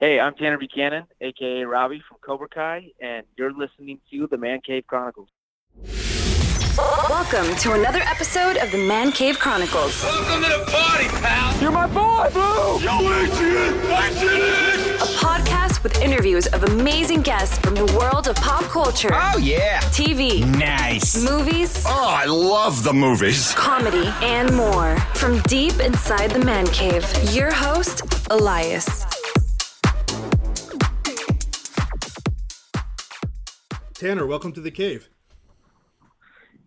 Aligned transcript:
Hey, 0.00 0.20
I'm 0.20 0.34
Tanner 0.34 0.58
Buchanan, 0.58 1.04
aka 1.20 1.64
Robby 1.64 2.00
from 2.08 2.18
Cobra 2.24 2.48
Kai, 2.48 2.92
and 3.00 3.24
you're 3.36 3.52
listening 3.52 3.98
to 4.12 4.28
the 4.30 4.36
Man 4.36 4.60
Cave 4.64 4.84
Chronicles. 4.86 5.28
Welcome 7.08 7.56
to 7.56 7.72
another 7.72 8.00
episode 8.02 8.56
of 8.58 8.70
the 8.70 8.78
Man 8.78 9.10
Cave 9.10 9.40
Chronicles, 9.40 10.00
Welcome 10.04 10.44
to 10.44 10.48
the 10.50 10.64
party, 10.70 11.08
pal. 11.08 11.60
You're 11.60 11.72
my 11.72 11.88
boy, 11.88 12.28
Blue! 12.32 12.78
Yo, 12.80 12.98
Adrian, 13.00 13.74
Adrian. 13.90 14.94
a 15.00 15.08
podcast 15.18 15.82
with 15.82 16.00
interviews 16.00 16.46
of 16.46 16.62
amazing 16.62 17.22
guests 17.22 17.58
from 17.58 17.74
the 17.74 17.86
world 17.98 18.28
of 18.28 18.36
pop 18.36 18.62
culture, 18.64 19.10
Oh 19.12 19.38
yeah. 19.38 19.80
TV, 19.90 20.44
Nice. 20.58 21.20
movies, 21.28 21.82
Oh, 21.88 22.06
I 22.08 22.26
love 22.26 22.84
the 22.84 22.92
movies. 22.94 23.52
comedy, 23.54 24.06
and 24.22 24.54
more. 24.54 24.96
From 25.14 25.40
deep 25.42 25.80
inside 25.80 26.30
the 26.30 26.44
Man 26.44 26.68
Cave, 26.68 27.04
your 27.34 27.52
host, 27.52 28.02
Elias. 28.30 29.04
Tanner, 33.98 34.24
welcome 34.26 34.52
to 34.52 34.60
the 34.60 34.70
cave. 34.70 35.08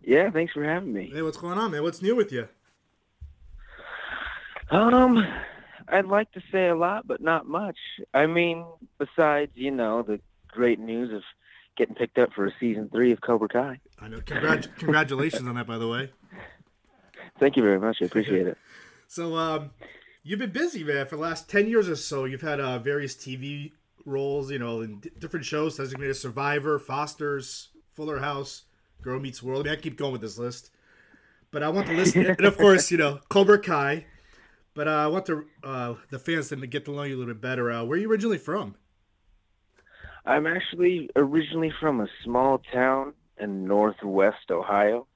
Yeah, 0.02 0.30
thanks 0.30 0.52
for 0.52 0.62
having 0.62 0.92
me. 0.92 1.10
Hey, 1.10 1.22
what's 1.22 1.38
going 1.38 1.56
on, 1.56 1.70
man? 1.70 1.82
What's 1.82 2.02
new 2.02 2.14
with 2.14 2.30
you? 2.30 2.46
Um, 4.70 5.26
I'd 5.88 6.04
like 6.04 6.30
to 6.32 6.42
say 6.52 6.68
a 6.68 6.74
lot, 6.74 7.06
but 7.06 7.22
not 7.22 7.46
much. 7.46 7.78
I 8.12 8.26
mean, 8.26 8.66
besides, 8.98 9.50
you 9.54 9.70
know, 9.70 10.02
the 10.02 10.20
great 10.48 10.78
news 10.78 11.10
of 11.10 11.22
getting 11.78 11.94
picked 11.94 12.18
up 12.18 12.34
for 12.34 12.44
a 12.44 12.52
season 12.60 12.90
three 12.90 13.12
of 13.12 13.22
Cobra 13.22 13.48
Kai. 13.48 13.80
I 13.98 14.08
know. 14.08 14.18
Congrat- 14.18 14.68
congratulations 14.76 15.48
on 15.48 15.54
that, 15.54 15.66
by 15.66 15.78
the 15.78 15.88
way. 15.88 16.10
Thank 17.40 17.56
you 17.56 17.62
very 17.62 17.80
much. 17.80 18.02
I 18.02 18.04
appreciate 18.04 18.46
it. 18.46 18.58
So, 19.08 19.36
um, 19.36 19.70
you've 20.22 20.38
been 20.38 20.52
busy, 20.52 20.84
man, 20.84 21.06
for 21.06 21.16
the 21.16 21.22
last 21.22 21.48
ten 21.48 21.66
years 21.66 21.88
or 21.88 21.96
so. 21.96 22.26
You've 22.26 22.42
had 22.42 22.60
uh, 22.60 22.78
various 22.78 23.14
TV 23.14 23.72
roles, 24.04 24.50
you 24.50 24.58
know, 24.58 24.80
in 24.82 25.00
d- 25.00 25.10
different 25.18 25.44
shows: 25.44 25.76
Designated 25.76 26.16
Survivor, 26.16 26.78
Fosters, 26.78 27.68
Fuller 27.92 28.18
House, 28.18 28.64
Girl 29.02 29.20
Meets 29.20 29.42
World. 29.42 29.66
I, 29.66 29.70
mean, 29.70 29.78
I 29.78 29.82
keep 29.82 29.96
going 29.96 30.12
with 30.12 30.20
this 30.20 30.38
list, 30.38 30.70
but 31.50 31.62
I 31.62 31.68
want 31.68 31.86
to 31.88 31.94
list, 31.94 32.16
and 32.16 32.40
of 32.44 32.56
course, 32.56 32.90
you 32.90 32.98
know, 32.98 33.20
Cobra 33.28 33.58
Kai. 33.58 34.06
But 34.74 34.88
uh, 34.88 34.90
I 34.90 35.06
want 35.06 35.26
the 35.26 35.44
uh, 35.62 35.94
the 36.10 36.18
fans 36.18 36.48
to 36.48 36.56
get 36.66 36.84
to 36.86 36.92
know 36.92 37.02
you 37.02 37.16
a 37.16 37.18
little 37.18 37.34
bit 37.34 37.42
better. 37.42 37.70
Uh, 37.70 37.84
where 37.84 37.98
are 37.98 38.00
you 38.00 38.10
originally 38.10 38.38
from? 38.38 38.76
I'm 40.24 40.46
actually 40.46 41.10
originally 41.16 41.72
from 41.80 42.00
a 42.00 42.06
small 42.24 42.62
town 42.72 43.12
in 43.38 43.66
northwest 43.66 44.50
Ohio. 44.50 45.06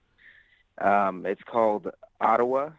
Um, 0.78 1.24
it's 1.24 1.42
called 1.50 1.88
Ottawa, 2.20 2.70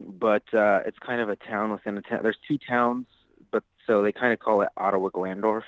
but 0.00 0.44
uh, 0.54 0.80
it's 0.86 0.98
kind 1.04 1.20
of 1.20 1.28
a 1.28 1.36
town 1.36 1.72
within 1.72 1.98
a 1.98 2.02
town. 2.02 2.20
There's 2.22 2.38
two 2.48 2.58
towns, 2.66 3.06
but 3.52 3.62
so 3.86 4.02
they 4.02 4.10
kind 4.12 4.32
of 4.32 4.40
call 4.40 4.62
it 4.62 4.68
Ottawa 4.76 5.10
Glandorf. 5.10 5.62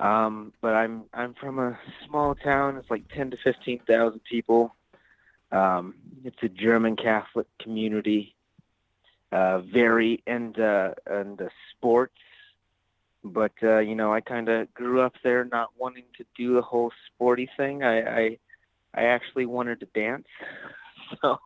Um, 0.00 0.52
but 0.62 0.74
I'm 0.74 1.04
I'm 1.12 1.34
from 1.34 1.58
a 1.58 1.78
small 2.06 2.34
town. 2.34 2.76
It's 2.78 2.90
like 2.90 3.08
ten 3.14 3.30
to 3.30 3.36
fifteen 3.36 3.80
thousand 3.86 4.20
people. 4.24 4.74
Um, 5.50 5.94
it's 6.24 6.42
a 6.42 6.48
German 6.48 6.96
Catholic 6.96 7.46
community. 7.58 8.34
Uh, 9.30 9.60
very 9.60 10.22
into 10.26 10.94
into 11.10 11.50
sports 11.70 12.18
but 13.24 13.52
uh, 13.62 13.78
you 13.78 13.94
know, 13.94 14.12
I 14.12 14.20
kind 14.20 14.48
of 14.48 14.72
grew 14.74 15.00
up 15.00 15.14
there, 15.22 15.44
not 15.44 15.70
wanting 15.78 16.04
to 16.18 16.24
do 16.36 16.54
the 16.54 16.62
whole 16.62 16.92
sporty 17.06 17.48
thing. 17.56 17.82
I 17.82 18.00
I, 18.00 18.38
I 18.94 19.02
actually 19.04 19.46
wanted 19.46 19.80
to 19.80 19.86
dance, 19.86 20.26
so 21.20 21.38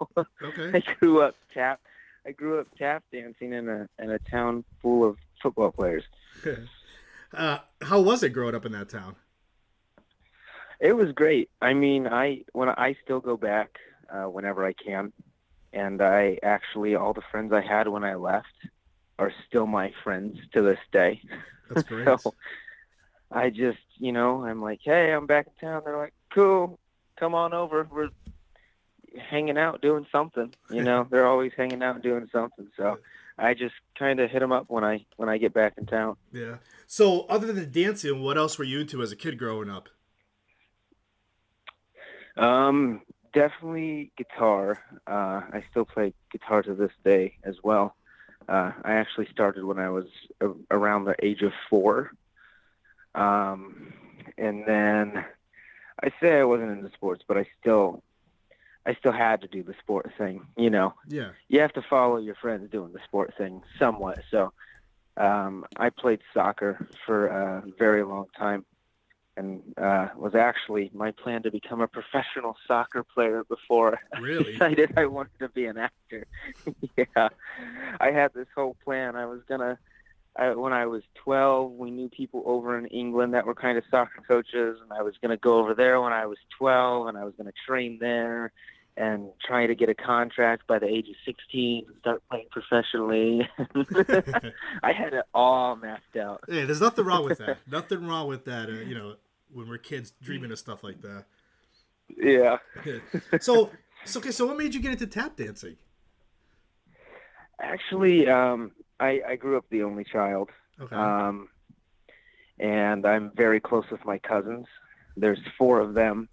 I 0.57 0.83
grew 0.99 1.21
up 1.23 1.37
tap. 1.53 1.81
I 2.27 2.33
grew 2.33 2.61
up 2.61 2.67
tap 2.77 3.05
dancing 3.13 3.53
in 3.53 3.69
a 3.69 3.89
in 4.03 4.11
a 4.11 4.19
town 4.19 4.65
full 4.83 5.09
of 5.09 5.17
football 5.43 5.71
players. 5.71 6.03
uh, 7.35 7.59
how 7.83 8.01
was 8.01 8.23
it 8.23 8.31
growing 8.31 8.55
up 8.55 8.67
in 8.67 8.73
that 8.73 8.89
town? 8.89 9.15
It 10.81 10.93
was 10.93 11.13
great. 11.13 11.51
I 11.63 11.73
mean, 11.73 12.07
I 12.07 12.43
when 12.53 12.69
I 12.69 12.97
still 13.05 13.21
go 13.21 13.37
back 13.37 13.79
uh, 14.11 14.25
whenever 14.25 14.65
I 14.65 14.73
can, 14.73 15.13
and 15.73 16.03
I 16.03 16.39
actually 16.43 16.97
all 16.97 17.13
the 17.13 17.23
friends 17.31 17.53
I 17.53 17.61
had 17.61 17.87
when 17.87 18.03
I 18.03 18.15
left 18.15 18.47
are 19.19 19.33
still 19.49 19.67
my 19.67 19.93
friends 20.03 20.37
to 20.53 20.63
this 20.63 20.79
day. 20.93 21.21
That's 21.69 21.83
great. 21.89 22.07
So 22.21 22.35
I 23.31 23.51
just, 23.51 23.79
you 23.97 24.13
know, 24.13 24.45
I'm 24.45 24.61
like, 24.61 24.81
hey, 24.83 25.13
I'm 25.13 25.27
back 25.27 25.47
in 25.47 25.69
town. 25.69 25.83
They're 25.85 25.97
like, 25.97 26.15
cool, 26.35 26.79
come 27.19 27.35
on 27.35 27.55
over. 27.55 27.89
We're 27.91 28.11
hanging 29.19 29.59
out 29.59 29.81
doing 29.83 30.07
something. 30.13 30.53
You 30.71 30.83
know, 30.83 31.07
they're 31.11 31.27
always 31.27 31.53
hanging 31.57 31.83
out 31.83 32.03
doing 32.03 32.29
something. 32.33 32.69
So 32.77 32.99
I 33.39 33.55
just 33.55 33.75
kind 33.99 34.21
of 34.21 34.31
hit 34.31 34.41
them 34.41 34.53
up 34.53 34.67
when 34.69 34.85
I 34.85 35.05
when 35.17 35.29
I 35.29 35.39
get 35.39 35.53
back 35.53 35.75
in 35.79 35.87
town. 35.87 36.17
Yeah. 36.33 36.57
So, 36.87 37.23
other 37.23 37.53
than 37.53 37.71
dancing, 37.73 38.23
what 38.23 38.39
else 38.39 38.59
were 38.59 38.65
you 38.65 38.81
into 38.81 39.03
as 39.03 39.11
a 39.11 39.17
kid 39.17 39.39
growing 39.39 39.69
up? 39.69 39.89
Um, 42.37 43.03
definitely 43.33 44.13
guitar. 44.17 44.79
Uh, 45.07 45.41
I 45.53 45.65
still 45.71 45.85
play 45.85 46.15
guitar 46.31 46.63
to 46.63 46.75
this 46.75 46.93
day 47.05 47.37
as 47.45 47.57
well. 47.63 47.97
Uh, 48.49 48.73
I 48.85 48.95
actually 48.95 49.27
started 49.33 49.65
when 49.65 49.79
I 49.79 49.91
was 49.91 50.07
a- 50.41 50.53
around 50.71 51.05
the 51.05 51.17
age 51.25 51.43
of 51.43 51.53
four. 51.69 52.13
Um, 53.15 53.93
and 54.39 54.65
then 54.67 55.25
I 56.03 56.13
say 56.21 56.39
I 56.39 56.45
wasn't 56.45 56.71
into 56.71 56.91
sports, 56.93 57.25
but 57.27 57.37
I 57.39 57.47
still, 57.61 58.03
I 58.87 58.95
still 58.95 59.13
had 59.13 59.41
to 59.43 59.49
do 59.49 59.63
the 59.63 59.75
sport 59.81 60.13
thing. 60.17 60.47
You 60.57 60.71
know, 60.71 60.95
Yeah. 61.09 61.31
you 61.49 61.61
have 61.61 61.73
to 61.75 61.83
follow 61.83 62.19
your 62.19 62.37
friends 62.37 62.71
doing 62.71 62.93
the 62.93 63.01
sport 63.05 63.35
thing 63.37 63.63
somewhat. 63.79 64.21
So, 64.31 64.53
um, 65.17 65.65
I 65.77 65.91
played 65.91 66.21
soccer 66.33 66.87
for 67.05 67.27
a 67.27 67.65
very 67.79 68.05
long 68.05 68.27
time 68.39 68.65
and 69.37 69.63
uh, 69.77 70.09
was 70.17 70.35
actually 70.35 70.91
my 70.95 71.11
plan 71.11 71.43
to 71.43 71.51
become 71.51 71.81
a 71.81 71.89
professional 71.89 72.57
soccer 72.67 73.03
player 73.03 73.45
before 73.45 73.99
I 74.15 74.19
Really? 74.21 74.53
decided 74.53 74.93
I 74.97 75.07
wanted 75.07 75.39
to 75.41 75.49
be 75.51 75.67
an 75.67 75.79
actor. 75.79 76.27
yeah, 76.97 77.29
I 78.01 78.11
had 78.13 78.33
this 78.35 78.47
whole 78.55 78.77
plan. 78.85 79.17
I 79.17 79.27
was 79.27 79.41
gonna. 79.49 79.79
I, 80.39 80.51
when 80.55 80.75
I 80.75 80.85
was 80.85 81.03
12, 81.25 81.73
we 81.73 81.91
knew 81.91 82.11
people 82.11 82.43
over 82.45 82.79
in 82.79 82.87
England 82.89 83.33
that 83.33 83.47
were 83.47 83.55
kind 83.55 83.79
of 83.79 83.85
soccer 83.91 84.23
coaches, 84.29 84.79
and 84.83 84.93
I 84.93 85.01
was 85.01 85.15
going 85.23 85.31
to 85.31 85.39
go 85.39 85.57
over 85.59 85.73
there 85.73 85.99
when 86.03 86.13
I 86.13 86.27
was 86.27 86.37
12, 86.59 87.07
and 87.07 87.17
I 87.17 87.25
was 87.25 87.33
going 87.39 87.47
to 87.47 87.55
train 87.67 87.97
there 87.99 88.53
and 88.97 89.31
trying 89.47 89.69
to 89.69 89.75
get 89.75 89.89
a 89.89 89.95
contract 89.95 90.67
by 90.67 90.79
the 90.79 90.87
age 90.87 91.09
of 91.09 91.15
16 91.27 91.85
and 91.87 91.97
start 91.99 92.23
playing 92.31 92.47
professionally. 92.51 93.47
I 94.83 94.93
had 94.93 95.13
it 95.13 95.25
all 95.35 95.77
mapped 95.77 96.17
out. 96.17 96.41
Hey, 96.49 96.65
there's 96.65 96.81
nothing 96.81 97.05
wrong 97.05 97.25
with 97.25 97.39
that. 97.39 97.59
nothing 97.71 98.07
wrong 98.07 98.27
with 98.29 98.45
that. 98.47 98.69
Uh, 98.69 98.73
you 98.73 98.95
know, 98.95 99.17
when 99.53 99.69
we're 99.69 99.79
kids 99.79 100.13
dreaming 100.23 100.51
of 100.51 100.59
stuff 100.59 100.83
like 100.83 101.03
that. 101.03 101.25
Yeah. 102.17 102.59
So, 103.41 103.71
so 104.05 104.21
okay. 104.21 104.31
So, 104.31 104.47
what 104.47 104.57
made 104.57 104.75
you 104.75 104.81
get 104.81 104.93
into 104.93 105.07
tap 105.07 105.37
dancing? 105.37 105.77
Actually, 107.61 108.29
um, 108.29 108.73
I, 109.01 109.21
I 109.29 109.37
grew 109.37 109.57
up 109.57 109.65
the 109.71 109.83
only 109.83 110.05
child, 110.05 110.51
Okay. 110.81 110.95
um, 110.95 111.49
and 112.59 113.07
I'm 113.07 113.33
very 113.35 113.61
close 113.61 113.85
with 113.91 114.05
my 114.05 114.19
cousins. 114.19 114.67
There's 115.17 115.39
four 115.59 115.81
of 115.81 115.95
them. 115.95 116.29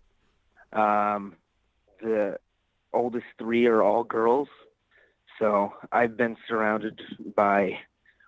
Um, 0.74 1.36
the 2.02 2.38
oldest 2.94 3.26
three 3.38 3.66
are 3.68 3.82
all 3.82 4.04
girls, 4.04 4.48
so 5.40 5.74
I've 5.92 6.16
been 6.18 6.38
surrounded 6.48 7.02
by 7.36 7.80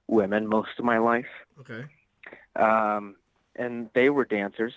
women 0.07 0.47
most 0.47 0.69
of 0.77 0.85
my 0.85 0.97
life. 0.97 1.27
okay. 1.59 1.85
um, 2.55 3.15
and 3.55 3.89
they 3.93 4.09
were 4.09 4.25
dancers. 4.25 4.73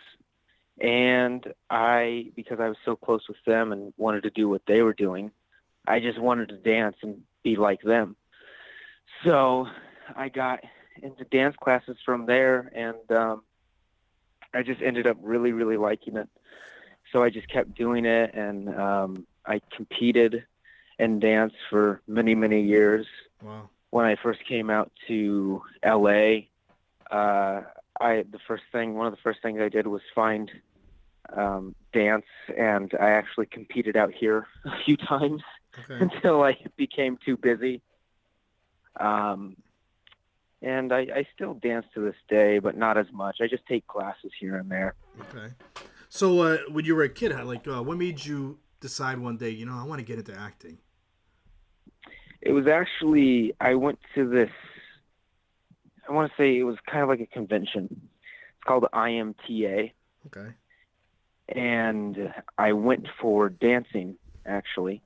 And 0.81 1.53
I, 1.69 2.31
because 2.37 2.61
I 2.61 2.69
was 2.69 2.77
so 2.85 2.95
close 2.95 3.27
with 3.27 3.43
them 3.45 3.73
and 3.73 3.93
wanted 3.97 4.23
to 4.23 4.31
do 4.31 4.49
what 4.49 4.63
they 4.67 4.83
were 4.83 4.93
doing, 4.93 5.33
I 5.87 5.99
just 5.99 6.19
wanted 6.19 6.51
to 6.51 6.57
dance 6.57 6.97
and 7.03 7.23
be 7.43 7.57
like 7.57 7.81
them. 7.83 8.15
So 9.25 9.67
I 10.15 10.29
got 10.29 10.61
into 11.03 11.25
dance 11.25 11.57
classes 11.61 11.97
from 12.05 12.27
there, 12.27 12.71
and 12.75 13.11
um, 13.11 13.43
I 14.55 14.63
just 14.63 14.83
ended 14.83 15.07
up 15.07 15.17
really, 15.21 15.53
really 15.53 15.77
liking 15.77 16.17
it. 16.17 16.29
So 17.13 17.23
I 17.23 17.31
just 17.31 17.49
kept 17.49 17.75
doing 17.75 18.05
it, 18.05 18.35
and 18.35 18.69
um, 18.79 19.27
I 19.49 19.61
competed 19.75 20.45
and 20.99 21.21
danced 21.21 21.57
for 21.71 22.03
many, 22.07 22.35
many 22.35 22.61
years 22.63 23.07
Wow. 23.43 23.71
when 23.91 24.05
I 24.05 24.17
first 24.17 24.41
came 24.47 24.69
out 24.69 24.91
to 25.09 25.63
LA, 25.85 26.49
uh, 27.11 27.63
I 28.01 28.25
the 28.31 28.39
first 28.47 28.65
thing 28.73 28.95
one 28.95 29.07
of 29.07 29.13
the 29.13 29.21
first 29.23 29.41
things 29.43 29.61
I 29.61 29.69
did 29.69 29.87
was 29.87 30.03
find 30.15 30.51
um, 31.37 31.75
dance, 31.93 32.27
and 32.57 32.93
I 33.01 33.11
actually 33.11 33.47
competed 33.47 33.97
out 33.97 34.13
here 34.13 34.47
a 34.65 34.77
few 34.85 34.97
times 34.97 35.43
Okay. 35.81 35.99
until 36.15 36.43
I 36.43 36.57
became 36.77 37.17
too 37.25 37.37
busy. 37.37 37.81
Um, 38.99 39.57
and 40.61 40.93
I, 40.93 41.01
I 41.15 41.27
still 41.35 41.55
dance 41.55 41.87
to 41.95 42.01
this 42.01 42.17
day, 42.29 42.59
but 42.59 42.77
not 42.77 42.99
as 42.99 43.07
much. 43.13 43.37
I 43.41 43.47
just 43.47 43.65
take 43.67 43.87
classes 43.87 44.33
here 44.41 44.57
and 44.57 44.69
there. 44.69 44.95
Okay. 45.21 45.55
So, 46.09 46.41
uh, 46.41 46.57
when 46.73 46.85
you 46.85 46.97
were 46.97 47.05
a 47.05 47.09
kid, 47.09 47.33
like, 47.45 47.69
uh, 47.69 47.81
what 47.83 47.97
made 47.97 48.25
you 48.25 48.59
decide 48.81 49.19
one 49.19 49.37
day, 49.37 49.51
you 49.51 49.67
know, 49.67 49.77
I 49.79 49.85
want 49.85 49.99
to 50.01 50.05
get 50.05 50.19
into 50.19 50.35
acting? 50.39 50.79
It 52.41 52.53
was 52.53 52.67
actually 52.67 53.55
I 53.61 53.75
went 53.75 53.99
to 54.15 54.29
this 54.29 54.51
I 56.09 56.13
want 56.13 56.31
to 56.31 56.37
say 56.43 56.57
it 56.59 56.63
was 56.63 56.77
kind 56.87 57.03
of 57.03 57.09
like 57.09 57.21
a 57.21 57.27
convention. 57.27 57.89
It's 57.91 58.65
called 58.65 58.87
IMTA, 58.95 59.93
Okay. 60.27 60.55
and 61.51 62.33
I 62.57 62.73
went 62.73 63.07
for 63.21 63.51
dancing. 63.51 64.17
Actually, 64.47 65.03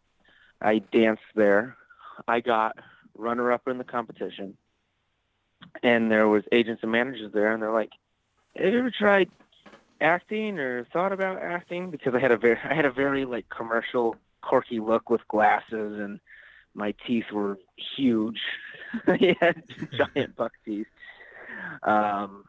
I 0.60 0.78
danced 0.78 1.22
there. 1.34 1.76
I 2.28 2.38
got 2.40 2.76
runner-up 3.18 3.66
in 3.66 3.78
the 3.78 3.84
competition, 3.84 4.56
and 5.82 6.08
there 6.10 6.28
was 6.28 6.44
agents 6.52 6.84
and 6.84 6.92
managers 6.92 7.32
there, 7.32 7.52
and 7.52 7.60
they're 7.60 7.72
like, 7.72 7.90
"Have 8.56 8.72
you 8.72 8.78
ever 8.78 8.90
tried 8.92 9.28
acting 10.02 10.58
or 10.58 10.84
thought 10.92 11.12
about 11.12 11.40
acting?" 11.40 11.90
Because 11.90 12.14
I 12.14 12.20
had 12.20 12.32
a 12.32 12.36
very, 12.36 12.58
I 12.62 12.74
had 12.74 12.84
a 12.84 12.92
very 12.92 13.24
like 13.24 13.48
commercial, 13.48 14.16
quirky 14.42 14.80
look 14.80 15.08
with 15.10 15.26
glasses, 15.28 15.98
and 15.98 16.20
my 16.74 16.94
teeth 17.06 17.30
were 17.32 17.58
huge. 17.96 18.40
I 19.06 19.36
had 19.40 19.62
giant 20.14 20.36
buck 20.36 20.52
teeth. 20.64 20.86
Um, 21.82 22.44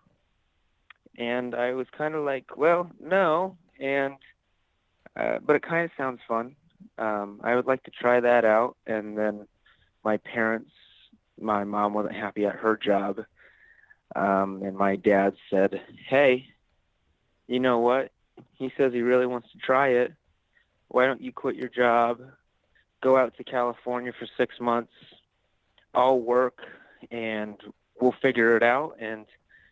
and 1.17 1.53
I 1.53 1.73
was 1.73 1.87
kind 1.95 2.15
of 2.15 2.23
like, 2.25 2.57
well, 2.57 2.89
no, 2.99 3.57
and 3.79 4.15
uh, 5.15 5.39
but 5.45 5.55
it 5.55 5.61
kind 5.61 5.85
of 5.85 5.91
sounds 5.97 6.19
fun. 6.27 6.55
Um, 6.97 7.39
I 7.43 7.55
would 7.55 7.67
like 7.67 7.83
to 7.83 7.91
try 7.91 8.19
that 8.19 8.45
out. 8.45 8.77
And 8.87 9.17
then 9.17 9.47
my 10.03 10.17
parents, 10.17 10.71
my 11.39 11.63
mom 11.63 11.93
wasn't 11.93 12.15
happy 12.15 12.45
at 12.45 12.55
her 12.55 12.77
job, 12.77 13.19
um, 14.15 14.61
and 14.63 14.75
my 14.75 14.95
dad 14.95 15.35
said, 15.49 15.81
"Hey, 16.07 16.47
you 17.47 17.59
know 17.59 17.79
what? 17.79 18.11
He 18.53 18.71
says 18.77 18.93
he 18.93 19.01
really 19.01 19.25
wants 19.25 19.51
to 19.51 19.57
try 19.57 19.89
it. 19.89 20.13
Why 20.87 21.05
don't 21.05 21.21
you 21.21 21.31
quit 21.31 21.55
your 21.55 21.69
job, 21.69 22.21
go 23.01 23.17
out 23.17 23.35
to 23.37 23.43
California 23.43 24.11
for 24.17 24.27
six 24.37 24.59
months? 24.59 24.93
I'll 25.93 26.19
work, 26.19 26.59
and 27.11 27.55
we'll 27.99 28.15
figure 28.21 28.57
it 28.57 28.63
out, 28.63 28.97
and 28.99 29.25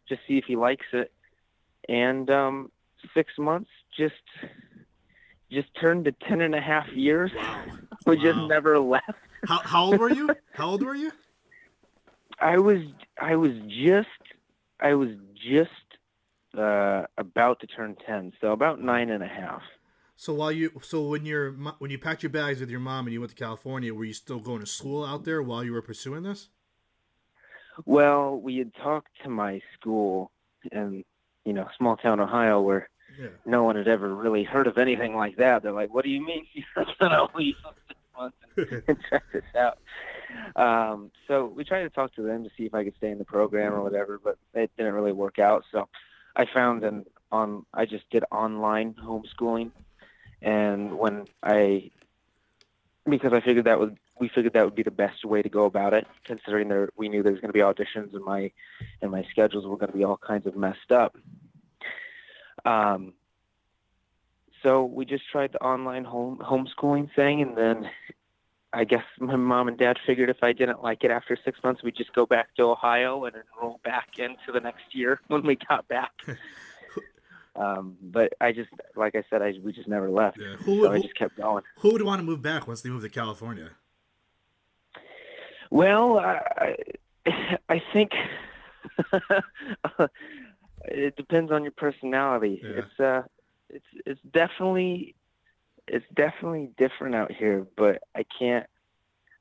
just 0.07 0.21
see 0.27 0.38
if 0.38 0.45
he 0.45 0.56
likes 0.56 0.85
it." 0.94 1.12
And 1.89 2.29
um, 2.29 2.71
six 3.13 3.33
months 3.38 3.69
just 3.97 4.13
just 5.51 5.73
turned 5.79 6.06
to 6.06 6.12
ten 6.12 6.41
and 6.41 6.56
a 6.56 6.62
half 6.62 6.88
years. 6.89 7.31
Wow. 7.35 7.65
We 8.07 8.18
just 8.18 8.39
never 8.50 8.79
left. 8.79 9.12
How, 9.47 9.59
how 9.59 9.83
old 9.85 10.00
were 10.00 10.09
you? 10.09 10.27
How 10.53 10.71
old 10.71 10.83
were 10.83 10.95
you? 10.95 11.12
I 12.39 12.57
was 12.57 12.79
I 13.21 13.35
was 13.35 13.51
just 13.68 14.07
I 14.79 14.95
was 14.95 15.09
just 15.35 15.69
uh, 16.57 17.06
about 17.18 17.59
to 17.62 17.68
turn 17.68 17.95
ten, 18.06 18.33
so 18.42 18.51
about 18.51 18.81
nine 18.81 19.09
and 19.09 19.24
a 19.24 19.27
half. 19.27 19.62
So 20.15 20.33
while 20.36 20.51
you, 20.51 20.71
so 20.83 21.01
when 21.07 21.25
you're, 21.25 21.51
when 21.80 21.89
you 21.89 21.98
packed 21.98 22.21
your 22.21 22.30
bags 22.30 22.59
with 22.59 22.69
your 22.69 22.80
mom 22.80 23.07
and 23.07 23.13
you 23.13 23.19
went 23.21 23.31
to 23.31 23.36
California, 23.36 23.92
were 23.94 24.03
you 24.06 24.13
still 24.13 24.39
going 24.39 24.59
to 24.59 24.68
school 24.68 25.03
out 25.03 25.24
there 25.25 25.42
while 25.42 25.63
you 25.63 25.71
were 25.71 25.81
pursuing 25.81 26.21
this? 26.24 26.50
Well, 27.86 28.39
we 28.39 28.57
had 28.57 28.74
talked 28.75 29.09
to 29.24 29.30
my 29.30 29.62
school 29.74 30.31
in 30.71 31.03
you 31.45 31.53
know 31.53 31.68
small 31.77 31.98
town 31.98 32.19
Ohio 32.19 32.62
where 32.62 32.89
Yeah. 33.19 33.30
no 33.45 33.63
one 33.63 33.75
had 33.75 33.88
ever 33.88 34.13
really 34.13 34.44
heard 34.44 34.68
of 34.68 34.77
anything 34.77 35.15
like 35.15 35.38
that. 35.38 35.63
They're 35.63 35.71
like, 35.71 35.92
"What 35.94 36.04
do 36.06 36.12
you 36.12 36.24
mean 36.24 36.45
you're 36.54 36.86
gonna 37.00 37.27
leave 37.36 37.56
six 37.88 38.00
months 38.15 38.38
and, 38.57 38.83
and 38.88 38.97
check 39.09 39.24
this 39.33 39.44
out?" 39.56 39.80
Um, 40.56 41.12
so 41.27 41.45
we 41.45 41.63
tried 41.63 41.83
to 41.83 41.89
talk 41.89 42.13
to 42.15 42.21
them 42.21 42.44
to 42.44 42.50
see 42.56 42.65
if 42.65 42.74
I 42.74 42.83
could 42.83 42.95
stay 42.97 43.09
in 43.09 43.18
the 43.18 43.25
program 43.25 43.74
or 43.74 43.81
whatever, 43.81 44.19
but 44.24 44.38
it 44.54 44.71
didn't 44.77 44.94
really 44.94 45.12
work 45.12 45.39
out. 45.39 45.65
So 45.71 45.89
I 46.36 46.45
found 46.45 46.83
an 46.83 47.06
on 47.31 47.66
I 47.74 47.86
just 47.86 48.10
did 48.10 48.24
online 48.31 48.94
homeschooling, 48.94 49.72
and 50.42 50.98
when 50.98 51.28
I 51.44 51.92
because 53.10 53.33
I 53.33 53.42
figured 53.42 53.66
that 53.66 53.80
would 53.80 53.98
we 54.19 54.30
figured 54.30 54.54
that 54.54 54.66
would 54.66 54.75
be 54.75 54.83
the 54.83 54.92
best 54.92 55.25
way 55.25 55.42
to 55.42 55.50
go 55.50 55.66
about 55.66 55.94
it, 55.94 56.06
considering 56.25 56.68
there 56.68 56.89
we 56.95 57.10
knew 57.10 57.24
there 57.24 57.31
was 57.31 57.42
going 57.42 57.50
to 57.50 57.54
be 57.54 57.60
auditions 57.60 58.13
and 58.13 58.24
my 58.24 58.51
and 59.01 59.12
my 59.12 59.25
schedules 59.31 59.66
were 59.66 59.78
going 59.78 59.92
to 59.92 59.98
be 59.98 60.04
all 60.04 60.18
kinds 60.18 60.45
of 60.45 60.56
messed 60.56 60.92
up. 60.92 61.18
Um, 62.66 63.13
so 64.62 64.86
we 64.86 65.06
just 65.06 65.28
tried 65.31 65.54
the 65.54 65.63
online 65.63 66.04
home 66.04 66.38
homeschooling 66.38 67.13
thing, 67.16 67.42
and 67.42 67.57
then 67.57 67.89
I 68.73 68.85
guess 68.85 69.03
my 69.19 69.35
mom 69.35 69.68
and 69.68 69.77
dad 69.77 69.97
figured 70.06 70.29
if 70.29 70.44
I 70.44 70.53
didn't 70.53 70.81
like 70.81 71.03
it 71.03 71.12
after 71.12 71.38
six 71.44 71.59
months, 71.63 71.83
we'd 71.83 71.95
just 71.95 72.13
go 72.13 72.25
back 72.25 72.56
to 72.56 72.63
Ohio 72.63 73.25
and 73.25 73.35
enroll 73.35 73.81
back 73.83 74.18
into 74.18 74.51
the 74.53 74.59
next 74.62 74.83
year 74.94 75.19
when 75.27 75.44
we 75.44 75.57
got 75.68 75.88
back. 75.89 76.12
um, 77.56 77.97
but 78.01 78.33
I 78.39 78.53
just, 78.53 78.69
like 78.95 79.15
I 79.15 79.23
said, 79.29 79.41
I 79.41 79.53
we 79.62 79.73
just 79.73 79.89
never 79.89 80.09
left. 80.09 80.38
Yeah. 80.39 80.56
Who, 80.57 80.83
So 80.83 80.91
I 80.91 81.00
just 81.00 81.15
kept 81.15 81.35
going. 81.38 81.63
who 81.79 81.91
would 81.91 82.01
want 82.03 82.19
to 82.19 82.23
move 82.25 82.41
back 82.41 82.68
once 82.68 82.81
they 82.81 82.89
move 82.89 83.03
to 83.03 83.09
California? 83.09 83.71
Well, 85.69 86.19
I, 86.19 86.75
I 87.69 87.81
think 87.94 88.12
it 90.85 91.15
depends 91.15 91.51
on 91.51 91.63
your 91.63 91.71
personality. 91.71 92.62
Yeah. 92.63 92.69
It's 92.69 93.00
uh, 93.00 93.21
it's 93.69 93.85
it's 94.06 94.21
definitely 94.33 95.15
it's 95.91 96.05
definitely 96.15 96.69
different 96.77 97.15
out 97.15 97.31
here, 97.31 97.67
but 97.75 98.01
I 98.15 98.23
can't. 98.39 98.65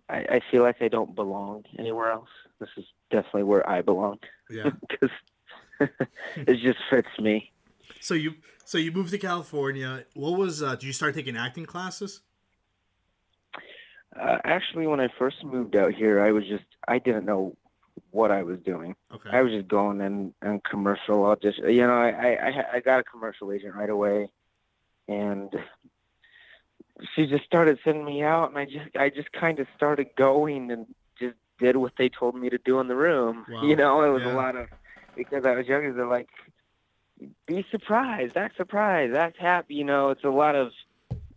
I, 0.09 0.17
I 0.17 0.41
feel 0.51 0.63
like 0.63 0.83
I 0.83 0.89
don't 0.89 1.15
belong 1.15 1.63
anywhere 1.79 2.11
else. 2.11 2.29
This 2.59 2.69
is 2.77 2.85
definitely 3.11 3.45
where 3.45 3.69
I 3.69 3.81
belong 3.81 4.19
Yeah. 4.51 4.71
because 4.89 5.11
it 6.37 6.57
just 6.61 6.79
fits 6.91 7.09
me. 7.21 7.53
So 8.01 8.15
you, 8.15 8.35
so 8.65 8.77
you 8.79 8.91
moved 8.91 9.13
to 9.13 9.19
California. 9.19 10.05
What 10.15 10.37
was? 10.37 10.63
Uh, 10.63 10.73
did 10.75 10.85
you 10.85 10.93
start 10.93 11.15
taking 11.15 11.37
acting 11.37 11.67
classes? 11.67 12.23
Uh, 14.21 14.39
actually, 14.43 14.89
when 14.89 14.99
I 14.99 15.09
first 15.17 15.45
moved 15.45 15.77
out 15.77 15.95
here, 15.95 16.21
I 16.21 16.33
was 16.33 16.45
just 16.49 16.65
I 16.89 16.99
didn't 16.99 17.25
know 17.25 17.57
what 18.11 18.33
I 18.33 18.43
was 18.43 18.59
doing. 18.65 18.97
Okay. 19.15 19.31
I 19.33 19.43
was 19.43 19.53
just 19.53 19.69
going 19.69 20.01
in 20.01 20.35
and 20.43 20.63
commercial 20.65 21.25
audition. 21.27 21.71
You 21.71 21.87
know, 21.87 21.95
I, 21.95 22.09
I 22.09 22.29
I 22.29 22.65
I 22.75 22.81
got 22.81 22.99
a 22.99 23.05
commercial 23.05 23.53
agent 23.53 23.77
right 23.77 23.91
away, 23.91 24.29
and 25.07 25.55
she 27.15 27.27
just 27.27 27.45
started 27.45 27.79
sending 27.85 28.05
me 28.05 28.23
out, 28.23 28.49
and 28.51 28.59
I 28.59 28.65
just 28.65 28.97
I 28.99 29.09
just 29.11 29.33
kind 29.33 29.59
of 29.59 29.67
started 29.77 30.09
going 30.17 30.71
and 30.71 30.87
just 31.19 31.35
did 31.59 31.77
what 31.77 31.93
they 31.99 32.09
told 32.09 32.35
me 32.35 32.49
to 32.51 32.59
do 32.59 32.81
in 32.81 32.89
the 32.89 32.97
room. 32.97 33.45
Wow. 33.51 33.63
You 33.63 33.77
know, 33.77 34.03
it 34.03 34.09
was 34.11 34.23
Yeah. 34.23 34.33
a 34.33 34.37
lot 34.37 34.57
of 34.57 34.69
because 35.17 35.45
I 35.45 35.55
was 35.55 35.67
younger. 35.67 35.93
They're 35.93 36.07
like, 36.07 36.29
be 37.47 37.67
surprised, 37.71 38.37
act 38.37 38.57
surprised, 38.57 39.15
act 39.15 39.37
happy. 39.39 39.75
You 39.75 39.85
know, 39.85 40.11
it's 40.11 40.25
a 40.25 40.31
lot 40.31 40.55
of 40.57 40.73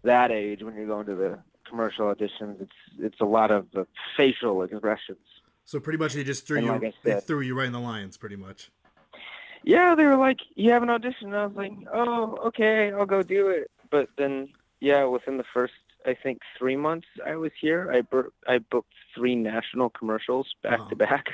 that 0.04 0.32
age 0.32 0.64
when 0.64 0.76
you're 0.76 0.88
going 0.88 1.06
to 1.08 1.16
the 1.16 1.40
commercial 1.68 2.14
auditions. 2.14 2.62
It's 2.62 2.72
it's 3.00 3.20
a 3.22 3.26
lot 3.26 3.52
of 3.52 3.68
uh, 3.76 3.84
facial 4.16 4.62
expressions. 4.64 5.18
So 5.66 5.80
pretty 5.80 5.98
much 5.98 6.14
they 6.14 6.24
just 6.24 6.46
threw 6.46 6.58
And 6.58 6.66
you. 6.66 6.72
like 6.74 6.94
they 7.04 7.20
threw 7.20 7.42
you 7.42 7.56
right 7.58 7.68
in 7.68 7.74
the 7.74 7.80
lions, 7.80 8.18
pretty 8.18 8.36
much. 8.36 8.70
yeah, 9.64 9.96
they 9.96 10.06
were 10.06 10.18
like, 10.18 10.40
"You 10.56 10.72
have 10.72 10.84
an 10.84 10.90
audition." 10.90 11.28
And 11.28 11.36
I 11.38 11.46
was 11.46 11.56
like, 11.56 11.72
"Oh, 11.94 12.38
okay, 12.48 12.92
I'll 12.92 13.06
go 13.06 13.24
do 13.24 13.48
it." 13.50 13.72
But 13.90 14.10
then, 14.18 14.50
yeah, 14.84 15.06
within 15.06 15.38
the 15.38 15.46
first, 15.54 15.74
I 16.06 16.14
think, 16.22 16.40
three 16.60 16.76
months 16.76 17.08
I 17.26 17.36
was 17.38 17.52
here, 17.60 17.90
I 17.92 18.02
bur- 18.02 18.34
I 18.48 18.58
booked 18.60 18.94
three 19.16 19.36
national 19.36 19.90
commercials 19.90 20.48
back 20.62 20.80
Wow. 20.82 20.90
to 20.90 20.96
back, 20.98 21.26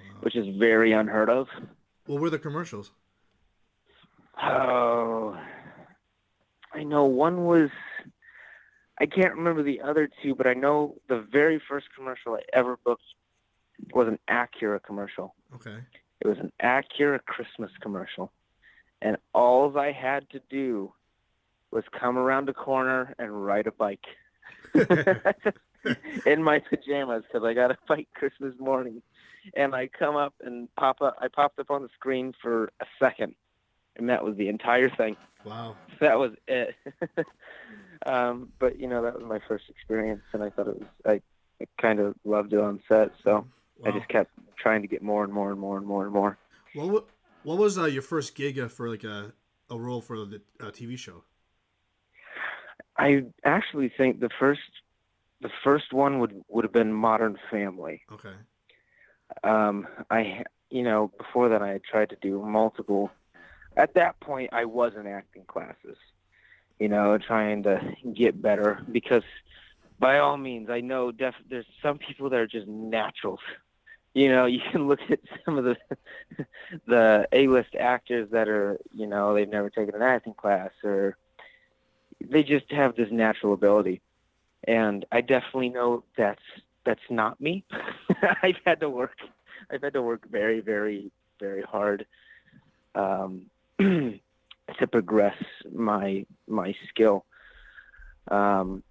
Wow. 0.00 0.06
which 0.20 0.36
is 0.36 0.46
very 0.58 0.92
unheard 0.92 1.30
of. 1.30 1.48
What 2.06 2.20
were 2.20 2.28
the 2.30 2.38
commercials? 2.38 2.92
Oh, 4.42 5.38
I 6.72 6.82
know 6.84 7.04
one 7.04 7.44
was. 7.46 7.70
I 9.00 9.06
can't 9.06 9.34
remember 9.34 9.62
the 9.62 9.80
other 9.80 10.08
two, 10.22 10.34
but 10.34 10.46
I 10.46 10.54
know 10.54 10.96
the 11.08 11.20
very 11.32 11.58
first 11.68 11.86
commercial 11.96 12.34
I 12.34 12.42
ever 12.52 12.76
booked 12.84 13.02
was 13.94 14.06
an 14.06 14.18
Acura 14.28 14.82
commercial. 14.82 15.34
Okay. 15.54 15.78
It 16.20 16.26
was 16.28 16.38
an 16.38 16.52
Acura 16.62 17.20
Christmas 17.24 17.70
commercial. 17.80 18.32
And 19.00 19.16
all 19.34 19.76
I 19.78 19.90
had 19.92 20.28
to 20.30 20.40
do 20.48 20.92
was 21.72 21.84
come 21.98 22.18
around 22.18 22.46
the 22.46 22.52
corner 22.52 23.14
and 23.18 23.44
ride 23.44 23.66
a 23.66 23.72
bike 23.72 24.04
in 26.26 26.42
my 26.42 26.58
pajamas 26.58 27.24
because 27.26 27.46
I 27.46 27.54
got 27.54 27.70
a 27.70 27.78
bike 27.88 28.08
Christmas 28.14 28.54
morning. 28.58 29.02
And 29.56 29.74
I 29.74 29.88
come 29.88 30.14
up 30.14 30.34
and 30.40 30.68
pop 30.76 31.02
up. 31.02 31.16
I 31.20 31.26
popped 31.28 31.58
up 31.58 31.70
on 31.70 31.82
the 31.82 31.88
screen 31.94 32.32
for 32.40 32.70
a 32.80 32.86
second, 33.00 33.34
and 33.96 34.08
that 34.08 34.24
was 34.24 34.36
the 34.36 34.48
entire 34.48 34.88
thing. 34.88 35.16
Wow. 35.44 35.76
That 36.00 36.16
was 36.16 36.32
it. 36.46 36.76
um, 38.06 38.50
but 38.60 38.78
you 38.78 38.86
know, 38.86 39.02
that 39.02 39.14
was 39.18 39.24
my 39.24 39.40
first 39.48 39.64
experience, 39.68 40.22
and 40.32 40.44
I 40.44 40.50
thought 40.50 40.68
it 40.68 40.78
was. 40.78 40.88
I, 41.04 41.20
I 41.60 41.66
kind 41.80 41.98
of 41.98 42.14
loved 42.24 42.52
it 42.52 42.60
on 42.60 42.80
set, 42.88 43.10
so 43.24 43.44
I 43.84 43.90
just 43.90 44.08
kept 44.08 44.30
trying 44.56 44.82
to 44.82 44.88
get 44.88 45.02
more 45.02 45.24
and 45.24 45.32
more 45.32 45.50
and 45.50 45.58
more 45.58 45.76
and 45.76 45.86
more 45.86 46.04
and 46.04 46.12
more. 46.12 46.38
What 46.74 47.06
what 47.42 47.58
was 47.58 47.78
uh, 47.78 47.86
your 47.86 48.02
first 48.02 48.34
gig 48.36 48.58
uh, 48.58 48.68
for 48.68 48.88
like 48.88 49.04
a 49.04 49.32
a 49.70 49.78
role 49.78 50.00
for 50.00 50.24
the 50.24 50.40
uh, 50.60 50.66
TV 50.66 50.96
show? 50.96 51.24
I 52.96 53.24
actually 53.44 53.88
think 53.96 54.20
the 54.20 54.30
first 54.38 54.60
the 55.40 55.50
first 55.64 55.92
one 55.92 56.18
would 56.20 56.44
would 56.48 56.64
have 56.64 56.72
been 56.72 56.92
Modern 56.92 57.38
Family. 57.50 58.02
Okay. 58.12 58.34
Um, 59.44 59.86
I 60.10 60.44
you 60.70 60.82
know 60.82 61.10
before 61.18 61.48
that 61.50 61.62
I 61.62 61.70
had 61.70 61.84
tried 61.84 62.10
to 62.10 62.16
do 62.20 62.42
multiple. 62.42 63.10
At 63.76 63.94
that 63.94 64.20
point, 64.20 64.50
I 64.52 64.66
was 64.66 64.92
in 64.96 65.06
acting 65.06 65.44
classes, 65.46 65.96
you 66.78 66.88
know, 66.88 67.16
trying 67.16 67.62
to 67.62 67.80
get 68.12 68.40
better 68.40 68.82
because 68.90 69.22
by 69.98 70.18
all 70.18 70.36
means, 70.36 70.68
I 70.68 70.80
know 70.80 71.10
def- 71.10 71.34
there's 71.48 71.64
some 71.80 71.96
people 71.96 72.28
that 72.28 72.38
are 72.38 72.46
just 72.46 72.68
naturals 72.68 73.40
you 74.14 74.28
know, 74.28 74.46
you 74.46 74.60
can 74.70 74.88
look 74.88 75.00
at 75.10 75.20
some 75.44 75.58
of 75.58 75.64
the 75.64 75.76
the 76.86 77.28
A-list 77.32 77.74
actors 77.78 78.28
that 78.30 78.48
are, 78.48 78.78
you 78.94 79.06
know, 79.06 79.34
they've 79.34 79.48
never 79.48 79.70
taken 79.70 79.94
an 79.94 80.02
acting 80.02 80.34
class 80.34 80.70
or 80.84 81.16
they 82.30 82.42
just 82.42 82.70
have 82.70 82.96
this 82.96 83.10
natural 83.10 83.52
ability. 83.52 84.00
And 84.64 85.04
I 85.10 85.20
definitely 85.20 85.70
know 85.70 86.04
that's 86.16 86.42
that's 86.84 87.02
not 87.10 87.40
me. 87.40 87.64
I've 88.42 88.58
had 88.64 88.80
to 88.80 88.88
work 88.88 89.16
I've 89.70 89.82
had 89.82 89.92
to 89.94 90.02
work 90.02 90.28
very, 90.30 90.60
very, 90.60 91.10
very 91.40 91.62
hard 91.62 92.06
um, 92.94 93.46
to 93.78 94.86
progress 94.90 95.36
my 95.72 96.26
my 96.46 96.74
skill. 96.88 97.24
Um, 98.28 98.82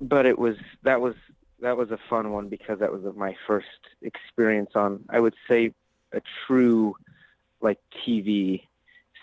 but 0.00 0.26
it 0.26 0.38
was 0.38 0.56
that 0.82 1.00
was 1.00 1.14
that 1.60 1.76
was 1.76 1.90
a 1.90 1.98
fun 2.08 2.32
one 2.32 2.48
because 2.48 2.80
that 2.80 2.92
was 2.92 3.02
my 3.16 3.34
first 3.46 3.66
experience 4.02 4.70
on 4.74 5.04
I 5.08 5.20
would 5.20 5.34
say 5.48 5.72
a 6.12 6.20
true 6.46 6.94
like 7.60 7.78
TV 8.06 8.62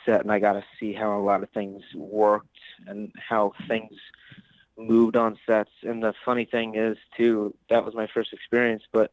set 0.05 0.21
and 0.21 0.31
I 0.31 0.39
got 0.39 0.53
to 0.53 0.63
see 0.79 0.93
how 0.93 1.17
a 1.17 1.21
lot 1.21 1.43
of 1.43 1.49
things 1.51 1.81
worked 1.95 2.59
and 2.87 3.11
how 3.17 3.53
things 3.67 3.91
moved 4.77 5.15
on 5.15 5.37
sets 5.45 5.71
and 5.83 6.01
the 6.01 6.13
funny 6.25 6.45
thing 6.45 6.75
is 6.75 6.97
too 7.15 7.53
that 7.69 7.85
was 7.85 7.93
my 7.93 8.07
first 8.07 8.33
experience 8.33 8.83
but 8.91 9.11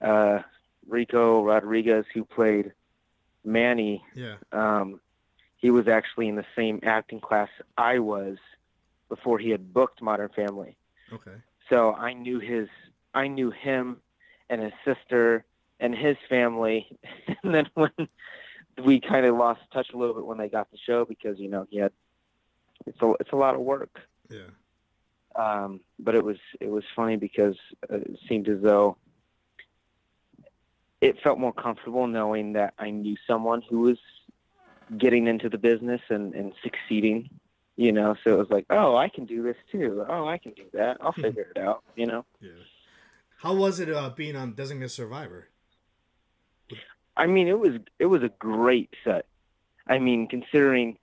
uh, 0.00 0.40
Rico 0.88 1.44
Rodriguez 1.44 2.04
who 2.12 2.24
played 2.24 2.72
Manny 3.44 4.02
Yeah. 4.14 4.36
um, 4.52 5.00
he 5.56 5.70
was 5.70 5.86
actually 5.86 6.28
in 6.28 6.36
the 6.36 6.46
same 6.56 6.80
acting 6.82 7.20
class 7.20 7.48
I 7.76 8.00
was 8.00 8.38
before 9.08 9.38
he 9.38 9.50
had 9.50 9.72
booked 9.72 10.02
Modern 10.02 10.30
Family 10.30 10.76
Okay. 11.12 11.36
so 11.68 11.92
I 11.94 12.12
knew 12.12 12.38
his, 12.40 12.68
I 13.14 13.28
knew 13.28 13.50
him 13.50 14.00
and 14.48 14.60
his 14.60 14.72
sister 14.84 15.44
and 15.78 15.94
his 15.94 16.16
family. 16.28 16.98
and 17.42 17.54
then 17.54 17.68
when 17.74 17.90
we 18.84 19.00
kind 19.00 19.26
of 19.26 19.36
lost 19.36 19.60
touch 19.72 19.88
a 19.92 19.96
little 19.96 20.14
bit 20.14 20.26
when 20.26 20.38
they 20.38 20.48
got 20.48 20.70
the 20.70 20.78
show 20.86 21.04
because 21.04 21.38
you 21.38 21.48
know 21.48 21.66
he 21.70 21.78
had, 21.78 21.92
it's 22.86 23.00
a 23.00 23.12
it's 23.20 23.32
a 23.32 23.36
lot 23.36 23.54
of 23.54 23.60
work. 23.60 24.00
Yeah. 24.28 24.50
Um, 25.36 25.80
but 25.98 26.14
it 26.14 26.24
was 26.24 26.38
it 26.60 26.70
was 26.70 26.84
funny 26.94 27.16
because 27.16 27.56
it 27.88 28.18
seemed 28.28 28.48
as 28.48 28.60
though 28.62 28.96
it 31.00 31.16
felt 31.22 31.38
more 31.38 31.52
comfortable 31.52 32.06
knowing 32.06 32.54
that 32.54 32.74
I 32.78 32.90
knew 32.90 33.16
someone 33.26 33.62
who 33.68 33.80
was 33.80 33.98
getting 34.98 35.28
into 35.28 35.48
the 35.48 35.58
business 35.58 36.00
and, 36.08 36.34
and 36.34 36.52
succeeding. 36.62 37.30
You 37.76 37.92
know, 37.92 38.14
so 38.24 38.34
it 38.34 38.38
was 38.38 38.50
like, 38.50 38.66
oh, 38.68 38.94
I 38.96 39.08
can 39.08 39.24
do 39.24 39.42
this 39.42 39.56
too. 39.72 40.04
Oh, 40.06 40.28
I 40.28 40.36
can 40.36 40.52
do 40.52 40.64
that. 40.74 40.98
I'll 41.00 41.12
figure 41.26 41.46
it 41.54 41.60
out. 41.60 41.82
You 41.96 42.06
know. 42.06 42.24
Yeah. 42.40 42.50
How 43.38 43.54
was 43.54 43.80
it 43.80 43.90
uh, 43.90 44.10
being 44.10 44.36
on 44.36 44.52
Designated 44.52 44.90
Survivor? 44.90 45.48
I 47.20 47.26
mean, 47.26 47.48
it 47.48 47.58
was 47.58 47.74
it 47.98 48.06
was 48.06 48.22
a 48.22 48.30
great 48.38 48.90
set. 49.04 49.26
I 49.86 49.98
mean, 49.98 50.26
considering 50.26 50.96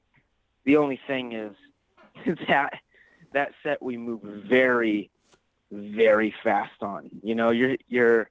the 0.64 0.78
only 0.78 1.00
thing 1.08 1.34
is 1.34 1.56
that 2.48 2.80
that 3.34 3.52
set 3.64 3.82
we 3.82 3.98
move 3.98 4.22
very, 4.24 5.10
very 5.72 6.34
fast 6.44 6.82
on. 6.82 7.10
You 7.22 7.36
know, 7.36 7.52
you're 7.52 7.78
you're 7.88 8.30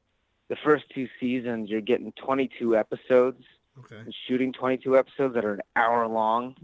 the 0.49 0.57
first 0.57 0.85
two 0.95 1.09
seasons 1.21 1.71
you're 1.71 1.81
getting 1.81 2.13
22 2.13 2.77
episodes 2.77 3.43
Okay. 3.79 4.11
shooting 4.27 4.53
22 4.55 4.97
episodes 4.97 5.35
that 5.35 5.45
are 5.45 5.55
an 5.55 5.61
hour 5.77 6.07
long, 6.09 6.57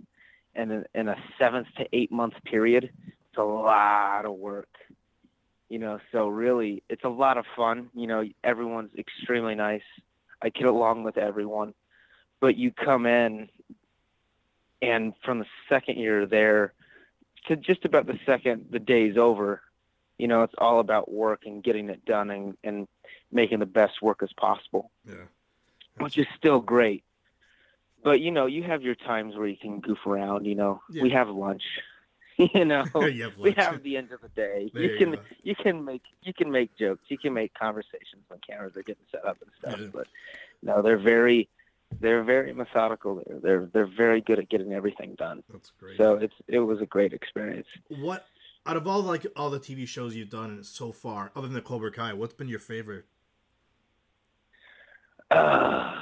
and 0.55 0.73
in, 0.73 0.85
in 0.95 1.09
a 1.09 1.17
seventh 1.38 1.69
to 1.76 1.87
eight 1.93 2.11
month 2.11 2.35
period. 2.45 2.91
It's 3.29 3.38
a 3.38 3.43
lot 3.43 4.25
of 4.25 4.33
work. 4.33 4.69
You 5.69 5.79
know, 5.79 6.00
so 6.11 6.29
really, 6.29 6.83
it's 6.88 7.05
a 7.05 7.09
lot 7.09 7.37
of 7.38 7.45
fun. 7.55 7.91
You 7.95 8.07
know, 8.07 8.25
everyone's 8.43 8.95
extremely 8.97 9.55
nice. 9.55 9.83
I 10.43 10.49
get 10.49 10.67
along 10.67 11.05
with 11.05 11.17
everyone, 11.19 11.75
but 12.41 12.57
you 12.57 12.73
come 12.73 13.07
in, 13.07 13.49
and 14.81 15.13
from 15.25 15.39
the 15.39 15.47
second 15.69 15.99
you're 15.99 16.27
there 16.27 16.73
to 17.47 17.57
just 17.57 17.85
about 17.85 18.07
the 18.07 18.19
second 18.27 18.67
the 18.71 18.79
day's 18.79 19.17
over, 19.17 19.63
you 20.19 20.29
know, 20.29 20.43
it's 20.43 20.55
all 20.59 20.81
about 20.81 21.11
work 21.11 21.43
and 21.47 21.63
getting 21.63 21.89
it 21.89 22.05
done 22.05 22.31
and, 22.31 22.57
and 22.65 22.89
making 23.31 23.59
the 23.61 23.67
best 23.67 24.03
work 24.03 24.23
as 24.23 24.33
possible 24.35 24.91
Yeah. 25.09 25.25
which 25.99 26.19
is 26.19 26.27
still 26.37 26.61
great. 26.61 27.03
But 28.05 28.21
you 28.21 28.31
know, 28.33 28.47
you 28.47 28.63
have 28.65 28.83
your 28.83 28.95
times 28.97 29.37
where 29.37 29.47
you 29.47 29.57
can 29.57 29.81
goof 29.81 29.99
around. 30.07 30.45
You 30.45 30.55
know, 30.57 30.83
Yeah. 30.91 31.03
we 31.03 31.11
have 31.11 31.29
lunch. 31.29 31.63
you 32.55 32.65
know, 32.65 32.85
You 32.95 33.31
we 33.39 33.53
have 33.53 33.83
the 33.83 33.97
end 33.97 34.12
of 34.12 34.21
the 34.21 34.29
day. 34.29 34.71
There 34.73 34.83
you 34.83 34.91
you 34.93 34.99
can 34.99 35.12
go. 35.12 35.21
you 35.43 35.55
can 35.55 35.85
make 35.85 36.03
you 36.23 36.33
can 36.33 36.51
make 36.51 36.77
jokes. 36.77 37.03
You 37.09 37.19
can 37.19 37.35
make 37.35 37.55
conversations 37.55 38.23
when 38.29 38.41
cameras 38.49 38.77
are 38.77 38.83
getting 38.83 39.05
set 39.11 39.25
up 39.25 39.39
and 39.43 39.51
stuff. 39.59 39.81
Yeah. 39.81 39.91
But 39.93 40.07
no, 40.62 40.83
they're 40.83 40.99
very 40.99 41.49
they're 42.01 42.23
very 42.23 42.53
methodical. 42.53 43.23
There, 43.27 43.39
they're 43.41 43.71
they're 43.73 43.87
very 43.97 44.21
good 44.21 44.39
at 44.39 44.49
getting 44.49 44.73
everything 44.73 45.15
done. 45.19 45.43
That's 45.51 45.73
great. 45.79 45.97
So 45.97 46.15
it's 46.15 46.35
it 46.49 46.61
was 46.61 46.81
a 46.81 46.87
great 46.87 47.12
experience. 47.12 47.67
what 47.89 48.27
out 48.65 48.77
of 48.77 48.87
all 48.87 49.03
like 49.03 49.27
all 49.37 49.51
the 49.51 49.61
TV 49.61 49.87
shows 49.87 50.15
you've 50.15 50.31
done 50.31 50.62
so 50.62 50.93
far, 50.93 51.33
other 51.35 51.47
than 51.47 51.55
the 51.55 51.62
Cobra 51.62 51.91
Kai, 51.91 52.12
what's 52.12 52.35
been 52.35 52.49
your 52.49 52.61
favorite? 52.61 53.05
Uh, 55.31 56.01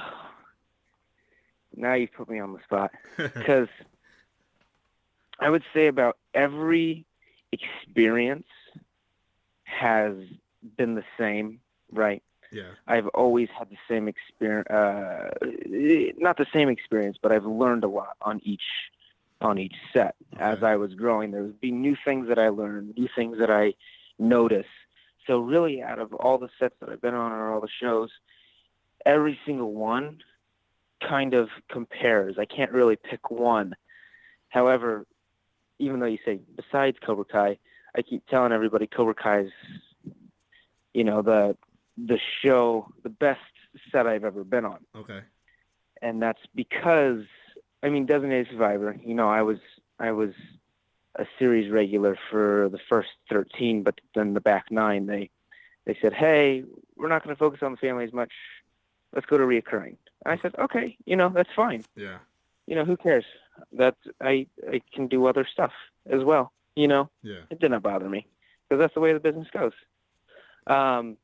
now 1.75 1.93
you've 1.93 2.11
put 2.13 2.29
me 2.29 2.39
on 2.39 2.53
the 2.53 2.59
spot. 2.63 2.91
because 3.17 3.67
I 5.41 5.49
would 5.49 5.63
say 5.73 5.87
about 5.87 6.17
every 6.33 7.05
experience 7.51 8.47
has 9.63 10.13
been 10.77 10.95
the 10.95 11.03
same, 11.17 11.59
right? 11.91 12.23
yeah. 12.51 12.63
I've 12.87 13.07
always 13.07 13.49
had 13.57 13.69
the 13.69 13.77
same 13.89 14.07
experience, 14.07 14.69
uh, 14.69 15.29
not 16.17 16.37
the 16.37 16.45
same 16.53 16.69
experience, 16.69 17.17
but 17.21 17.31
I've 17.31 17.45
learned 17.45 17.83
a 17.83 17.87
lot 17.87 18.17
on 18.21 18.41
each 18.43 18.63
on 19.39 19.57
each 19.57 19.75
set. 19.91 20.15
As 20.37 20.61
I 20.61 20.75
was 20.75 20.93
growing, 20.93 21.31
there 21.31 21.41
would 21.41 21.59
be 21.59 21.71
new 21.71 21.95
things 22.05 22.27
that 22.27 22.37
I 22.37 22.49
learned, 22.49 22.93
new 22.95 23.09
things 23.15 23.39
that 23.39 23.49
I 23.49 23.73
noticed. 24.19 24.69
So 25.25 25.39
really, 25.39 25.81
out 25.81 25.97
of 25.97 26.13
all 26.13 26.37
the 26.37 26.49
sets 26.59 26.75
that 26.79 26.89
I've 26.89 27.01
been 27.01 27.15
on 27.15 27.31
or 27.31 27.51
all 27.51 27.61
the 27.61 27.69
shows, 27.81 28.11
every 29.03 29.39
single 29.45 29.73
one 29.73 30.19
kind 31.07 31.33
of 31.33 31.49
compares. 31.69 32.37
I 32.37 32.45
can't 32.45 32.71
really 32.71 32.97
pick 32.97 33.31
one. 33.31 33.75
However, 34.49 35.07
even 35.81 35.99
though 35.99 36.05
you 36.05 36.19
say 36.23 36.39
besides 36.55 36.97
Cobra 37.05 37.25
Kai, 37.25 37.57
I 37.95 38.01
keep 38.01 38.25
telling 38.27 38.51
everybody 38.53 38.87
Cobra 38.87 39.13
Kai 39.13 39.39
is, 39.41 39.51
you 40.93 41.03
know, 41.03 41.21
the 41.21 41.57
the 41.97 42.19
show, 42.41 42.87
the 43.03 43.09
best 43.09 43.39
set 43.91 44.07
I've 44.07 44.23
ever 44.23 44.43
been 44.43 44.65
on, 44.65 44.79
Okay. 44.95 45.21
and 46.01 46.21
that's 46.21 46.41
because 46.55 47.23
I 47.83 47.89
mean, 47.89 48.05
Designated 48.05 48.47
Survivor. 48.51 48.95
You 49.03 49.15
know, 49.15 49.29
I 49.29 49.41
was 49.41 49.57
I 49.99 50.11
was 50.11 50.31
a 51.15 51.25
series 51.37 51.71
regular 51.71 52.17
for 52.29 52.69
the 52.71 52.79
first 52.89 53.09
thirteen, 53.29 53.83
but 53.83 53.99
then 54.15 54.33
the 54.33 54.41
back 54.41 54.71
nine 54.71 55.05
they 55.07 55.29
they 55.85 55.97
said, 56.01 56.13
hey, 56.13 56.63
we're 56.95 57.09
not 57.09 57.23
going 57.23 57.35
to 57.35 57.39
focus 57.39 57.61
on 57.63 57.71
the 57.71 57.77
family 57.77 58.05
as 58.05 58.13
much. 58.13 58.31
Let's 59.13 59.25
go 59.25 59.37
to 59.37 59.43
reoccurring. 59.43 59.97
And 60.23 60.31
I 60.33 60.37
said, 60.41 60.53
okay, 60.59 60.95
you 61.05 61.15
know, 61.15 61.29
that's 61.29 61.49
fine 61.55 61.83
Yeah. 61.95 62.19
You 62.67 62.75
know, 62.75 62.85
who 62.85 62.97
cares? 62.97 63.25
That 63.73 63.95
I 64.21 64.47
I 64.71 64.81
can 64.93 65.07
do 65.07 65.25
other 65.25 65.45
stuff 65.51 65.71
as 66.09 66.23
well. 66.23 66.51
You 66.75 66.87
know, 66.87 67.09
Yeah. 67.21 67.41
it 67.49 67.59
didn't 67.59 67.81
bother 67.81 68.09
me 68.09 68.27
because 68.67 68.79
that's 68.79 68.93
the 68.93 68.99
way 69.01 69.13
the 69.13 69.19
business 69.19 69.47
goes. 69.51 69.73
Um, 70.67 71.17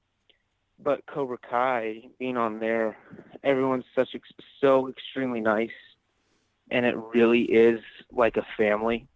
but 0.80 1.06
Cobra 1.06 1.38
Kai 1.38 2.04
being 2.20 2.38
on 2.38 2.60
there, 2.60 2.98
everyone's 3.44 3.86
such 3.96 4.10
ex- 4.14 4.30
so 4.62 4.90
extremely 4.90 5.40
nice, 5.42 5.72
and 6.70 6.86
it 6.86 6.96
really 6.98 7.44
is 7.44 7.80
like 8.12 8.38
a 8.38 8.46
family. 8.58 9.08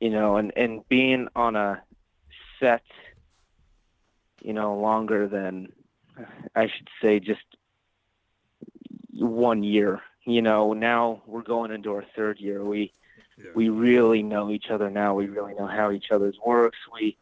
You 0.00 0.10
know, 0.10 0.36
and 0.36 0.52
and 0.56 0.86
being 0.88 1.28
on 1.34 1.56
a 1.56 1.82
set, 2.58 2.82
you 4.42 4.52
know, 4.52 4.78
longer 4.78 5.26
than 5.28 5.72
I 6.54 6.68
should 6.68 6.88
say 7.02 7.20
just 7.20 7.44
one 9.12 9.62
year. 9.62 10.00
You 10.24 10.42
know, 10.42 10.72
now 10.72 11.22
we're 11.26 11.42
going 11.42 11.70
into 11.70 11.92
our 11.94 12.04
third 12.14 12.38
year. 12.38 12.64
We 12.64 12.92
Yeah. 13.38 13.52
we 13.54 13.68
really 13.68 14.22
know 14.22 14.50
each 14.50 14.70
other 14.70 14.90
now. 14.90 15.14
We 15.14 15.26
really 15.26 15.54
know 15.54 15.66
how 15.66 15.90
each 15.90 16.10
other's 16.10 16.38
works. 16.44 16.78
We 16.92 17.16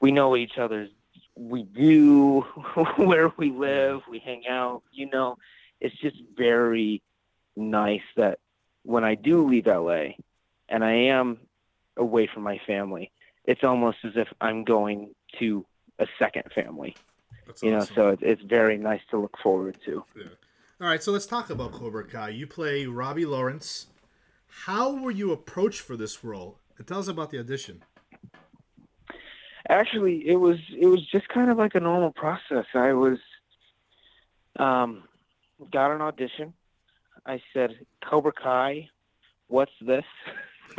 we 0.00 0.10
know 0.10 0.36
each 0.36 0.58
other's 0.58 0.90
we 1.36 1.62
do, 1.62 2.40
where 2.96 3.32
we 3.36 3.50
live, 3.50 4.02
we 4.08 4.18
hang 4.18 4.46
out. 4.46 4.82
You 4.92 5.08
know, 5.10 5.38
it's 5.80 5.96
just 5.96 6.16
very 6.36 7.02
nice 7.56 8.02
that 8.16 8.38
when 8.82 9.04
I 9.04 9.14
do 9.14 9.46
leave 9.46 9.66
LA 9.66 10.14
and 10.68 10.84
I 10.84 10.92
am 10.92 11.38
away 11.96 12.26
from 12.26 12.42
my 12.42 12.58
family, 12.66 13.10
it's 13.44 13.64
almost 13.64 13.98
as 14.04 14.12
if 14.16 14.28
I'm 14.40 14.64
going 14.64 15.14
to 15.38 15.64
a 15.98 16.06
second 16.18 16.52
family. 16.54 16.96
That's 17.46 17.62
You 17.62 17.72
know, 17.72 17.84
so 17.94 18.08
it's, 18.08 18.22
it's 18.22 18.42
very 18.42 18.76
nice 18.76 19.00
to 19.10 19.18
look 19.18 19.36
forward 19.42 19.78
to. 19.86 20.04
All 20.80 20.86
right, 20.86 21.02
so 21.02 21.12
let's 21.12 21.26
talk 21.26 21.50
about 21.50 21.72
Cobra 21.72 22.06
Kai. 22.06 22.30
You 22.30 22.46
play 22.46 22.86
Robby 22.86 23.26
Lawrence. 23.26 23.88
How 24.64 24.94
were 24.94 25.10
you 25.10 25.30
approached 25.30 25.82
for 25.82 25.94
this 25.94 26.24
role? 26.24 26.56
And 26.78 26.86
tell 26.86 26.98
us 26.98 27.06
about 27.06 27.30
the 27.30 27.38
audition. 27.38 27.82
Actually, 29.68 30.26
it 30.26 30.36
was 30.36 30.56
it 30.74 30.86
was 30.86 31.06
just 31.12 31.28
kind 31.28 31.50
of 31.50 31.58
like 31.58 31.74
a 31.74 31.80
normal 31.80 32.12
process. 32.12 32.64
I 32.72 32.94
was 32.94 33.18
Um, 34.58 35.04
got 35.70 35.90
an 35.90 36.00
audition. 36.00 36.54
I 37.26 37.42
said, 37.52 37.86
Cobra 38.02 38.32
Kai, 38.32 38.88
what's 39.48 39.72
this? 39.82 40.04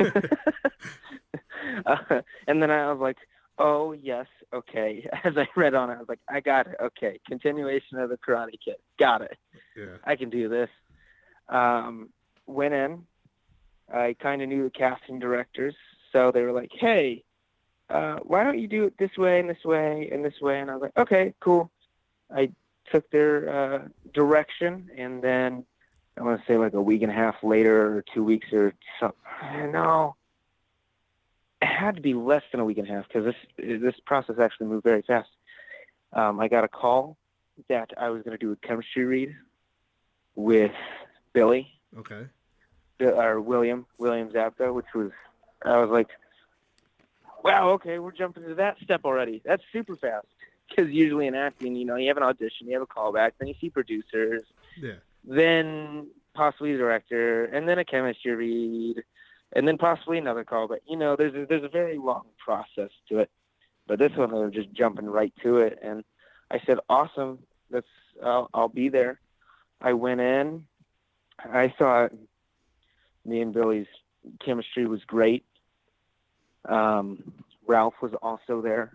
uh, 1.86 2.22
and 2.48 2.60
then 2.60 2.72
I 2.72 2.92
was 2.92 3.00
like, 3.00 3.18
oh, 3.62 3.92
yes, 3.92 4.26
okay. 4.52 5.08
As 5.24 5.36
I 5.36 5.48
read 5.56 5.74
on 5.74 5.90
it, 5.90 5.94
I 5.94 5.98
was 5.98 6.08
like, 6.08 6.20
I 6.28 6.40
got 6.40 6.66
it. 6.66 6.76
Okay. 6.80 7.20
Continuation 7.26 7.98
of 7.98 8.10
the 8.10 8.18
Karate 8.18 8.58
Kid. 8.62 8.76
Got 8.98 9.22
it. 9.22 9.38
Yeah. 9.76 9.96
I 10.04 10.16
can 10.16 10.30
do 10.30 10.48
this. 10.48 10.68
Um, 11.48 12.10
went 12.46 12.74
in. 12.74 13.06
I 13.92 14.16
kind 14.20 14.42
of 14.42 14.48
knew 14.48 14.64
the 14.64 14.70
casting 14.70 15.18
directors. 15.18 15.74
So 16.12 16.30
they 16.30 16.42
were 16.42 16.52
like, 16.52 16.72
hey, 16.72 17.24
uh, 17.88 18.16
why 18.22 18.42
don't 18.42 18.58
you 18.58 18.68
do 18.68 18.84
it 18.84 18.94
this 18.98 19.16
way 19.16 19.40
and 19.40 19.48
this 19.48 19.64
way 19.64 20.08
and 20.12 20.24
this 20.24 20.40
way? 20.40 20.60
And 20.60 20.70
I 20.70 20.74
was 20.74 20.82
like, 20.82 20.96
okay, 20.96 21.34
cool. 21.40 21.70
I 22.34 22.50
took 22.90 23.10
their 23.10 23.48
uh, 23.48 23.88
direction, 24.14 24.90
and 24.96 25.22
then 25.22 25.64
I 26.18 26.22
want 26.22 26.40
to 26.40 26.46
say 26.46 26.56
like 26.56 26.72
a 26.72 26.80
week 26.80 27.02
and 27.02 27.10
a 27.10 27.14
half 27.14 27.36
later, 27.42 27.98
or 27.98 28.04
two 28.14 28.24
weeks, 28.24 28.52
or 28.52 28.72
something. 28.98 29.72
No, 29.72 30.16
had 31.64 31.96
to 31.96 32.02
be 32.02 32.14
less 32.14 32.42
than 32.50 32.60
a 32.60 32.64
week 32.64 32.78
and 32.78 32.88
a 32.88 32.92
half 32.92 33.06
because 33.08 33.24
this 33.24 33.80
this 33.82 33.94
process 34.06 34.36
actually 34.38 34.66
moved 34.66 34.84
very 34.84 35.02
fast. 35.02 35.28
Um, 36.12 36.40
I 36.40 36.48
got 36.48 36.64
a 36.64 36.68
call 36.68 37.16
that 37.68 37.90
I 37.98 38.10
was 38.10 38.22
going 38.22 38.36
to 38.36 38.44
do 38.44 38.52
a 38.52 38.56
chemistry 38.56 39.04
read 39.04 39.36
with 40.34 40.72
Billy 41.32 41.68
Okay. 41.98 42.26
or 43.00 43.40
William 43.40 43.86
William 43.98 44.28
Zabka, 44.30 44.72
which 44.74 44.86
was 44.94 45.10
I 45.64 45.78
was 45.78 45.90
like, 45.90 46.08
wow, 47.44 47.70
okay, 47.70 47.98
we're 47.98 48.12
jumping 48.12 48.44
to 48.44 48.54
that 48.56 48.76
step 48.82 49.02
already. 49.04 49.42
That's 49.44 49.62
super 49.72 49.96
fast 49.96 50.26
because 50.68 50.90
usually 50.90 51.26
in 51.26 51.34
acting, 51.34 51.76
you 51.76 51.84
know, 51.84 51.96
you 51.96 52.08
have 52.08 52.16
an 52.16 52.22
audition, 52.22 52.66
you 52.66 52.72
have 52.74 52.82
a 52.82 52.86
callback, 52.86 53.32
then 53.38 53.48
you 53.48 53.54
see 53.60 53.68
producers, 53.70 54.42
Yeah. 54.76 54.94
then 55.24 56.08
possibly 56.34 56.72
a 56.74 56.78
director, 56.78 57.44
and 57.44 57.68
then 57.68 57.78
a 57.78 57.84
chemistry 57.84 58.34
read, 58.34 59.02
and 59.52 59.66
then 59.66 59.78
possibly 59.78 60.18
another 60.18 60.44
call. 60.44 60.68
But 60.68 60.80
you 60.86 60.96
know, 60.96 61.16
there's 61.16 61.34
a, 61.34 61.46
there's 61.46 61.64
a 61.64 61.68
very 61.68 61.98
long 61.98 62.24
process 62.38 62.90
to 63.08 63.18
it. 63.18 63.30
But 63.86 63.98
this 63.98 64.12
one, 64.16 64.30
they 64.30 64.38
were 64.38 64.50
just 64.50 64.72
jumping 64.72 65.06
right 65.06 65.32
to 65.42 65.58
it, 65.58 65.78
and 65.82 66.04
I 66.50 66.60
said, 66.66 66.78
"Awesome, 66.88 67.40
let's 67.70 67.86
I'll, 68.22 68.48
I'll 68.54 68.68
be 68.68 68.88
there." 68.88 69.20
I 69.80 69.94
went 69.94 70.20
in. 70.20 70.66
I 71.38 71.68
thought 71.76 72.12
me 73.24 73.40
and 73.40 73.52
Billy's 73.52 73.88
chemistry 74.44 74.86
was 74.86 75.04
great. 75.04 75.44
Um, 76.64 77.32
Ralph 77.66 77.94
was 78.00 78.12
also 78.22 78.62
there, 78.62 78.92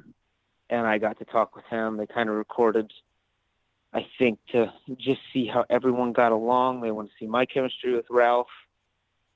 and 0.69 0.87
I 0.87 0.97
got 0.97 1.19
to 1.19 1.25
talk 1.25 1.55
with 1.55 1.65
him. 1.65 1.97
They 1.97 2.07
kind 2.07 2.29
of 2.29 2.35
recorded 2.35 2.91
I 3.93 4.05
think 4.19 4.39
to 4.51 4.71
just 4.97 5.21
see 5.33 5.47
how 5.47 5.65
everyone 5.69 6.13
got 6.13 6.31
along. 6.31 6.81
They 6.81 6.91
want 6.91 7.09
to 7.09 7.13
see 7.19 7.27
my 7.27 7.45
chemistry 7.45 7.95
with 7.95 8.05
Ralph, 8.09 8.47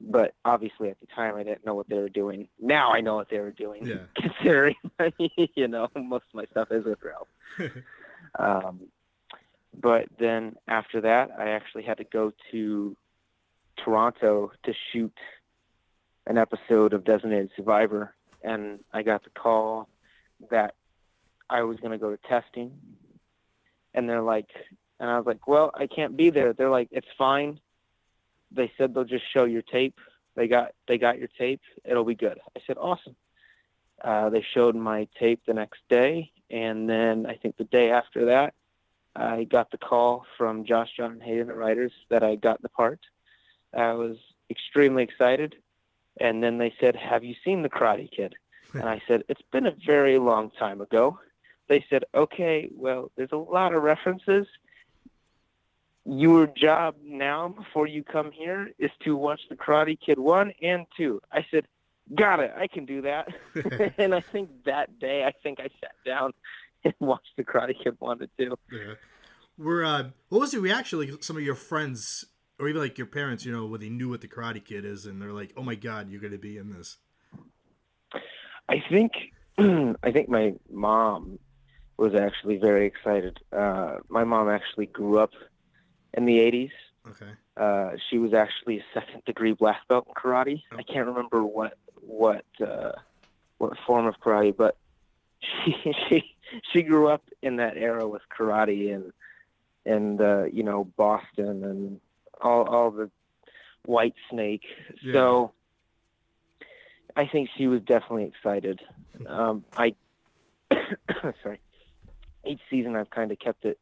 but 0.09 0.33
obviously 0.45 0.89
at 0.89 0.99
the 0.99 1.07
time 1.07 1.35
I 1.35 1.43
didn't 1.43 1.65
know 1.65 1.75
what 1.75 1.87
they 1.89 1.97
were 1.97 2.09
doing. 2.09 2.47
Now 2.59 2.91
I 2.91 3.01
know 3.01 3.15
what 3.15 3.29
they 3.29 3.39
were 3.39 3.51
doing, 3.51 3.85
Yeah. 3.85 4.05
considering 4.15 4.75
you 5.55 5.67
know 5.67 5.87
most 5.95 6.25
of 6.29 6.33
my 6.35 6.45
stuff 6.51 6.71
is 6.71 6.85
with 6.85 6.99
Ralph. 7.03 7.27
um, 8.39 8.81
but 9.79 10.07
then 10.19 10.55
after 10.67 11.01
that, 11.01 11.31
I 11.37 11.49
actually 11.51 11.83
had 11.83 11.97
to 11.97 12.03
go 12.03 12.33
to 12.51 12.95
Toronto 13.77 14.51
to 14.63 14.73
shoot 14.91 15.13
an 16.27 16.37
episode 16.37 16.93
of 16.93 17.03
Designated 17.03 17.51
Survivor, 17.55 18.13
and 18.43 18.79
I 18.93 19.01
got 19.03 19.23
the 19.23 19.29
call 19.29 19.87
that 20.49 20.75
I 21.49 21.63
was 21.63 21.77
going 21.79 21.91
to 21.91 21.97
go 21.97 22.09
to 22.09 22.17
testing 22.27 22.71
and 23.93 24.09
they're 24.09 24.21
like 24.21 24.49
and 24.99 25.09
I 25.09 25.17
was 25.17 25.25
like, 25.25 25.47
"Well, 25.47 25.71
I 25.73 25.87
can't 25.87 26.15
be 26.15 26.29
there." 26.29 26.53
They're 26.53 26.69
like, 26.69 26.89
"It's 26.91 27.07
fine." 27.17 27.59
They 28.51 28.71
said 28.77 28.93
they'll 28.93 29.03
just 29.03 29.31
show 29.31 29.45
your 29.45 29.61
tape. 29.61 29.99
They 30.35 30.47
got 30.47 30.73
they 30.87 30.97
got 30.97 31.19
your 31.19 31.29
tape. 31.37 31.61
It'll 31.83 32.05
be 32.05 32.15
good. 32.15 32.39
I 32.55 32.61
said, 32.65 32.77
"Awesome." 32.79 33.15
Uh, 34.03 34.29
they 34.29 34.41
showed 34.53 34.75
my 34.75 35.07
tape 35.19 35.41
the 35.45 35.53
next 35.53 35.81
day, 35.89 36.31
and 36.49 36.89
then 36.89 37.25
I 37.25 37.35
think 37.35 37.57
the 37.57 37.65
day 37.65 37.91
after 37.91 38.25
that, 38.25 38.55
I 39.15 39.43
got 39.43 39.69
the 39.69 39.77
call 39.77 40.25
from 40.37 40.65
Josh 40.65 40.89
Jon 40.97 41.11
and 41.11 41.23
Hayden 41.23 41.49
at 41.49 41.55
Writers 41.55 41.91
that 42.09 42.23
I 42.23 42.35
got 42.35 42.61
the 42.61 42.69
part. 42.69 42.99
I 43.73 43.93
was 43.93 44.17
extremely 44.49 45.03
excited, 45.03 45.55
and 46.19 46.43
then 46.43 46.57
they 46.57 46.73
said, 46.79 46.95
"Have 46.95 47.23
you 47.23 47.35
seen 47.43 47.61
the 47.61 47.69
Karate 47.69 48.09
Kid?" 48.09 48.35
and 48.73 48.83
I 48.87 49.01
said, 49.07 49.23
"It's 49.27 49.41
been 49.51 49.67
a 49.67 49.75
very 49.85 50.17
long 50.17 50.51
time 50.51 50.81
ago." 50.81 51.19
they 51.71 51.85
said, 51.89 52.03
okay, 52.13 52.69
well, 52.75 53.11
there's 53.15 53.31
a 53.31 53.37
lot 53.37 53.73
of 53.73 53.81
references. 53.81 54.45
Your 56.05 56.47
job 56.47 56.95
now, 57.03 57.49
before 57.49 57.87
you 57.87 58.03
come 58.03 58.31
here, 58.31 58.71
is 58.79 58.89
to 59.03 59.15
watch 59.15 59.41
the 59.49 59.55
Karate 59.55 59.97
Kid 59.99 60.17
1 60.17 60.53
and 60.61 60.85
2. 60.97 61.21
I 61.31 61.45
said, 61.51 61.67
got 62.15 62.39
it. 62.39 62.51
I 62.57 62.67
can 62.67 62.85
do 62.85 63.01
that. 63.03 63.27
and 63.97 64.15
I 64.15 64.21
think 64.21 64.49
that 64.65 64.99
day, 64.99 65.23
I 65.23 65.31
think 65.43 65.59
I 65.59 65.69
sat 65.79 65.95
down 66.05 66.31
and 66.83 66.93
watched 66.99 67.35
the 67.37 67.43
Karate 67.43 67.75
Kid 67.81 67.95
1 67.99 68.21
and 68.21 68.29
2. 68.37 68.57
Yeah. 68.71 68.93
Were 69.57 69.85
uh, 69.85 70.09
what 70.29 70.39
was 70.39 70.51
the 70.51 70.59
reaction 70.59 70.97
like 70.97 71.23
some 71.23 71.37
of 71.37 71.43
your 71.43 71.55
friends 71.55 72.25
or 72.57 72.67
even 72.67 72.81
like 72.81 72.97
your 72.97 73.07
parents, 73.07 73.45
you 73.45 73.51
know, 73.51 73.65
when 73.65 73.81
they 73.81 73.89
knew 73.89 74.09
what 74.09 74.21
the 74.21 74.27
Karate 74.27 74.63
Kid 74.63 74.85
is 74.85 75.05
and 75.05 75.21
they're 75.21 75.33
like, 75.33 75.51
"Oh 75.57 75.61
my 75.61 75.75
God, 75.75 76.09
you're 76.09 76.21
gonna 76.21 76.37
be 76.37 76.57
in 76.57 76.71
this." 76.71 76.97
I 78.69 78.81
think 78.89 79.11
I 79.57 80.11
think 80.11 80.29
my 80.29 80.53
mom 80.71 81.37
was 81.97 82.15
actually 82.15 82.57
very 82.57 82.87
excited. 82.87 83.39
Uh, 83.51 83.97
my 84.09 84.23
mom 84.23 84.49
actually 84.49 84.87
grew 84.87 85.19
up 85.19 85.31
in 86.13 86.25
the 86.25 86.39
80s. 86.39 86.71
Okay. 87.09 87.31
Uh, 87.57 87.91
she 88.09 88.17
was 88.17 88.33
actually 88.33 88.79
a 88.79 88.85
second 88.93 89.23
degree 89.25 89.53
black 89.53 89.87
belt 89.87 90.07
in 90.07 90.13
karate. 90.13 90.61
I 90.71 90.83
can't 90.83 91.07
remember 91.07 91.43
what 91.43 91.77
what 92.01 92.45
uh, 92.65 92.91
what 93.57 93.73
form 93.85 94.05
of 94.05 94.15
karate, 94.19 94.55
but 94.55 94.77
she 95.65 95.75
she 96.07 96.35
she 96.71 96.83
grew 96.83 97.07
up 97.07 97.23
in 97.41 97.57
that 97.57 97.77
era 97.77 98.07
with 98.07 98.21
karate 98.35 98.93
and 98.93 99.11
and 99.85 100.21
uh, 100.21 100.43
you 100.45 100.63
know 100.63 100.85
Boston 100.95 101.63
and 101.63 101.99
all 102.39 102.63
all 102.63 102.91
the 102.91 103.09
White 103.85 104.15
Snake. 104.29 104.63
Yeah. 105.01 105.13
So 105.13 105.51
I 107.15 107.25
think 107.27 107.49
she 107.57 107.67
was 107.67 107.81
definitely 107.81 108.25
excited. 108.25 108.81
Um, 109.27 109.63
I 109.77 109.93
sorry. 111.43 111.59
Each 112.43 112.59
season 112.71 112.95
I've 112.95 113.11
kind 113.11 113.31
of 113.31 113.37
kept 113.37 113.65
it 113.65 113.77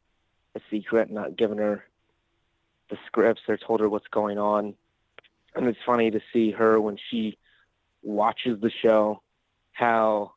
a 0.54 0.60
secret, 0.70 1.10
not 1.10 1.34
given 1.34 1.56
her 1.56 1.82
the 2.90 2.98
scripts 3.06 3.42
or 3.48 3.56
told 3.56 3.80
her 3.80 3.88
what's 3.88 4.08
going 4.08 4.38
on. 4.38 4.74
And 5.54 5.66
it's 5.66 5.78
funny 5.84 6.10
to 6.10 6.20
see 6.32 6.50
her 6.52 6.80
when 6.80 6.96
she 7.10 7.38
watches 8.02 8.60
the 8.60 8.70
show, 8.82 9.22
how 9.72 10.32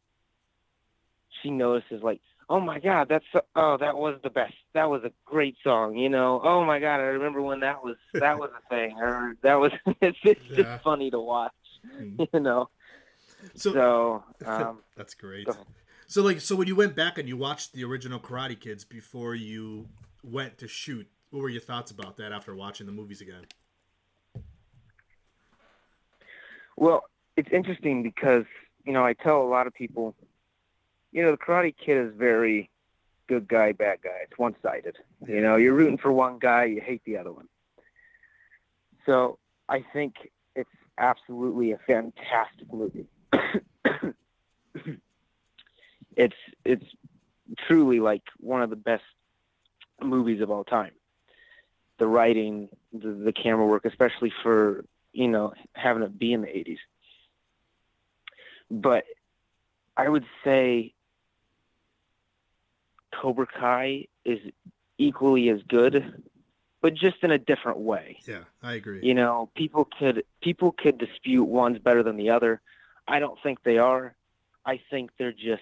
she 1.42 1.50
notices 1.52 2.02
like, 2.04 2.20
oh 2.50 2.60
my 2.60 2.80
god, 2.80 3.08
that's 3.10 3.26
so- 3.32 3.46
oh 3.56 3.78
that 3.78 3.96
was 3.98 4.20
the 4.24 4.30
best. 4.30 4.54
That 4.74 4.90
was 4.90 5.04
a 5.04 5.12
great 5.26 5.56
song, 5.64 5.96
you 5.98 6.10
know. 6.10 6.42
Oh 6.44 6.64
my 6.66 6.80
god, 6.80 6.96
I 7.00 7.04
remember 7.18 7.42
when 7.42 7.60
that 7.62 7.84
was 7.84 7.96
that 8.14 8.38
was 8.38 8.50
a 8.58 8.70
thing, 8.70 8.98
or 9.00 9.36
that 9.44 9.56
was. 9.56 9.72
It's, 10.02 10.18
it's 10.24 10.42
Yeah. 10.50 10.56
just 10.64 10.84
funny 10.84 11.12
to 11.12 11.20
watch, 11.20 11.52
Mhm. 12.00 12.28
you 12.34 12.40
know. 12.40 12.70
So, 13.56 13.72
So 13.74 14.24
um, 14.46 14.80
that's 14.96 15.14
great. 15.14 15.48
ahead. 15.48 15.66
So 16.08 16.22
like 16.22 16.42
so 16.42 16.56
when 16.56 16.68
you 16.68 16.76
went 16.76 16.96
back 16.96 17.18
and 17.18 17.28
you 17.28 17.38
watched 17.38 17.74
the 17.74 17.84
original 17.84 18.20
Karate 18.20 18.60
Kids 18.60 18.84
before 18.84 19.36
you 19.36 19.88
went 20.24 20.58
to 20.60 20.68
shoot, 20.68 21.08
what 21.34 21.42
were 21.42 21.50
your 21.50 21.62
thoughts 21.62 21.90
about 21.90 22.16
that 22.18 22.32
after 22.32 22.56
watching 22.56 22.86
the 22.86 22.92
movies 22.92 23.20
again? 23.20 23.48
Well, 26.78 27.06
it's 27.36 27.50
interesting 27.52 28.04
because 28.04 28.46
you 28.86 28.94
know 28.94 29.04
I 29.04 29.14
tell 29.14 29.42
a 29.42 29.50
lot 29.50 29.66
of 29.66 29.74
people, 29.74 30.14
you 31.12 31.24
know, 31.24 31.32
the 31.32 31.38
Karate 31.38 31.74
Kid 31.76 31.98
is 31.98 32.14
very 32.16 32.70
good 33.28 33.48
guy, 33.48 33.72
bad 33.72 34.04
guy. 34.04 34.20
It's 34.22 34.38
one 34.38 34.56
sided. 34.62 34.98
You 35.28 35.42
know, 35.42 35.56
you're 35.56 35.74
rooting 35.74 35.98
for 35.98 36.12
one 36.12 36.38
guy, 36.38 36.66
you 36.66 36.82
hate 36.82 37.02
the 37.04 37.18
other 37.18 37.32
one. 37.32 37.48
So 39.08 39.40
I 39.68 39.84
think 39.92 40.14
it's 40.56 40.70
absolutely 41.00 41.72
a 41.72 41.80
fantastic 41.80 42.72
movie. 42.72 43.08
it's 46.16 46.36
it's 46.64 46.86
truly 47.68 48.00
like 48.00 48.22
one 48.40 48.62
of 48.62 48.70
the 48.70 48.76
best 48.76 49.04
movies 50.00 50.40
of 50.40 50.52
all 50.52 50.64
time. 50.64 50.92
The 52.04 52.10
writing, 52.10 52.68
the, 52.92 53.14
the 53.14 53.32
camera 53.32 53.66
work, 53.66 53.86
especially 53.86 54.34
for 54.44 54.84
you 55.14 55.30
know 55.30 55.54
having 55.72 56.04
it 56.04 56.20
be 56.20 56.34
in 56.34 56.42
the 56.42 56.48
80s. 56.48 56.80
But 58.70 59.06
I 59.96 60.10
would 60.10 60.26
say 60.44 60.94
Cobra 63.14 63.48
Kai 63.48 64.08
is 64.26 64.40
equally 64.98 65.48
as 65.48 65.62
good, 65.66 66.22
but 66.82 66.94
just 66.94 67.24
in 67.24 67.32
a 67.32 67.38
different 67.38 67.78
way. 67.78 68.18
Yeah, 68.26 68.44
I 68.62 68.74
agree. 68.74 69.00
You 69.02 69.14
know, 69.14 69.50
people 69.56 69.88
could 69.98 70.26
people 70.42 70.74
could 70.74 70.98
dispute 70.98 71.46
one's 71.46 71.80
better 71.80 72.04
than 72.04 72.18
the 72.18 72.32
other. 72.32 72.60
I 73.08 73.20
don't 73.20 73.40
think 73.42 73.64
they 73.64 73.78
are. 73.78 74.14
I 74.66 74.82
think 74.90 75.12
they're 75.18 75.32
just 75.32 75.62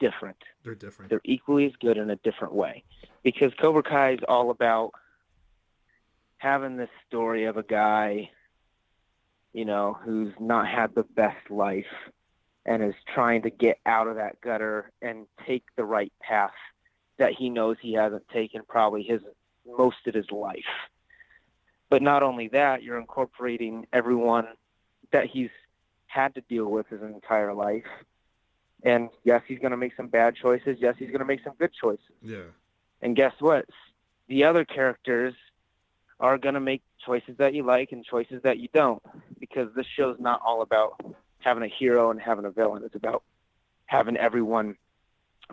different. 0.00 0.42
They're 0.64 0.74
different. 0.74 1.10
They're 1.10 1.20
equally 1.22 1.66
as 1.66 1.72
good 1.80 1.96
in 1.96 2.10
a 2.10 2.16
different 2.16 2.54
way. 2.54 2.82
Because 3.22 3.52
Cobra 3.54 3.84
Kai 3.84 4.14
is 4.14 4.20
all 4.26 4.50
about 4.50 4.94
having 6.40 6.78
this 6.78 6.88
story 7.06 7.44
of 7.44 7.58
a 7.58 7.62
guy, 7.62 8.30
you 9.52 9.66
know, 9.66 9.98
who's 10.02 10.32
not 10.40 10.66
had 10.66 10.94
the 10.94 11.02
best 11.02 11.50
life 11.50 11.84
and 12.64 12.82
is 12.82 12.94
trying 13.14 13.42
to 13.42 13.50
get 13.50 13.78
out 13.84 14.08
of 14.08 14.16
that 14.16 14.40
gutter 14.40 14.90
and 15.02 15.26
take 15.46 15.64
the 15.76 15.84
right 15.84 16.12
path 16.18 16.54
that 17.18 17.34
he 17.34 17.50
knows 17.50 17.76
he 17.78 17.92
hasn't 17.92 18.26
taken 18.28 18.62
probably 18.66 19.02
his 19.02 19.20
most 19.66 20.06
of 20.06 20.14
his 20.14 20.30
life. 20.30 20.64
But 21.90 22.00
not 22.00 22.22
only 22.22 22.48
that, 22.48 22.82
you're 22.82 22.98
incorporating 22.98 23.86
everyone 23.92 24.48
that 25.12 25.26
he's 25.26 25.50
had 26.06 26.34
to 26.36 26.40
deal 26.40 26.70
with 26.70 26.88
his 26.88 27.02
entire 27.02 27.52
life. 27.52 27.84
And 28.82 29.10
yes, 29.24 29.42
he's 29.46 29.58
going 29.58 29.72
to 29.72 29.76
make 29.76 29.94
some 29.94 30.08
bad 30.08 30.36
choices. 30.36 30.78
Yes, 30.80 30.94
he's 30.98 31.08
going 31.08 31.18
to 31.18 31.26
make 31.26 31.44
some 31.44 31.52
good 31.58 31.72
choices. 31.78 32.14
Yeah. 32.22 32.44
And 33.02 33.14
guess 33.14 33.34
what? 33.40 33.66
The 34.28 34.44
other 34.44 34.64
characters 34.64 35.34
are 36.20 36.38
going 36.38 36.54
to 36.54 36.60
make 36.60 36.82
choices 37.04 37.36
that 37.38 37.54
you 37.54 37.62
like 37.62 37.92
and 37.92 38.04
choices 38.04 38.42
that 38.42 38.58
you 38.58 38.68
don't 38.72 39.02
because 39.38 39.72
this 39.74 39.86
show's 39.86 40.18
not 40.20 40.40
all 40.44 40.62
about 40.62 41.00
having 41.38 41.62
a 41.62 41.66
hero 41.68 42.10
and 42.10 42.20
having 42.20 42.44
a 42.44 42.50
villain. 42.50 42.82
It's 42.84 42.94
about 42.94 43.22
having 43.86 44.16
everyone 44.16 44.76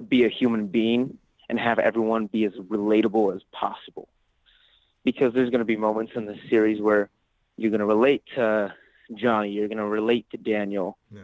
be 0.07 0.25
a 0.25 0.29
human 0.29 0.67
being 0.67 1.17
and 1.49 1.57
have 1.57 1.79
everyone 1.79 2.27
be 2.27 2.43
as 2.45 2.53
relatable 2.53 3.35
as 3.35 3.41
possible. 3.53 4.09
Because 5.03 5.33
there's 5.33 5.49
going 5.49 5.59
to 5.59 5.65
be 5.65 5.77
moments 5.77 6.11
in 6.15 6.25
this 6.25 6.39
series 6.49 6.81
where 6.81 7.09
you're 7.55 7.71
going 7.71 7.79
to 7.79 7.85
relate 7.85 8.23
to 8.35 8.73
Johnny, 9.15 9.51
you're 9.51 9.69
going 9.69 9.77
to 9.77 9.85
relate 9.85 10.29
to 10.31 10.37
Daniel, 10.37 10.97
Yeah. 11.11 11.21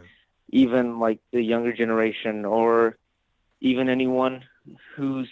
even 0.48 0.98
like 0.98 1.20
the 1.32 1.42
younger 1.42 1.72
generation 1.74 2.46
or 2.46 2.96
even 3.60 3.90
anyone 3.90 4.44
who's 4.96 5.28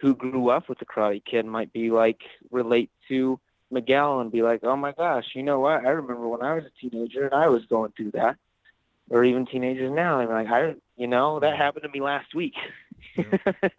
who 0.00 0.14
grew 0.14 0.48
up 0.48 0.68
with 0.68 0.78
the 0.78 0.86
Karate 0.86 1.22
Kid 1.24 1.44
might 1.44 1.72
be 1.72 1.90
like 1.90 2.20
relate 2.50 2.90
to 3.08 3.38
Miguel 3.70 4.20
and 4.20 4.32
be 4.32 4.42
like, 4.42 4.60
"Oh 4.64 4.76
my 4.76 4.92
gosh, 4.92 5.26
you 5.34 5.42
know 5.42 5.60
what? 5.60 5.84
I 5.84 5.90
remember 5.90 6.26
when 6.26 6.42
I 6.42 6.54
was 6.54 6.64
a 6.64 6.70
teenager 6.80 7.24
and 7.24 7.34
I 7.34 7.48
was 7.48 7.64
going 7.66 7.92
through 7.92 8.12
that." 8.12 8.36
Or 9.10 9.24
even 9.24 9.44
teenagers 9.44 9.90
now, 9.90 10.18
they're 10.18 10.28
like, 10.28 10.48
"I, 10.48 10.74
you 10.96 11.06
know, 11.06 11.40
that 11.40 11.56
happened 11.56 11.82
to 11.84 11.88
me 11.88 12.00
last 12.00 12.34
week." 12.34 12.54
I 13.18 13.70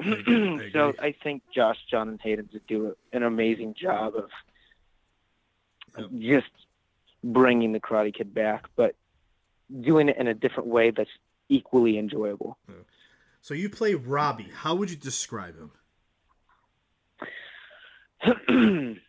so. 0.72 0.94
I 0.98 1.14
think 1.22 1.42
Josh, 1.54 1.78
Jon, 1.90 2.08
and 2.08 2.20
Hayden 2.20 2.48
to 2.48 2.60
do 2.66 2.96
an 3.12 3.22
amazing 3.22 3.74
job 3.74 4.14
of 4.16 4.30
Yep. 5.98 6.10
just 6.20 6.50
bringing 7.24 7.72
the 7.72 7.80
Karate 7.80 8.14
Kid 8.14 8.32
back, 8.32 8.66
but 8.76 8.94
doing 9.80 10.08
it 10.08 10.16
in 10.16 10.28
a 10.28 10.34
different 10.34 10.68
way 10.68 10.90
that's 10.90 11.10
equally 11.48 11.98
enjoyable. 11.98 12.56
So 13.40 13.54
you 13.54 13.70
play 13.70 13.94
Robby. 13.94 14.48
How 14.52 14.74
would 14.74 14.90
you 14.90 14.96
describe 14.96 15.54
him? 15.58 15.70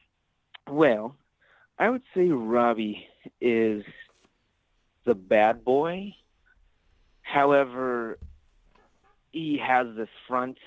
well, 0.69 1.15
I 1.77 1.89
would 1.89 2.03
say 2.15 2.29
Robby 2.29 3.07
is 3.39 3.83
the 5.05 5.15
bad 5.15 5.65
boy. 5.65 6.15
However, 7.21 8.19
he 9.31 9.57
has 9.65 9.87
this 9.95 10.09
front 10.27 10.57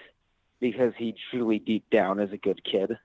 because 0.61 0.93
he 0.97 1.15
truly 1.31 1.59
deep 1.59 1.89
down 1.91 2.21
is 2.21 2.33
a 2.33 2.39
good 2.39 2.63
kid. 2.65 2.99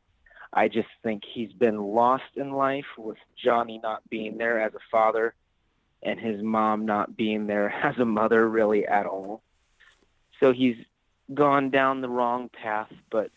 I 0.52 0.68
just 0.68 0.88
think 1.04 1.24
he's 1.34 1.54
been 1.54 1.78
lost 1.78 2.36
in 2.36 2.52
life 2.52 2.86
with 2.98 3.18
Johnny 3.42 3.80
not 3.82 4.08
being 4.10 4.38
there 4.38 4.62
as 4.62 4.74
a 4.74 4.80
father 4.92 5.36
and 6.02 6.20
his 6.20 6.42
mom 6.42 6.86
not 6.86 7.16
being 7.16 7.48
there 7.48 7.70
as 7.84 7.98
a 7.98 8.06
mother 8.06 8.48
really 8.48 8.86
at 8.86 9.06
all. 9.06 9.44
So 10.40 10.54
he's 10.54 10.78
gone 11.34 11.70
down 11.70 12.02
the 12.02 12.10
wrong 12.10 12.50
path, 12.50 12.92
but 13.10 13.32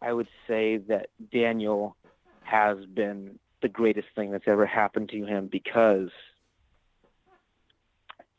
I 0.00 0.12
would 0.12 0.28
say 0.46 0.78
that 0.88 1.08
Daniel 1.32 1.96
has 2.42 2.84
been 2.84 3.38
the 3.60 3.68
greatest 3.68 4.08
thing 4.14 4.30
that's 4.30 4.48
ever 4.48 4.66
happened 4.66 5.08
to 5.10 5.24
him 5.24 5.46
because 5.46 6.10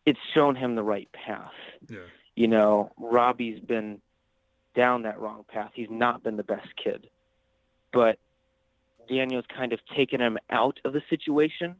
it's 0.05 0.19
shown 0.33 0.55
him 0.55 0.75
the 0.75 0.83
right 0.83 1.09
path. 1.11 1.53
Yeah. 1.89 1.99
You 2.35 2.47
know, 2.47 2.91
Robby's 2.97 3.59
been 3.59 4.01
down 4.75 5.03
that 5.03 5.19
wrong 5.19 5.45
path. 5.47 5.71
He's 5.73 5.89
not 5.89 6.23
been 6.23 6.35
the 6.35 6.43
best 6.43 6.75
kid. 6.75 7.07
But 7.91 8.17
Daniel's 9.07 9.45
kind 9.47 9.71
of 9.71 9.79
taken 9.95 10.19
him 10.19 10.37
out 10.49 10.79
of 10.83 10.93
the 10.93 11.03
situation 11.09 11.75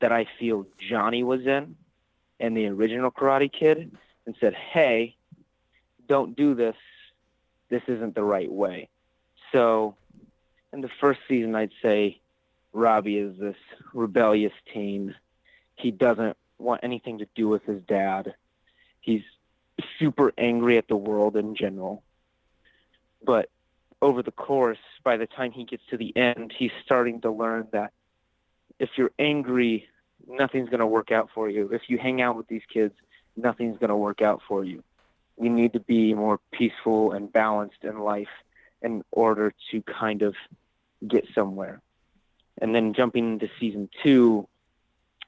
that 0.00 0.12
I 0.12 0.26
feel 0.38 0.66
Johnny 0.78 1.22
was 1.22 1.46
in 1.46 1.76
in 2.38 2.54
the 2.54 2.66
original 2.66 3.10
Karate 3.10 3.52
Kid 3.52 3.92
and 4.26 4.34
said, 4.40 4.54
hey, 4.54 5.16
don't 6.10 6.34
do 6.34 6.56
this. 6.56 6.74
This 7.68 7.82
isn't 7.86 8.16
the 8.16 8.24
right 8.24 8.50
way. 8.50 8.88
So 9.52 9.94
in 10.72 10.80
the 10.80 10.90
first 11.00 11.20
season, 11.28 11.54
I'd 11.54 11.70
say 11.80 12.20
Robby 12.72 13.16
is 13.16 13.38
this 13.38 13.56
rebellious 13.94 14.52
teen. 14.74 15.14
He 15.76 15.92
doesn't 15.92 16.36
want 16.58 16.80
anything 16.82 17.18
to 17.18 17.28
do 17.36 17.46
with 17.46 17.62
his 17.62 17.80
dad. 17.82 18.34
He's 19.00 19.22
super 20.00 20.32
angry 20.36 20.78
at 20.78 20.88
the 20.88 20.96
world 20.96 21.36
in 21.36 21.54
general. 21.54 22.02
But 23.24 23.48
over 24.02 24.24
the 24.24 24.32
course, 24.32 24.78
by 25.04 25.16
the 25.16 25.28
time 25.28 25.52
he 25.52 25.64
gets 25.64 25.84
to 25.90 25.96
the 25.96 26.14
end, 26.16 26.52
he's 26.58 26.72
starting 26.84 27.20
to 27.20 27.30
learn 27.30 27.68
that 27.70 27.92
if 28.80 28.90
you're 28.96 29.12
angry, 29.16 29.86
nothing's 30.26 30.70
going 30.70 30.80
to 30.80 30.86
work 30.86 31.12
out 31.12 31.28
for 31.32 31.48
you. 31.48 31.68
If 31.72 31.82
you 31.86 31.98
hang 31.98 32.20
out 32.20 32.36
with 32.36 32.48
these 32.48 32.66
kids, 32.68 32.94
nothing's 33.36 33.78
going 33.78 33.90
to 33.90 33.96
work 33.96 34.22
out 34.22 34.40
for 34.48 34.64
you. 34.64 34.82
You 35.40 35.50
need 35.50 35.72
to 35.72 35.80
be 35.80 36.14
more 36.14 36.38
peaceful 36.52 37.12
and 37.12 37.32
balanced 37.32 37.82
in 37.82 37.98
life 37.98 38.28
in 38.82 39.02
order 39.10 39.54
to 39.70 39.82
kind 39.82 40.22
of 40.22 40.34
get 41.06 41.26
somewhere. 41.34 41.80
And 42.60 42.74
then 42.74 42.92
jumping 42.92 43.32
into 43.32 43.48
season 43.58 43.88
two, 44.02 44.46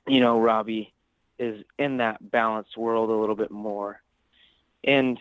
you 0.06 0.20
know, 0.20 0.38
Robby 0.40 0.92
is 1.38 1.64
in 1.78 1.98
that 1.98 2.30
balanced 2.30 2.76
world 2.76 3.10
a 3.10 3.14
little 3.14 3.34
bit 3.34 3.50
more. 3.50 4.02
And 4.84 5.18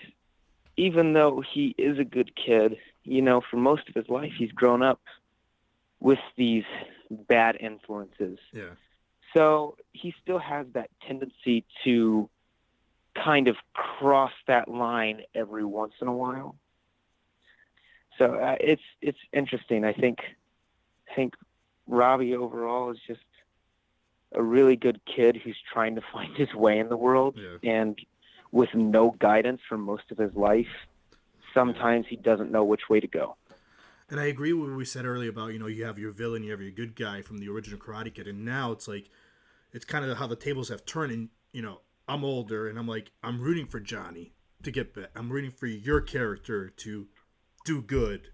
even 0.77 1.13
though 1.13 1.41
he 1.41 1.73
is 1.77 1.99
a 1.99 2.03
good 2.03 2.35
kid, 2.35 2.77
you 3.03 3.21
know, 3.21 3.41
for 3.41 3.57
most 3.57 3.87
of 3.87 3.95
his 3.95 4.09
life, 4.09 4.33
he's 4.37 4.51
grown 4.51 4.81
up 4.81 5.01
with 5.99 6.19
these 6.35 6.65
bad 7.09 7.57
influences. 7.59 8.39
Yeah. 8.51 8.71
So 9.35 9.77
he 9.93 10.13
still 10.21 10.39
has 10.39 10.67
that 10.73 10.89
tendency 11.07 11.65
to 11.83 12.29
kind 13.15 13.47
of 13.47 13.55
cross 13.73 14.31
that 14.47 14.67
line 14.67 15.21
every 15.35 15.65
once 15.65 15.93
in 16.01 16.07
a 16.07 16.13
while. 16.13 16.55
So 18.17 18.35
uh, 18.35 18.55
it's 18.59 18.81
it's 19.01 19.17
interesting. 19.33 19.83
I 19.85 19.93
think 19.93 20.19
I 21.11 21.15
think 21.15 21.35
Robby 21.87 22.35
overall 22.35 22.91
is 22.91 22.99
just 23.07 23.21
a 24.33 24.41
really 24.41 24.75
good 24.75 25.01
kid 25.05 25.35
who's 25.43 25.57
trying 25.73 25.95
to 25.95 26.01
find 26.13 26.35
his 26.37 26.53
way 26.53 26.79
in 26.79 26.87
the 26.89 26.95
world 26.97 27.37
Yeah. 27.37 27.57
and 27.69 27.99
with 28.51 28.73
no 28.73 29.11
guidance 29.19 29.61
for 29.67 29.77
most 29.77 30.03
of 30.11 30.17
his 30.17 30.33
life. 30.35 30.67
Sometimes 31.53 32.05
he 32.09 32.15
doesn't 32.15 32.49
know 32.51 32.63
which 32.63 32.87
way 32.89 33.01
to 33.01 33.07
go. 33.07 33.35
And 34.09 34.19
I 34.19 34.25
agree 34.25 34.53
with 34.53 34.69
what 34.69 34.77
we 34.77 34.85
said 34.85 35.05
earlier 35.05 35.29
about, 35.29 35.47
you 35.47 35.59
know, 35.59 35.67
you 35.67 35.83
have 35.85 35.97
your 35.99 36.11
villain, 36.11 36.43
you 36.43 36.51
have 36.51 36.61
your 36.61 36.71
good 36.71 36.95
guy 36.95 37.21
from 37.21 37.39
the 37.39 37.49
original 37.49 37.77
Karate 37.79 38.13
Kid, 38.13 38.27
and 38.27 38.45
now 38.45 38.71
it's 38.71 38.87
like, 38.87 39.09
it's 39.73 39.85
kind 39.85 40.05
of 40.05 40.17
how 40.17 40.27
the 40.27 40.35
tables 40.35 40.69
have 40.69 40.85
turned. 40.85 41.11
And 41.11 41.29
you 41.51 41.61
know, 41.61 41.79
I'm 42.07 42.23
older, 42.23 42.67
and 42.67 42.77
I'm 42.77 42.87
like, 42.87 43.11
I'm 43.23 43.39
rooting 43.41 43.67
for 43.67 43.79
Johnny 43.79 44.33
to 44.63 44.71
get 44.71 44.93
back. 44.93 45.09
I'm 45.15 45.31
rooting 45.31 45.51
for 45.51 45.67
your 45.67 46.01
character 46.01 46.69
to 46.69 47.07
do 47.65 47.81
good. 47.81 48.29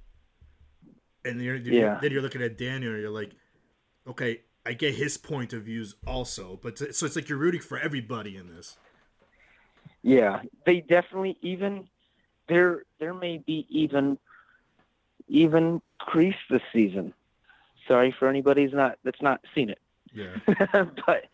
And 1.25 1.41
you're, 1.41 1.55
you're- 1.55 1.77
Yeah. 1.77 1.99
then 2.01 2.11
you're 2.11 2.21
looking 2.21 2.41
at 2.41 2.57
Daniel, 2.57 2.93
and 2.93 3.01
you're 3.01 3.09
like, 3.11 3.31
okay, 4.07 4.41
I 4.65 4.73
get 4.73 4.95
his 4.95 5.17
point 5.17 5.53
of 5.53 5.63
views 5.63 5.95
also, 6.05 6.59
but 6.61 6.77
so 6.77 6.85
it's 7.05 7.15
like 7.15 7.29
you're 7.29 7.37
rooting 7.37 7.61
for 7.61 7.77
everybody 7.79 8.35
in 8.35 8.47
this. 8.53 8.77
Yeah, 10.01 10.41
they 10.65 10.81
definitely 10.81 11.37
even 11.41 11.87
there 12.49 12.83
there 12.99 13.13
may 13.13 13.37
be 13.37 13.65
even 13.69 14.17
even 15.29 15.81
Kreese 16.01 16.35
this 16.49 16.61
season. 16.73 17.13
Sorry 17.87 18.13
for 18.17 18.27
anybody's 18.27 18.73
not 18.73 18.97
that's 19.05 19.21
not 19.21 19.39
seen 19.55 19.69
it. 19.69 19.79
Yeah, 20.13 20.35
but 21.05 21.25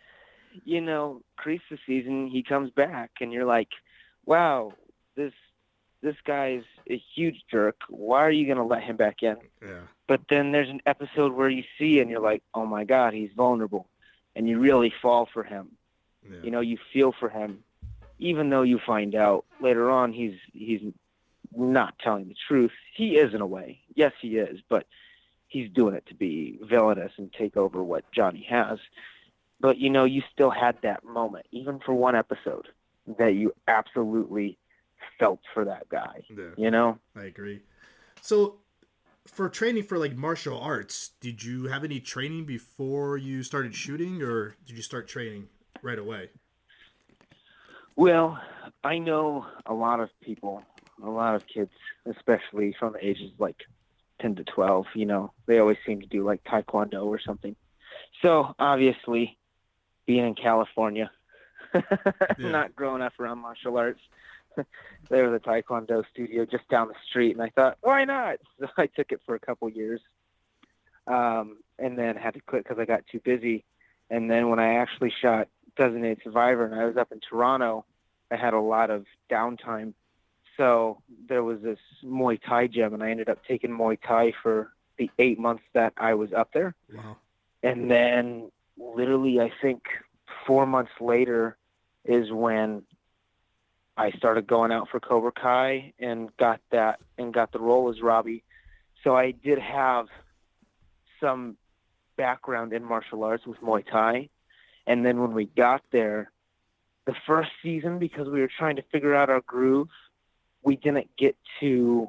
you 0.66 0.82
know, 0.82 1.22
Kreese 1.40 1.62
this 1.70 1.80
season 1.86 2.28
he 2.28 2.44
comes 2.44 2.70
back 2.72 3.12
and 3.22 3.32
you're 3.32 3.46
like, 3.46 3.70
Wow, 4.26 4.74
this 5.16 5.34
this 6.02 6.16
guy's 6.26 6.64
a 6.90 7.02
huge 7.16 7.44
jerk. 7.50 7.78
Why 7.90 8.20
are 8.26 8.32
you 8.32 8.48
gonna 8.48 8.66
let 8.66 8.84
him 8.84 8.98
back 8.98 9.24
in? 9.24 9.38
yeah, 9.62 9.82
But 10.08 10.22
then 10.30 10.52
there's 10.52 10.70
an 10.70 10.82
episode 10.86 11.34
where 11.34 11.50
you 11.50 11.64
see 11.78 12.00
and 12.00 12.10
you're 12.10 12.20
like, 12.20 12.44
Oh 12.54 12.66
my 12.66 12.84
god, 12.84 13.14
he's 13.14 13.32
vulnerable 13.36 13.88
and 14.36 14.48
you 14.50 14.60
really 14.60 14.94
fall 15.02 15.28
for 15.32 15.44
him 15.44 15.70
yeah. 16.30 16.38
you 16.44 16.52
know 16.52 16.60
you 16.60 16.78
feel 16.92 17.12
for 17.12 17.30
him 17.30 17.64
even 18.20 18.50
though 18.50 18.62
you 18.64 18.80
find 18.80 19.16
out 19.16 19.46
later 19.62 19.90
on 19.92 20.12
he's 20.12 20.36
he's 20.54 20.82
not 21.56 21.94
telling 22.00 22.28
the 22.28 22.36
truth 22.48 22.72
he 22.96 23.18
is 23.18 23.34
in 23.34 23.42
a 23.42 23.46
way 23.46 23.80
yes 23.96 24.12
he 24.22 24.38
is 24.38 24.60
but 24.70 24.88
he's 25.48 25.70
doing 25.70 25.94
it 25.94 26.06
to 26.08 26.16
be 26.16 26.58
villainous 26.64 27.12
and 27.18 27.32
take 27.34 27.56
over 27.58 27.84
what 27.84 28.10
johnny 28.12 28.46
has 28.50 28.80
but 29.64 29.78
you 29.78 29.90
know 29.90 30.04
you 30.04 30.22
still 30.32 30.52
had 30.52 30.78
that 30.84 31.04
moment 31.06 31.46
even 31.52 31.80
for 31.80 31.94
one 31.96 32.16
episode 32.16 32.68
that 33.18 33.34
you 33.34 33.54
absolutely 33.68 34.60
felt 35.18 35.40
for 35.54 35.66
that 35.66 35.88
guy. 35.90 36.22
Yeah. 36.30 36.50
You 36.58 36.70
know? 36.70 37.00
I 37.16 37.24
agree. 37.24 37.62
So, 38.22 38.60
for 39.26 39.50
training 39.50 39.84
for 39.84 39.98
like 39.98 40.16
martial 40.16 40.60
arts, 40.60 41.12
did 41.22 41.44
you 41.44 41.66
have 41.66 41.84
any 41.84 42.00
training 42.00 42.46
before 42.46 43.18
you 43.18 43.42
started 43.42 43.74
shooting, 43.74 44.22
or 44.22 44.56
did 44.66 44.76
you 44.76 44.84
start 44.84 45.08
training 45.08 45.48
right 45.82 46.00
away? 46.00 46.30
Well, 47.96 48.40
I 48.84 48.98
know 49.00 49.46
a 49.66 49.74
lot 49.74 50.00
of 50.02 50.10
people, 50.22 50.64
a 51.02 51.10
lot 51.10 51.36
of 51.36 51.48
kids, 51.48 51.72
especially 52.06 52.76
from 52.78 52.94
the 52.94 53.06
ages 53.06 53.32
like 53.40 53.58
10 54.22 54.36
to 54.36 54.44
12, 54.44 54.88
you 54.96 55.06
know, 55.06 55.32
they 55.46 55.60
always 55.60 55.78
seem 55.86 56.02
to 56.02 56.08
do 56.08 56.26
like 56.26 56.44
taekwondo 56.44 57.06
or 57.06 57.20
something. 57.20 57.56
So, 58.22 58.56
obviously, 58.60 59.38
being 60.06 60.26
in 60.26 60.36
California, 60.36 61.12
not 62.38 62.76
growing 62.76 63.02
up 63.02 63.14
around 63.20 63.40
martial 63.40 63.78
arts, 63.78 64.02
there 65.10 65.30
was 65.30 65.42
a 65.42 65.48
taekwondo 65.48 66.04
studio 66.12 66.46
just 66.46 66.68
down 66.70 66.88
the 66.88 66.96
street, 67.10 67.32
and 67.32 67.42
I 67.42 67.50
thought, 67.50 67.78
why 67.82 68.06
not? 68.06 68.38
So 68.60 68.68
I 68.78 68.88
took 68.88 69.12
it 69.12 69.22
for 69.26 69.36
a 69.36 69.40
couple 69.40 69.70
years, 69.70 70.02
um, 71.08 71.58
and 71.78 71.98
then 71.98 72.16
had 72.16 72.36
to 72.36 72.42
quit 72.42 72.64
because 72.64 72.80
I 72.80 72.86
got 72.86 73.06
too 73.12 73.20
busy. 73.20 73.66
And 74.10 74.30
then 74.30 74.50
when 74.50 74.60
I 74.60 74.76
actually 74.76 75.12
shot 75.22 75.48
Designated 75.76 76.22
Survivor, 76.24 76.66
and 76.66 76.76
I 76.76 76.86
was 76.86 76.98
up 76.98 77.12
in 77.12 77.20
Toronto, 77.20 77.86
I 78.32 78.36
had 78.36 78.54
a 78.54 78.60
lot 78.60 78.90
of 78.90 79.06
downtime. 79.30 79.94
So 80.58 81.02
there 81.28 81.44
was 81.44 81.62
this 81.62 81.80
Muay 82.04 82.40
Thai 82.42 82.68
gym, 82.68 82.94
and 82.94 83.04
I 83.04 83.10
ended 83.10 83.28
up 83.30 83.40
taking 83.46 83.72
Muay 83.72 83.98
Thai 84.02 84.34
for 84.42 84.72
the 84.98 85.10
eight 85.18 85.40
months 85.40 85.64
that 85.74 85.94
I 85.98 86.14
was 86.14 86.32
up 86.32 86.52
there. 86.54 86.76
Wow. 86.94 87.18
And 87.64 87.90
then, 87.90 88.52
literally, 88.78 89.40
I 89.40 89.52
think 89.62 89.84
four 90.46 90.66
months 90.66 90.92
later 91.00 91.58
is 92.06 92.32
when 92.32 92.84
I 93.96 94.12
started 94.12 94.48
going 94.48 94.72
out 94.72 94.90
for 94.90 95.00
Cobra 95.00 95.32
Kai 95.32 95.94
and 96.00 96.36
got 96.38 96.60
that 96.72 97.00
and 97.18 97.34
got 97.34 97.52
the 97.52 97.60
role 97.60 97.90
as 97.90 98.02
Robby. 98.02 98.44
So 99.04 99.16
I 99.16 99.32
did 99.32 99.60
have 99.60 100.08
some 101.20 101.58
background 102.18 102.74
in 102.74 102.84
martial 102.84 103.24
arts 103.24 103.46
with 103.46 103.60
Muay 103.62 103.86
Thai. 103.90 104.30
And 104.86 105.06
then 105.06 105.22
when 105.22 105.34
we 105.34 105.46
got 105.46 105.82
there, 105.92 106.32
the 107.06 107.16
first 107.28 107.52
season, 107.62 108.00
because 108.00 108.28
we 108.28 108.42
were 108.42 108.50
trying 108.58 108.78
to 108.78 108.84
figure 108.92 109.14
out 109.14 109.30
our 109.30 109.42
groove, 109.42 109.90
we 110.64 110.76
didn't 110.76 111.10
get 111.18 111.36
to 111.60 112.08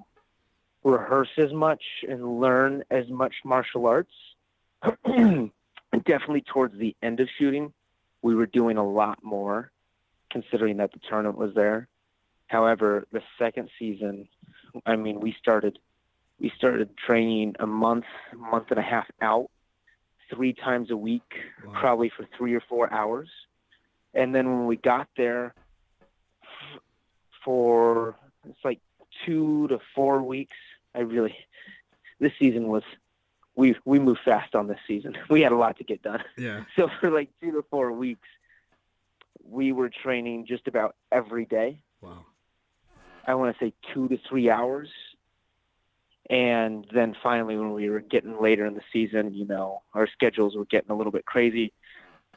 rehearse 0.85 1.31
as 1.37 1.53
much 1.53 1.83
and 2.09 2.41
learn 2.41 2.85
as 2.91 3.09
much 3.09 3.35
martial 3.45 3.87
arts. 3.87 4.13
Definitely 5.99 6.43
towards 6.43 6.77
the 6.79 6.97
end 7.03 7.21
of 7.21 7.29
shooting, 7.39 7.73
we 8.23 8.35
were 8.35 8.47
doing 8.47 8.77
a 8.77 8.87
lot 8.87 9.19
more, 9.23 9.71
considering 10.31 10.79
that 10.79 10.93
the 10.93 11.01
tournament 11.09 11.39
was 11.39 11.55
there. 11.55 11.89
However, 12.49 13.07
the 13.13 13.23
second 13.39 13.71
season, 13.79 14.29
I 14.87 14.97
mean, 14.97 15.21
we 15.21 15.35
started 15.39 15.79
we 16.41 16.51
started 16.57 16.97
training 16.97 17.55
a 17.61 17.67
month, 17.67 18.07
month 18.37 18.67
and 18.71 18.79
a 18.79 18.83
half 18.83 19.07
out, 19.23 19.51
three 20.35 20.53
times 20.53 20.91
a 20.91 20.97
week, 20.97 21.23
Wow. 21.65 21.81
probably 21.81 22.11
for 22.15 22.27
three 22.37 22.55
or 22.55 22.61
four 22.61 22.93
hours. 22.93 23.29
And 24.15 24.35
then 24.35 24.51
when 24.51 24.67
we 24.67 24.77
got 24.77 25.09
there 25.17 25.55
for 27.45 28.17
it's 28.49 28.59
like 28.65 28.81
two 29.25 29.69
to 29.69 29.79
four 29.95 30.23
weeks, 30.23 30.57
I 30.95 31.01
really 31.01 31.37
this 32.21 32.33
season 32.39 32.69
was 32.69 32.83
we 33.57 33.77
we 33.85 33.99
moved 33.99 34.21
fast 34.25 34.55
on 34.55 34.69
this 34.69 34.79
season. 34.87 35.17
We 35.31 35.41
had 35.41 35.53
a 35.53 35.57
lot 35.57 35.79
to 35.79 35.85
get 35.85 36.03
done. 36.03 36.23
Yeah. 36.37 36.65
So 36.77 36.89
for 37.01 37.11
like 37.11 37.31
two 37.41 37.53
to 37.53 37.65
four 37.71 37.93
weeks, 37.93 38.29
we 39.49 39.73
were 39.73 39.91
training 39.91 40.47
just 40.47 40.67
about 40.67 40.97
every 41.13 41.45
day. 41.45 41.81
Wow. 42.01 42.25
I 43.27 43.35
want 43.35 43.57
to 43.57 43.65
say 43.65 43.73
two 43.93 44.09
to 44.09 44.19
three 44.29 44.51
hours. 44.51 44.89
And 46.31 46.87
then 46.93 47.15
finally, 47.23 47.57
when 47.57 47.73
we 47.73 47.91
were 47.91 48.01
getting 48.01 48.41
later 48.41 48.65
in 48.65 48.75
the 48.75 48.83
season, 48.93 49.35
you 49.35 49.47
know, 49.47 49.83
our 49.93 50.07
schedules 50.07 50.57
were 50.57 50.65
getting 50.65 50.91
a 50.91 50.95
little 50.95 51.13
bit 51.13 51.27
crazy. 51.27 51.73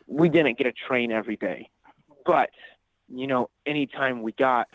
We 0.08 0.28
didn't 0.30 0.58
get 0.58 0.68
a 0.68 0.74
train 0.74 1.12
every 1.12 1.38
day. 1.38 1.70
But, 2.26 2.50
you 3.08 3.28
know, 3.28 3.50
anytime 3.66 4.22
we 4.24 4.34
got, 4.34 4.68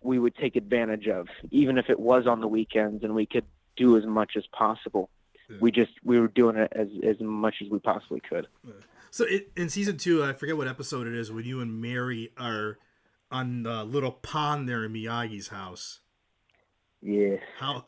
we 0.00 0.18
would 0.18 0.34
take 0.34 0.56
advantage 0.56 1.08
of, 1.08 1.28
even 1.50 1.76
if 1.76 1.90
it 1.90 2.00
was 2.00 2.26
on 2.26 2.40
the 2.40 2.48
weekends 2.48 3.04
and 3.04 3.14
we 3.14 3.26
could 3.26 3.44
do 3.76 3.98
as 3.98 4.06
much 4.06 4.32
as 4.36 4.44
possible. 4.46 5.10
Yeah. 5.50 5.56
We 5.60 5.70
just, 5.70 5.92
we 6.04 6.18
were 6.20 6.28
doing 6.28 6.56
it 6.56 6.72
as, 6.74 6.88
as 7.02 7.16
much 7.20 7.56
as 7.62 7.68
we 7.70 7.78
possibly 7.78 8.20
could. 8.20 8.46
So 9.10 9.24
it, 9.24 9.50
in 9.56 9.68
season 9.68 9.96
two, 9.98 10.24
I 10.24 10.32
forget 10.32 10.56
what 10.56 10.68
episode 10.68 11.06
it 11.06 11.14
is 11.14 11.30
when 11.30 11.44
you 11.44 11.60
and 11.60 11.80
Mary 11.80 12.32
are 12.38 12.78
on 13.30 13.62
the 13.64 13.84
little 13.84 14.12
pond 14.12 14.68
there 14.68 14.84
in 14.84 14.92
Miyagi's 14.92 15.48
house. 15.48 16.00
Yeah. 17.02 17.36
How? 17.58 17.84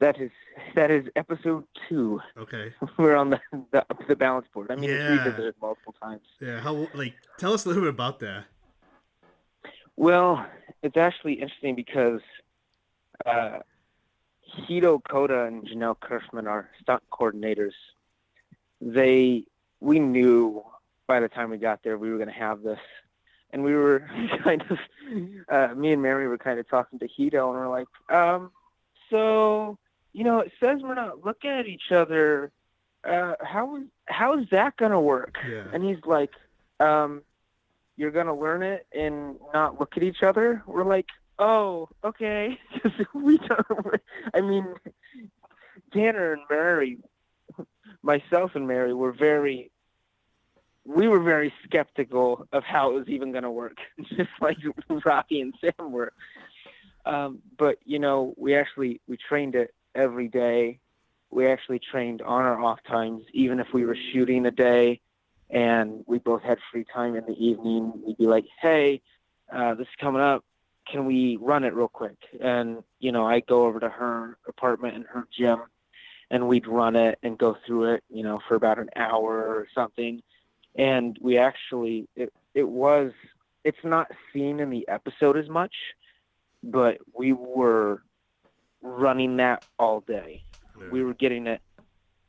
That 0.00 0.20
is, 0.20 0.30
that 0.76 0.90
is 0.90 1.06
episode 1.16 1.64
two. 1.88 2.20
Okay. 2.38 2.72
We're 2.98 3.16
on 3.16 3.30
the, 3.30 3.40
the, 3.72 3.84
the 4.08 4.16
balance 4.16 4.46
board. 4.54 4.70
I 4.70 4.76
mean, 4.76 4.90
it's 4.90 4.98
Yeah. 5.02 5.24
revisited 5.24 5.54
multiple 5.60 5.94
times. 6.02 6.22
Yeah. 6.40 6.60
How? 6.60 6.86
Like, 6.94 7.14
tell 7.38 7.52
us 7.52 7.64
a 7.64 7.68
little 7.68 7.82
bit 7.82 7.90
about 7.90 8.20
that. 8.20 8.44
Well, 9.96 10.46
it's 10.82 10.96
actually 10.96 11.34
interesting 11.34 11.74
because 11.74 12.20
uh, 13.26 13.58
Hiro 14.66 14.98
Koda 14.98 15.44
and 15.44 15.66
Jahnel 15.66 15.96
Curfman 15.96 16.46
are 16.46 16.70
stunt 16.80 17.02
coordinators. 17.10 17.72
They, 18.80 19.44
we 19.80 19.98
knew 19.98 20.64
by 21.06 21.20
the 21.20 21.28
time 21.28 21.50
we 21.50 21.58
got 21.58 21.82
there 21.82 21.98
we 21.98 22.10
were 22.10 22.16
going 22.16 22.28
to 22.28 22.34
have 22.34 22.62
this, 22.62 22.78
and 23.52 23.62
we 23.64 23.74
were 23.74 24.08
kind 24.44 24.64
of, 24.70 24.78
uh, 25.48 25.74
me 25.74 25.92
and 25.92 26.02
Mary 26.02 26.28
were 26.28 26.38
kind 26.38 26.58
of 26.58 26.68
talking 26.68 26.98
to 27.00 27.06
Hiro, 27.06 27.50
and 27.50 27.60
we're 27.60 27.68
like, 27.68 27.88
um, 28.10 28.50
so 29.10 29.78
you 30.12 30.24
know, 30.24 30.40
it 30.40 30.52
says 30.60 30.80
we're 30.82 30.94
not 30.94 31.24
looking 31.24 31.50
at 31.50 31.66
each 31.66 31.92
other. 31.92 32.50
Uh, 33.04 33.34
how 33.40 33.76
is 33.76 33.84
how 34.06 34.38
is 34.38 34.46
that 34.50 34.76
going 34.76 34.90
to 34.90 35.00
work? 35.00 35.38
Yeah. 35.48 35.64
And 35.72 35.84
he's 35.84 36.04
like, 36.04 36.30
um, 36.80 37.22
you're 37.96 38.10
going 38.10 38.26
to 38.26 38.34
learn 38.34 38.62
it 38.62 38.86
and 38.92 39.36
not 39.54 39.78
look 39.78 39.96
at 39.96 40.02
each 40.02 40.22
other? 40.22 40.62
We're 40.66 40.84
like, 40.84 41.06
oh, 41.40 41.88
okay. 42.04 42.58
we 43.14 43.38
don't, 43.38 44.00
I 44.34 44.40
mean, 44.40 44.74
Tanner 45.92 46.34
and 46.34 46.42
Mary, 46.48 46.98
myself 48.02 48.52
and 48.54 48.68
Mary 48.68 48.94
were 48.94 49.12
very, 49.12 49.70
we 50.84 51.08
were 51.08 51.20
very 51.20 51.52
skeptical 51.64 52.46
of 52.52 52.62
how 52.64 52.90
it 52.90 52.94
was 52.94 53.08
even 53.08 53.32
going 53.32 53.44
to 53.44 53.50
work, 53.50 53.78
just 54.16 54.30
like 54.40 54.58
Robby 55.04 55.40
and 55.40 55.54
Sam 55.60 55.90
were. 55.90 56.12
Um, 57.04 57.40
but, 57.58 57.78
you 57.84 57.98
know, 57.98 58.34
we 58.36 58.54
actually, 58.54 59.00
we 59.08 59.16
trained 59.16 59.54
it 59.54 59.74
every 59.94 60.28
day. 60.28 60.78
We 61.30 61.46
actually 61.46 61.78
trained 61.78 62.22
on 62.22 62.42
our 62.42 62.60
off 62.60 62.80
times, 62.86 63.24
even 63.32 63.60
if 63.60 63.72
we 63.72 63.84
were 63.84 63.96
shooting 64.12 64.46
a 64.46 64.50
day 64.50 65.00
and 65.48 66.04
we 66.06 66.18
both 66.18 66.42
had 66.42 66.58
free 66.70 66.84
time 66.84 67.16
in 67.16 67.24
the 67.24 67.32
evening. 67.32 67.92
We'd 68.04 68.16
be 68.16 68.26
like, 68.26 68.46
"Hey, 68.60 69.02
uh, 69.52 69.74
this 69.74 69.88
is 69.88 69.94
coming 70.00 70.22
up. 70.22 70.44
Can 70.90 71.06
we 71.06 71.36
run 71.36 71.64
it 71.64 71.74
real 71.74 71.88
quick?" 71.88 72.16
And 72.40 72.82
you 72.98 73.12
know, 73.12 73.26
I'd 73.26 73.46
go 73.46 73.64
over 73.64 73.80
to 73.80 73.88
her 73.88 74.38
apartment 74.46 74.96
and 74.96 75.06
her 75.06 75.26
gym, 75.36 75.60
and 76.30 76.48
we'd 76.48 76.66
run 76.66 76.96
it 76.96 77.18
and 77.22 77.38
go 77.38 77.56
through 77.66 77.94
it, 77.94 78.04
you 78.10 78.22
know, 78.22 78.40
for 78.48 78.54
about 78.54 78.78
an 78.78 78.90
hour 78.96 79.38
or 79.38 79.66
something. 79.74 80.22
And 80.74 81.18
we 81.20 81.38
actually, 81.38 82.08
it 82.16 82.32
it 82.54 82.68
was, 82.68 83.12
it's 83.64 83.84
not 83.84 84.10
seen 84.32 84.60
in 84.60 84.70
the 84.70 84.88
episode 84.88 85.36
as 85.36 85.48
much, 85.48 85.74
but 86.62 86.98
we 87.12 87.32
were 87.32 88.02
running 88.82 89.36
that 89.36 89.64
all 89.78 90.00
day 90.00 90.42
we 90.90 91.04
were 91.04 91.14
getting 91.14 91.46
it 91.46 91.60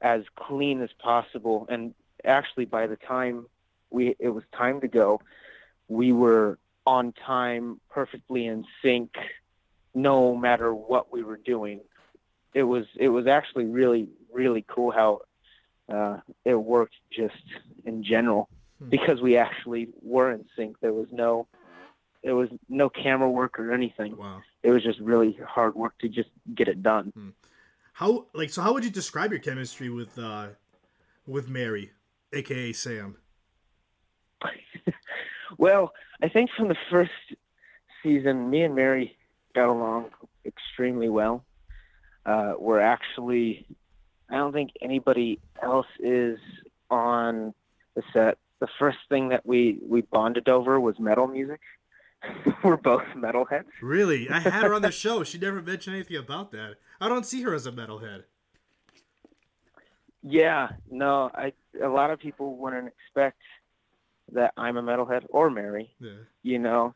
as 0.02 0.24
clean 0.36 0.82
as 0.82 0.90
possible 1.00 1.66
and 1.70 1.94
actually 2.26 2.66
by 2.66 2.88
the 2.88 2.96
time 2.96 3.46
we 3.90 4.16
it 4.20 4.30
was 4.30 4.44
time 4.56 4.82
to 4.82 4.88
go 4.88 5.22
we 5.88 6.12
were 6.12 6.58
on 6.86 7.14
time 7.14 7.80
perfectly 7.90 8.46
in 8.48 8.66
sync 8.82 9.12
no 9.94 10.36
matter 10.36 10.74
what 10.74 11.12
we 11.12 11.22
were 11.24 11.38
doing 11.38 11.80
it 12.54 12.64
was 12.64 12.86
it 12.98 13.10
was 13.10 13.28
actually 13.28 13.66
really 13.66 14.08
really 14.34 14.66
cool 14.68 14.92
how 14.92 15.20
uh, 15.94 16.18
it 16.46 16.56
worked 16.56 16.96
just 17.12 17.44
in 17.86 18.04
general 18.04 18.50
Hmm. 18.80 18.90
because 18.90 19.22
we 19.22 19.38
actually 19.38 19.90
were 20.02 20.32
in 20.32 20.44
sync 20.56 20.80
there 20.80 20.94
was 20.94 21.08
no 21.12 21.48
there 22.24 22.36
was 22.36 22.50
no 22.68 22.90
camera 22.90 23.30
work 23.30 23.60
or 23.60 23.72
anything 23.72 24.18
Wow. 24.18 24.42
it 24.64 24.72
was 24.72 24.82
just 24.82 25.00
really 25.00 25.38
hard 25.48 25.76
work 25.76 25.94
to 26.00 26.10
just 26.10 26.30
get 26.56 26.68
it 26.68 26.82
done 26.82 27.14
How? 27.94 28.26
Like, 28.34 28.50
so 28.50 28.64
how 28.64 28.74
would 28.74 28.84
you 28.84 28.90
describe 28.90 29.30
your 29.30 29.40
chemistry 29.40 29.90
with 29.92 30.18
uh, 30.18 30.48
with 31.28 31.48
Mary, 31.48 31.92
aka 32.34 32.74
Sam? 32.74 33.18
Well, 35.58 35.94
I 36.24 36.30
think 36.30 36.50
from 36.56 36.70
the 36.70 36.78
first 36.90 37.12
season, 38.02 38.50
me 38.50 38.64
and 38.64 38.76
Mary 38.76 39.18
got 39.54 39.70
along 39.70 40.10
extremely 40.46 41.10
well. 41.10 41.44
Uh, 42.26 42.54
we're 42.58 42.80
actually, 42.80 43.66
I 44.30 44.38
don't 44.38 44.54
think 44.54 44.72
anybody 44.82 45.40
else 45.62 45.88
is 46.00 46.40
on 46.90 47.54
the 47.96 48.04
set. 48.14 48.38
The 48.60 48.68
first 48.80 49.00
thing 49.10 49.30
that 49.30 49.46
we, 49.46 49.80
we 49.88 50.02
bonded 50.02 50.48
over 50.48 50.80
was 50.80 51.00
metal 51.00 51.28
music. 51.28 51.60
we're 52.64 52.78
both 52.78 53.04
metalheads. 53.16 53.66
Really? 53.82 54.30
I 54.30 54.40
had 54.40 54.64
her 54.64 54.74
on 54.74 54.84
the 54.84 54.92
show. 55.04 55.24
She 55.24 55.40
never 55.40 55.62
mentioned 55.62 55.96
anything 55.96 56.18
about 56.18 56.52
that. 56.52 56.76
I 57.00 57.10
don't 57.10 57.26
see 57.26 57.42
her 57.42 57.54
as 57.54 57.66
a 57.66 57.72
metalhead. 57.72 58.24
Yeah, 60.24 60.70
no, 60.92 61.32
I 61.34 61.52
a 61.84 61.88
lot 61.88 62.12
of 62.12 62.20
people 62.20 62.56
wouldn't 62.56 62.88
expect 62.88 63.40
that 64.34 64.54
I'm 64.58 64.78
a 64.78 64.84
metalhead 64.84 65.26
or 65.30 65.50
Mary, 65.50 65.94
Yeah. 66.00 66.12
you 66.44 66.60
know. 66.60 66.94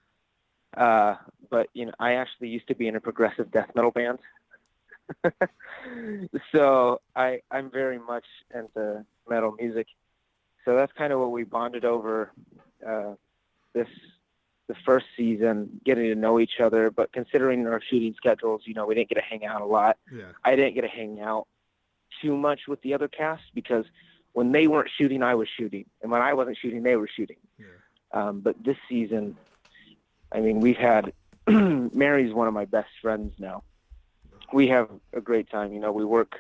Uh, 0.76 1.16
but 1.50 1.68
you 1.74 1.86
know, 1.86 1.94
I 2.00 2.14
actually 2.14 2.50
used 2.50 2.68
to 2.68 2.76
be 2.76 2.88
in 2.88 2.96
a 2.96 3.02
progressive 3.02 3.52
death 3.52 3.70
metal 3.76 3.92
band. 3.92 4.20
so 6.54 7.02
I 7.16 7.42
I'm 7.52 7.70
very 7.70 8.00
much 8.00 8.26
into 8.54 9.06
metal 9.30 9.54
music. 9.60 9.88
So 10.66 10.76
that's 10.76 10.92
kind 10.94 11.14
of 11.14 11.20
what 11.20 11.32
we 11.32 11.44
bonded 11.44 11.86
over 11.86 12.32
uh, 12.86 13.14
this 13.74 13.88
the 14.68 14.76
first 14.84 15.06
season, 15.16 15.80
getting 15.86 16.06
to 16.06 16.16
know 16.16 16.40
each 16.40 16.60
other. 16.60 16.90
But 16.90 17.12
considering 17.14 17.68
our 17.68 17.82
shooting 17.88 18.16
schedules, 18.18 18.62
you 18.66 18.74
know, 18.74 18.88
we 18.88 18.96
didn't 18.96 19.10
get 19.10 19.16
to 19.16 19.22
hang 19.22 19.46
out 19.46 19.62
a 19.62 19.66
lot. 19.66 19.98
Yeah. 20.12 20.24
I 20.44 20.56
didn't 20.56 20.74
get 20.74 20.82
to 20.82 20.88
hang 20.88 21.22
out 21.22 21.48
too 22.22 22.36
much 22.36 22.62
with 22.68 22.82
the 22.82 22.94
other 22.96 23.08
cast 23.08 23.44
because 23.54 23.86
when 24.36 24.52
they 24.52 24.68
weren't 24.68 24.90
shooting, 24.98 25.24
I 25.24 25.36
was 25.36 25.48
shooting, 25.48 25.86
and 26.02 26.12
when 26.12 26.22
I 26.22 26.34
wasn't 26.34 26.58
shooting, 26.58 26.84
they 26.84 26.98
were 26.98 27.08
shooting. 27.08 27.38
Yeah. 27.58 27.68
Um, 28.12 28.42
but 28.42 28.62
this 28.62 28.76
season, 28.90 29.38
I 30.30 30.42
mean, 30.42 30.60
we've 30.60 30.76
had 30.76 31.14
Mary's 31.48 32.34
one 32.34 32.46
of 32.46 32.54
my 32.54 32.66
best 32.66 32.90
friends 33.02 33.34
now. 33.40 33.64
We 34.52 34.68
have 34.68 34.90
a 35.14 35.22
great 35.22 35.50
time. 35.50 35.72
You 35.72 35.80
know, 35.80 35.94
we 35.94 36.04
work 36.04 36.36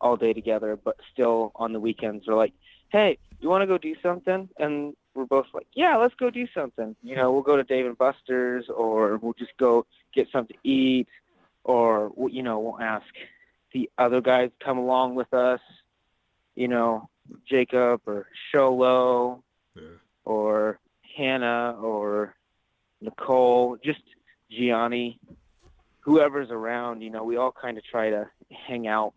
all 0.00 0.16
day 0.16 0.32
together, 0.32 0.74
but 0.82 0.96
still 1.12 1.52
on 1.54 1.74
the 1.74 1.80
weekends 1.80 2.26
we're 2.26 2.34
like, 2.34 2.54
"Hey, 2.88 3.18
you 3.40 3.50
want 3.50 3.60
to 3.60 3.66
go 3.66 3.76
do 3.76 3.94
something?" 4.02 4.48
And 4.58 4.96
we're 5.14 5.26
both 5.26 5.46
like, 5.52 5.66
"Yeah, 5.74 5.98
let's 5.98 6.14
go 6.14 6.30
do 6.30 6.46
something." 6.54 6.96
You 7.02 7.14
know, 7.14 7.30
we'll 7.30 7.42
go 7.42 7.58
to 7.58 7.62
Dave 7.62 7.84
and 7.84 7.98
Buster's, 7.98 8.70
or 8.70 9.18
we'll 9.18 9.34
just 9.34 9.54
go 9.58 9.84
get 10.14 10.30
something 10.30 10.56
to 10.56 10.68
eat, 10.68 11.08
or 11.62 12.10
you 12.30 12.42
know, 12.42 12.58
we'll 12.58 12.80
ask 12.80 13.06
the 13.74 13.90
other 13.98 14.22
guys 14.22 14.50
come 14.60 14.78
along 14.78 15.14
with 15.14 15.34
us. 15.34 15.60
You 16.54 16.68
know, 16.68 17.10
Jacob 17.48 18.02
or 18.06 18.26
Xolo 18.52 19.42
Yeah. 19.74 19.82
or 20.24 20.78
Hannah 21.16 21.76
or 21.80 22.34
Nicole, 23.00 23.76
just 23.84 24.00
Gianni, 24.50 25.18
whoever's 26.00 26.50
around, 26.50 27.00
you 27.02 27.10
know, 27.10 27.24
we 27.24 27.36
all 27.36 27.52
kind 27.52 27.78
of 27.78 27.84
try 27.84 28.10
to 28.10 28.28
hang 28.66 28.86
out 28.86 29.14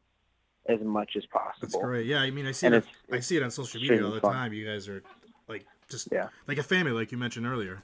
as 0.67 0.79
much 0.81 1.15
as 1.15 1.25
possible. 1.27 1.55
That's 1.61 1.75
great. 1.75 2.05
Yeah, 2.05 2.19
I 2.21 2.31
mean, 2.31 2.45
I 2.45 2.51
see 2.51 2.65
And 2.67 2.75
it. 2.75 2.79
it's- 2.79 2.95
I 3.11 3.19
see 3.19 3.37
it 3.37 3.43
on 3.43 3.51
social 3.51 3.79
media 3.81 4.03
all 4.05 4.11
the 4.11 4.19
fun. 4.21 4.33
time. 4.33 4.53
You 4.53 4.65
guys 4.65 4.87
are 4.89 5.01
like 5.47 5.65
just 5.89 6.09
Yeah. 6.11 6.29
like 6.47 6.57
a 6.57 6.63
family, 6.63 6.91
like 6.91 7.11
you 7.11 7.17
mentioned 7.17 7.45
earlier. 7.47 7.83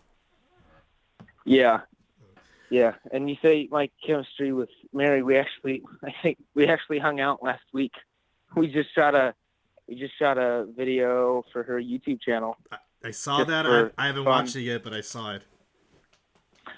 Yeah. 1.45 1.81
Yeah. 2.69 2.95
And 3.11 3.29
you 3.29 3.37
say 3.41 3.67
my 3.71 3.89
chemistry 4.05 4.51
with 4.51 4.69
Mary, 4.93 5.21
we 5.23 5.37
actually 5.37 5.83
I 6.03 6.13
think 6.21 6.37
we 6.55 6.67
actually 6.67 6.99
hung 6.99 7.19
out 7.19 7.43
last 7.43 7.63
week. 7.73 7.93
We 8.55 8.67
just 8.67 8.93
shot 8.93 9.15
a 9.15 9.33
we 9.87 9.95
just 9.95 10.17
shot 10.17 10.37
a 10.37 10.65
video 10.75 11.43
for 11.51 11.63
her 11.63 11.79
YouTube 11.81 12.21
channel. 12.21 12.57
I 13.03 13.11
saw 13.11 13.43
that. 13.43 13.65
I, 13.65 13.89
I 13.97 14.07
haven't 14.07 14.23
fun. 14.23 14.31
watched 14.31 14.55
it 14.55 14.61
yet, 14.61 14.83
but 14.83 14.93
I 14.93 15.01
saw 15.01 15.33
it. 15.33 15.43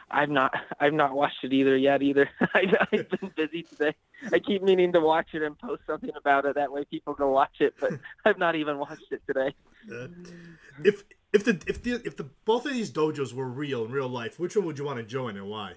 I've 0.09 0.29
not 0.29 0.53
I've 0.79 0.93
not 0.93 1.13
watched 1.13 1.43
it 1.43 1.53
either 1.53 1.75
yet 1.77 2.01
either. 2.01 2.29
I've, 2.53 2.75
I've 2.91 3.09
been 3.09 3.31
busy 3.35 3.63
today. 3.63 3.93
I 4.31 4.39
keep 4.39 4.63
meaning 4.63 4.93
to 4.93 4.99
watch 4.99 5.27
it 5.33 5.41
and 5.41 5.57
post 5.57 5.83
something 5.85 6.11
about 6.17 6.45
it. 6.45 6.55
That 6.55 6.71
way 6.71 6.85
people 6.85 7.13
can 7.13 7.27
watch 7.27 7.55
it, 7.59 7.73
but 7.79 7.91
I've 8.25 8.37
not 8.37 8.55
even 8.55 8.77
watched 8.79 9.11
it 9.11 9.21
today. 9.27 9.53
Uh, 9.91 10.07
if 10.83 11.03
if 11.33 11.43
the 11.43 11.61
if 11.67 11.83
the 11.83 12.01
if 12.05 12.15
the 12.17 12.29
both 12.45 12.65
of 12.65 12.73
these 12.73 12.91
dojos 12.91 13.33
were 13.33 13.47
real 13.47 13.85
in 13.85 13.91
real 13.91 14.09
life, 14.09 14.39
which 14.39 14.55
one 14.55 14.65
would 14.65 14.79
you 14.79 14.85
want 14.85 14.97
to 14.97 15.03
join 15.03 15.37
and 15.37 15.47
why? 15.47 15.73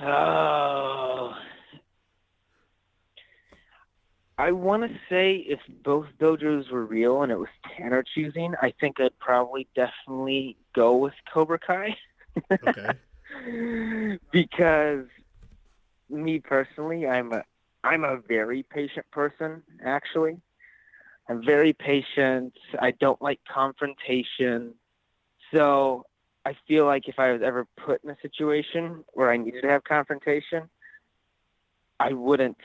Oh. 0.00 1.34
I 4.36 4.50
want 4.50 4.82
to 4.82 4.98
say 5.08 5.36
if 5.48 5.60
both 5.84 6.06
dojos 6.18 6.70
were 6.70 6.84
real 6.84 7.22
and 7.22 7.30
it 7.30 7.38
was 7.38 7.48
Tanner 7.76 8.04
choosing, 8.14 8.54
I 8.60 8.72
think 8.80 8.98
I'd 8.98 9.16
probably 9.20 9.68
definitely 9.76 10.56
go 10.74 10.96
with 10.96 11.14
Cobra 11.32 11.58
Kai. 11.58 11.96
Okay. 12.66 12.90
because 14.32 15.06
me 16.10 16.40
personally, 16.40 17.06
I'm 17.06 17.32
a 17.32 17.44
I'm 17.84 18.02
a 18.02 18.16
very 18.16 18.64
patient 18.64 19.06
person 19.12 19.62
actually. 19.84 20.40
I'm 21.28 21.44
very 21.44 21.72
patient. 21.72 22.52
I 22.80 22.90
don't 22.90 23.20
like 23.22 23.40
confrontation. 23.50 24.74
So 25.52 26.06
I 26.44 26.56
feel 26.66 26.86
like 26.86 27.08
if 27.08 27.18
I 27.18 27.32
was 27.32 27.40
ever 27.42 27.66
put 27.76 28.02
in 28.04 28.10
a 28.10 28.16
situation 28.20 29.04
where 29.14 29.30
I 29.30 29.36
needed 29.36 29.62
to 29.62 29.68
have 29.68 29.84
confrontation, 29.84 30.68
I 32.00 32.12
wouldn't 32.12 32.58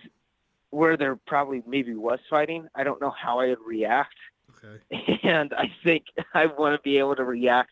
where 0.72 0.98
there 0.98 1.16
probably 1.16 1.64
maybe 1.68 1.94
was 1.96 2.20
fighting, 2.30 2.68
I 2.76 2.84
don't 2.84 3.02
know 3.02 3.12
how 3.12 3.40
I 3.40 3.48
would 3.50 3.60
react 3.66 4.16
Okay. 4.64 5.20
and 5.24 5.54
I 5.54 5.72
think 5.84 6.06
I 6.34 6.48
want 6.48 6.76
to 6.76 6.82
be 6.84 6.98
able 6.98 7.16
to 7.16 7.24
react 7.24 7.72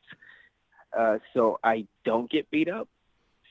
uh, 0.97 1.17
so 1.33 1.59
I 1.63 1.85
don't 2.05 2.29
get 2.29 2.49
beat 2.49 2.69
up. 2.69 2.87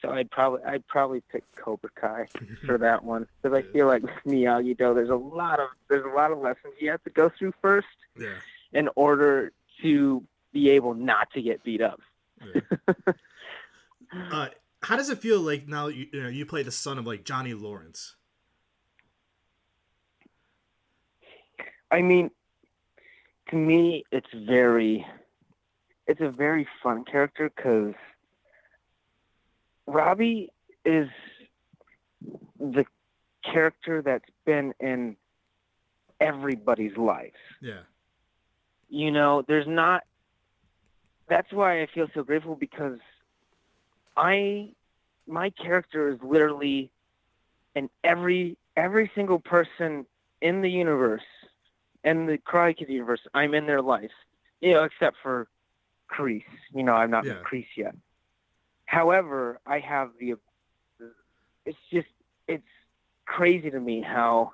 So 0.02 0.10
I'd 0.10 0.30
probably 0.30 0.62
I'd 0.64 0.86
probably 0.86 1.22
pick 1.32 1.42
Cobra 1.56 1.90
Kai 1.94 2.28
for 2.66 2.78
that 2.78 3.04
one 3.04 3.26
because 3.42 3.56
I 3.56 3.62
feel 3.72 3.86
like 3.86 4.02
with 4.02 4.12
Miyagi 4.26 4.76
Do, 4.76 4.94
there's 4.94 5.10
a 5.10 5.14
lot 5.16 5.58
of 5.60 5.68
there's 5.88 6.04
a 6.04 6.14
lot 6.16 6.32
of 6.32 6.38
lessons 6.38 6.74
you 6.80 6.90
have 6.90 7.02
to 7.04 7.10
go 7.10 7.30
through 7.38 7.52
first 7.60 7.86
Yeah. 8.18 8.34
in 8.72 8.88
order 8.94 9.52
to 9.82 10.22
be 10.52 10.70
able 10.70 10.94
not 10.94 11.30
to 11.32 11.42
get 11.42 11.62
beat 11.64 11.80
up. 11.82 12.00
yeah. 12.44 13.12
uh, 14.30 14.48
how 14.82 14.96
does 14.96 15.10
it 15.10 15.18
feel 15.18 15.40
like 15.40 15.66
now 15.66 15.88
you, 15.88 16.06
you 16.12 16.22
know 16.22 16.28
you 16.28 16.46
play 16.46 16.62
the 16.62 16.70
son 16.70 16.98
of 16.98 17.06
like 17.06 17.24
Johnny 17.24 17.54
Lawrence? 17.54 18.16
I 21.90 22.02
mean, 22.02 22.30
to 23.50 23.56
me, 23.56 24.04
it's 24.10 24.32
very, 24.34 25.06
it's 26.06 26.20
a 26.20 26.30
very 26.30 26.66
fun 26.82 27.04
character 27.04 27.50
because 27.54 27.94
Robby 29.86 30.50
is 30.84 31.08
the 32.58 32.84
character 33.44 34.02
that's 34.02 34.28
been 34.44 34.74
in 34.80 35.16
everybody's 36.20 36.96
life. 36.96 37.32
Yeah. 37.60 37.80
You 38.88 39.10
know, 39.10 39.44
there's 39.46 39.66
not. 39.66 40.02
That's 41.28 41.52
why 41.52 41.82
I 41.82 41.88
feel 41.92 42.06
so 42.14 42.22
grateful 42.22 42.54
because 42.54 42.98
I, 44.16 44.70
my 45.26 45.50
character 45.50 46.08
is 46.08 46.18
literally, 46.22 46.90
in 47.74 47.90
every 48.04 48.56
every 48.76 49.10
single 49.14 49.40
person 49.40 50.06
in 50.40 50.60
the 50.60 50.70
universe 50.70 51.22
and 52.04 52.28
the 52.28 52.38
Karate 52.38 52.76
Kid 52.78 52.88
universe, 52.88 53.20
I'm 53.34 53.54
in 53.54 53.66
their 53.66 53.82
life. 53.82 54.10
You 54.60 54.74
know, 54.74 54.84
except 54.84 55.16
for 55.22 55.48
Kreese. 56.10 56.44
You 56.72 56.82
know, 56.82 56.94
I'm 56.94 57.10
not 57.10 57.24
Yeah. 57.24 57.34
with 57.34 57.42
Kreese 57.44 57.76
yet. 57.76 57.94
However, 58.86 59.60
I 59.66 59.80
have 59.80 60.10
the. 60.18 60.34
It's 61.64 61.78
just 61.92 62.08
it's 62.46 62.62
crazy 63.24 63.70
to 63.70 63.80
me 63.80 64.00
how, 64.00 64.52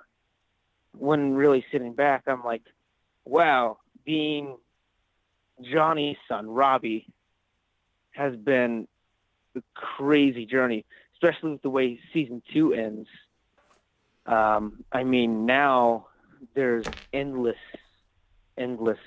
when 0.97 1.35
really 1.35 1.65
sitting 1.71 1.93
back, 1.93 2.23
I'm 2.27 2.43
like, 2.43 2.63
wow, 3.25 3.79
being 4.05 4.57
Johnny's 5.61 6.17
son, 6.27 6.49
Robby, 6.49 7.07
has 8.13 8.35
been 8.35 8.89
a 9.55 9.63
crazy 9.75 10.47
journey, 10.47 10.85
especially 11.15 11.53
with 11.53 11.63
the 11.63 11.71
way 11.71 12.01
season 12.13 12.43
two 12.53 12.73
ends. 12.73 13.09
Um, 14.25 14.85
I 14.91 15.05
mean, 15.05 15.45
now 15.45 16.07
there's 16.55 16.87
endless, 17.13 17.57
endless. 18.57 18.99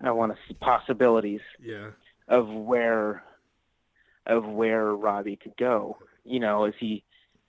I 0.00 0.10
want 0.10 0.32
to 0.32 0.38
see 0.46 0.54
possibilities 0.54 1.40
Yeah. 1.58 1.90
of 2.28 2.48
where, 2.48 3.24
of 4.26 4.44
where 4.46 4.94
Robby 4.94 5.36
could 5.36 5.56
go. 5.56 5.98
You 6.24 6.40
know, 6.40 6.64
is 6.66 6.74
he 6.78 7.04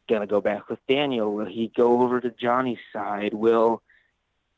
gonna 0.09 0.27
go 0.27 0.41
back 0.41 0.69
with 0.69 0.79
Daniel? 0.87 1.33
Will 1.33 1.45
he 1.45 1.71
go 1.75 2.01
over 2.01 2.19
to 2.21 2.29
Johnny's 2.31 2.79
side? 2.91 3.33
Will, 3.33 3.81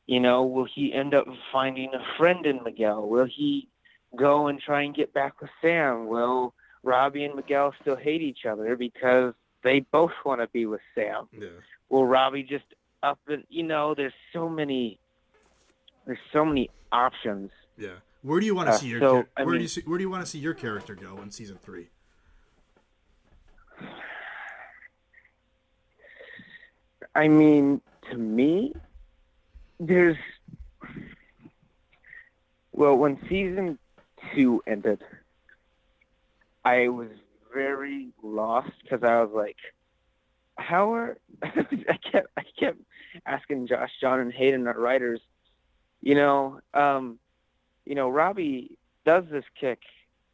you 0.06 0.20
know, 0.20 0.44
will 0.44 0.64
he 0.64 0.92
end 0.92 1.14
up 1.14 1.26
finding 1.52 1.92
a 1.94 2.04
friend 2.16 2.46
in 2.46 2.62
Miguel? 2.62 3.08
Will 3.08 3.26
he 3.26 3.68
go 4.14 4.46
and 4.46 4.60
try 4.60 4.82
and 4.82 4.94
get 4.94 5.12
back 5.12 5.40
with 5.40 5.50
Sam? 5.60 6.06
Will 6.06 6.54
Robby 6.82 7.24
and 7.24 7.34
Miguel 7.34 7.74
still 7.80 7.96
hate 7.96 8.22
each 8.22 8.46
other 8.46 8.76
because 8.76 9.34
they 9.66 9.80
both 9.80 10.12
want 10.24 10.40
to 10.40 10.46
be 10.48 10.64
with 10.64 10.80
Sam? 10.94 11.28
Yeah. 11.32 11.48
will 11.88 12.06
Robby 12.06 12.42
just 12.44 12.64
up 13.02 13.18
and 13.26 13.42
you 13.50 13.64
know, 13.64 13.94
there's 13.94 14.14
so 14.32 14.48
many 14.48 14.98
there's 16.06 16.18
so 16.32 16.44
many 16.44 16.70
options. 16.92 17.50
Yeah. 17.76 17.96
Where 18.22 18.38
do 18.40 18.46
you 18.46 18.54
want 18.54 18.68
to 18.68 18.74
Uh, 18.74 18.78
see 18.78 18.86
your 18.86 19.00
so, 19.00 19.22
char- 19.36 19.44
where 19.44 19.56
do 19.56 19.62
you 19.62 19.68
see, 19.68 19.82
where 19.82 19.98
do 19.98 20.02
you 20.04 20.10
want 20.10 20.24
to 20.24 20.30
see 20.30 20.38
your 20.38 20.54
character 20.54 20.94
go 20.94 21.20
in 21.20 21.30
season 21.32 21.58
three? 21.58 21.88
I 27.14 27.28
mean, 27.28 27.80
to 28.10 28.16
me, 28.16 28.72
there's 29.80 30.16
well, 32.72 32.94
when 32.96 33.18
season 33.28 33.78
two 34.34 34.62
ended, 34.66 35.02
I 36.64 36.88
was 36.88 37.08
very 37.56 38.08
lost 38.22 38.70
because 38.82 39.02
I 39.02 39.20
was 39.22 39.30
like, 39.34 39.56
how 40.58 40.92
are 40.94 41.16
I 41.42 41.98
kept 42.12 42.28
I 42.36 42.44
kept 42.58 42.78
asking 43.24 43.66
Josh, 43.66 43.90
Jon, 44.00 44.20
and 44.20 44.32
Hayden, 44.32 44.66
our 44.66 44.78
writers, 44.78 45.20
you 46.02 46.14
know, 46.14 46.60
um, 46.74 47.18
you 47.86 47.94
know, 47.94 48.08
Robby 48.10 48.76
does 49.04 49.24
this 49.30 49.44
kick 49.58 49.80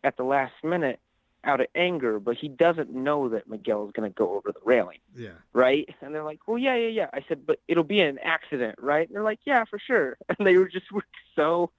at 0.03 0.17
the 0.17 0.25
last 0.25 0.55
minute 0.65 0.99
out 1.45 1.61
of 1.61 1.67
anger, 1.75 2.19
but 2.21 2.37
he 2.37 2.49
doesn't 2.49 2.91
know 2.93 3.29
that 3.29 3.49
Miguel 3.49 3.85
is 3.87 3.93
going 3.93 4.09
to 4.11 4.15
go 4.15 4.35
over 4.37 4.53
the 4.53 4.61
railing, 4.65 4.99
Yeah. 5.17 5.31
right? 5.53 5.89
And 6.01 6.15
they're 6.15 6.23
like, 6.25 6.41
well, 6.47 6.57
yeah, 6.59 6.77
yeah, 6.77 6.89
yeah. 6.89 7.11
I 7.13 7.25
said, 7.29 7.45
but 7.47 7.59
it'll 7.69 7.83
be 7.85 8.01
an 8.01 8.19
accident, 8.23 8.77
right? 8.81 9.07
And 9.09 9.15
they're 9.15 9.25
like, 9.25 9.41
yeah, 9.45 9.65
for 9.65 9.79
sure. 9.79 10.17
And 10.29 10.47
they 10.47 10.57
were 10.57 10.69
just 10.69 10.91
were 10.93 11.05
so 11.37 11.71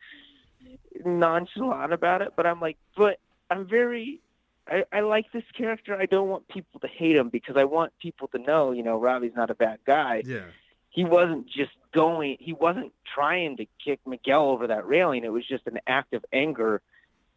nonchalant 1.05 1.93
about 1.93 2.21
it. 2.21 2.33
But 2.35 2.45
I'm 2.45 2.59
like, 2.59 2.77
but 2.95 3.19
I'm 3.49 3.65
very, 3.65 4.19
I, 4.67 4.85
I 4.91 4.99
like 5.01 5.31
this 5.31 5.43
character. 5.57 5.95
I 5.95 6.05
don't 6.05 6.29
want 6.29 6.47
people 6.47 6.79
to 6.79 6.87
hate 6.87 7.15
him 7.15 7.29
because 7.29 7.57
I 7.57 7.65
want 7.65 7.91
people 7.99 8.27
to 8.29 8.37
know, 8.37 8.71
you 8.71 8.83
know, 8.83 8.97
Robby's 8.99 9.35
not 9.35 9.49
a 9.49 9.55
bad 9.55 9.79
guy 9.85 10.23
Yeah. 10.25 10.45
he 10.89 11.03
wasn't 11.03 11.47
just 11.47 11.71
going 11.93 12.37
he 12.39 12.53
wasn't 12.53 12.93
trying 13.13 13.57
to 13.57 13.65
kick 13.83 13.99
Miguel 14.05 14.49
over 14.49 14.67
that 14.67 14.87
railing. 14.87 15.23
It 15.23 15.31
was 15.31 15.45
just 15.45 15.67
an 15.67 15.79
act 15.85 16.13
of 16.13 16.23
anger 16.31 16.81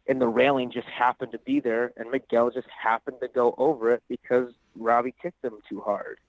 and 0.07 0.21
the 0.21 0.27
railing 0.27 0.71
just 0.71 0.87
happened 0.87 1.33
to 1.33 1.39
be 1.39 1.59
there 1.59 1.91
and 1.97 2.09
Miguel 2.09 2.49
just 2.49 2.69
happened 2.69 3.17
to 3.21 3.27
go 3.27 3.53
over 3.57 3.91
it 3.91 4.03
because 4.07 4.53
Robby 4.75 5.13
kicked 5.21 5.43
him 5.43 5.59
too 5.69 5.81
hard. 5.81 6.19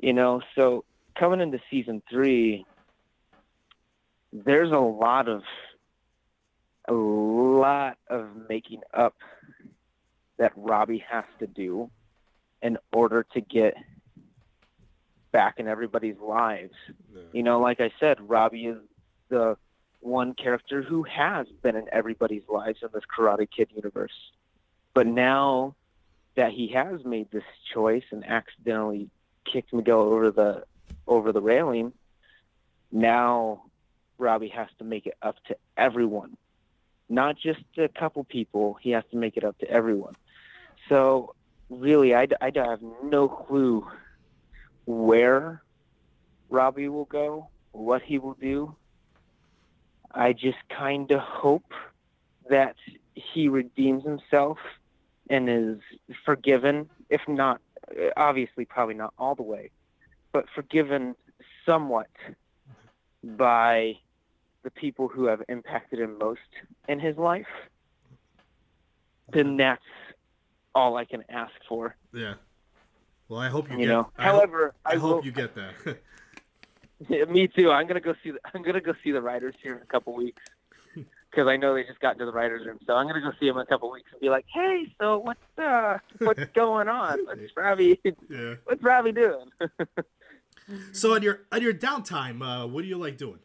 You 0.00 0.12
know, 0.12 0.42
so 0.54 0.84
coming 1.16 1.40
into 1.40 1.58
season 1.70 2.02
three 2.08 2.64
there's 4.32 4.70
a 4.70 4.78
lot 4.78 5.28
of 5.28 5.42
a 6.88 6.92
lot 6.92 7.98
of 8.08 8.28
making 8.48 8.82
up 8.94 9.14
that 10.38 10.52
Robby 10.56 11.04
has 11.08 11.24
to 11.38 11.46
do 11.46 11.90
in 12.62 12.78
order 12.92 13.24
to 13.34 13.40
get 13.40 13.76
back 15.32 15.58
in 15.58 15.68
everybody's 15.68 16.18
lives. 16.18 16.74
You 17.32 17.42
know, 17.42 17.60
like 17.60 17.80
I 17.80 17.92
said, 18.00 18.18
Robby 18.28 18.66
is 18.66 18.78
the 19.28 19.56
one 20.00 20.34
character 20.34 20.82
who 20.82 21.02
has 21.02 21.46
been 21.62 21.76
in 21.76 21.86
everybody's 21.92 22.48
lives 22.48 22.78
in 22.82 22.88
this 22.92 23.04
Karate 23.04 23.48
Kid 23.50 23.68
universe. 23.74 24.32
But 24.94 25.06
now 25.06 25.74
that 26.36 26.52
he 26.52 26.68
has 26.68 27.04
made 27.04 27.30
this 27.30 27.44
choice 27.72 28.04
and 28.10 28.24
accidentally 28.26 29.10
kicked 29.44 29.72
Miguel 29.72 30.00
over 30.00 30.30
the 30.30 30.64
over 31.06 31.32
the 31.32 31.40
railing, 31.40 31.92
now 32.90 33.64
Robby 34.18 34.48
has 34.48 34.68
to 34.78 34.84
make 34.84 35.06
it 35.06 35.16
up 35.22 35.36
to 35.48 35.56
everyone. 35.76 36.36
Not 37.08 37.36
just 37.38 37.60
a 37.76 37.88
couple 37.88 38.24
people, 38.24 38.74
he 38.80 38.90
has 38.90 39.04
to 39.10 39.16
make 39.16 39.36
it 39.36 39.44
up 39.44 39.58
to 39.58 39.70
everyone. 39.70 40.16
So 40.88 41.34
really, 41.68 42.14
I, 42.14 42.28
I 42.40 42.52
have 42.54 42.80
no 43.02 43.28
clue 43.28 43.86
where 44.86 45.62
Robby 46.48 46.88
will 46.88 47.06
go, 47.06 47.48
what 47.72 48.02
he 48.02 48.18
will 48.18 48.34
do. 48.34 48.74
I 50.12 50.32
just 50.32 50.58
kind 50.70 51.10
of 51.10 51.20
hope 51.20 51.72
that 52.48 52.76
he 53.14 53.48
redeems 53.48 54.04
himself 54.04 54.58
and 55.28 55.48
is 55.48 55.78
forgiven, 56.24 56.88
if 57.10 57.20
not, 57.26 57.60
obviously, 58.16 58.64
probably 58.64 58.94
not 58.94 59.12
all 59.18 59.34
the 59.34 59.42
way, 59.42 59.70
but 60.32 60.46
forgiven 60.54 61.16
somewhat 61.64 62.10
by 63.22 63.98
the 64.62 64.70
people 64.70 65.08
who 65.08 65.26
have 65.26 65.42
impacted 65.48 65.98
him 65.98 66.18
most 66.18 66.40
in 66.88 67.00
his 67.00 67.16
life. 67.16 67.46
Then 69.32 69.56
that's 69.56 69.82
all 70.76 70.96
I 70.96 71.06
can 71.06 71.24
ask 71.30 71.52
for. 71.68 71.96
Yeah. 72.12 72.34
Well, 73.28 73.40
I 73.40 73.48
hope 73.48 73.68
you, 73.70 73.78
You 73.78 73.86
get. 73.86 73.88
know. 73.88 74.10
I 74.18 74.24
hope- 74.24 74.34
However, 74.34 74.74
I, 74.84 74.92
I, 74.92 74.96
hope 74.96 75.16
will, 75.16 75.24
you 75.24 75.32
get 75.32 75.54
that. 75.56 75.74
Yeah, 77.10 77.24
me 77.26 77.46
too. 77.46 77.70
I'm 77.70 77.86
gonna 77.86 78.00
go 78.00 78.14
see. 78.24 78.30
The, 78.30 78.38
I'm 78.54 78.62
gonna 78.62 78.80
go 78.80 78.94
see 79.04 79.10
the 79.12 79.20
writers 79.20 79.54
here 79.62 79.74
in 79.76 79.82
a 79.82 79.84
couple 79.84 80.14
weeks 80.14 80.42
because 80.94 81.46
I 81.46 81.58
know 81.58 81.74
they 81.74 81.84
just 81.84 82.00
got 82.00 82.12
into 82.14 82.24
the 82.24 82.32
writers' 82.32 82.64
room. 82.66 82.78
So 82.86 82.94
I'm 82.94 83.06
gonna 83.06 83.20
go 83.20 83.32
see 83.38 83.46
them 83.46 83.56
in 83.58 83.62
a 83.64 83.66
couple 83.66 83.90
weeks 83.92 84.08
and 84.12 84.18
be 84.22 84.30
like, 84.30 84.46
"Hey, 84.54 84.90
so 84.98 85.18
what's 85.18 85.58
uh, 85.58 85.98
what's 86.20 86.42
going 86.54 86.88
on? 86.88 87.18
What's 87.26 87.54
Robby? 87.54 88.00
yeah. 88.30 88.54
What's 88.64 88.82
Robby 88.82 89.12
doing?" 89.12 89.50
So 90.92 91.14
on 91.14 91.20
your 91.22 91.40
on 91.52 91.60
your 91.60 91.74
downtime, 91.74 92.40
uh, 92.40 92.66
what 92.66 92.80
do 92.80 92.88
you 92.88 92.96
like 92.96 93.18
doing 93.18 93.40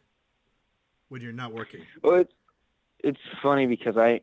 when 1.10 1.20
you're 1.20 1.32
not 1.34 1.52
working? 1.52 1.82
well, 2.02 2.20
it's 2.20 2.32
it's 3.00 3.20
funny 3.42 3.66
because 3.66 3.98
I 3.98 4.20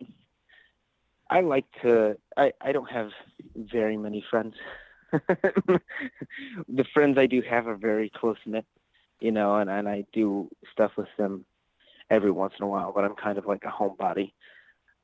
I 1.30 1.42
like 1.42 1.66
to. 1.82 2.18
I 2.38 2.54
I 2.62 2.72
don't 2.72 2.90
have 2.92 3.10
very 3.56 3.98
many 3.98 4.24
friends. 4.30 4.56
the 5.12 6.86
friends 6.94 7.18
I 7.18 7.26
do 7.26 7.42
have 7.42 7.68
are 7.68 7.76
very 7.76 8.10
close 8.10 8.38
knit, 8.46 8.66
you 9.20 9.32
know, 9.32 9.56
and, 9.56 9.70
and 9.70 9.90
I 9.90 10.06
do 10.14 10.50
stuff 10.72 10.92
with 10.98 11.08
them 11.18 11.46
every 12.10 12.32
once 12.32 12.54
in 12.60 12.66
a 12.66 12.68
while, 12.68 12.92
but 12.94 13.04
I'm 13.04 13.16
kind 13.16 13.38
of 13.38 13.46
like 13.46 13.64
a 13.64 13.72
homebody. 13.72 14.32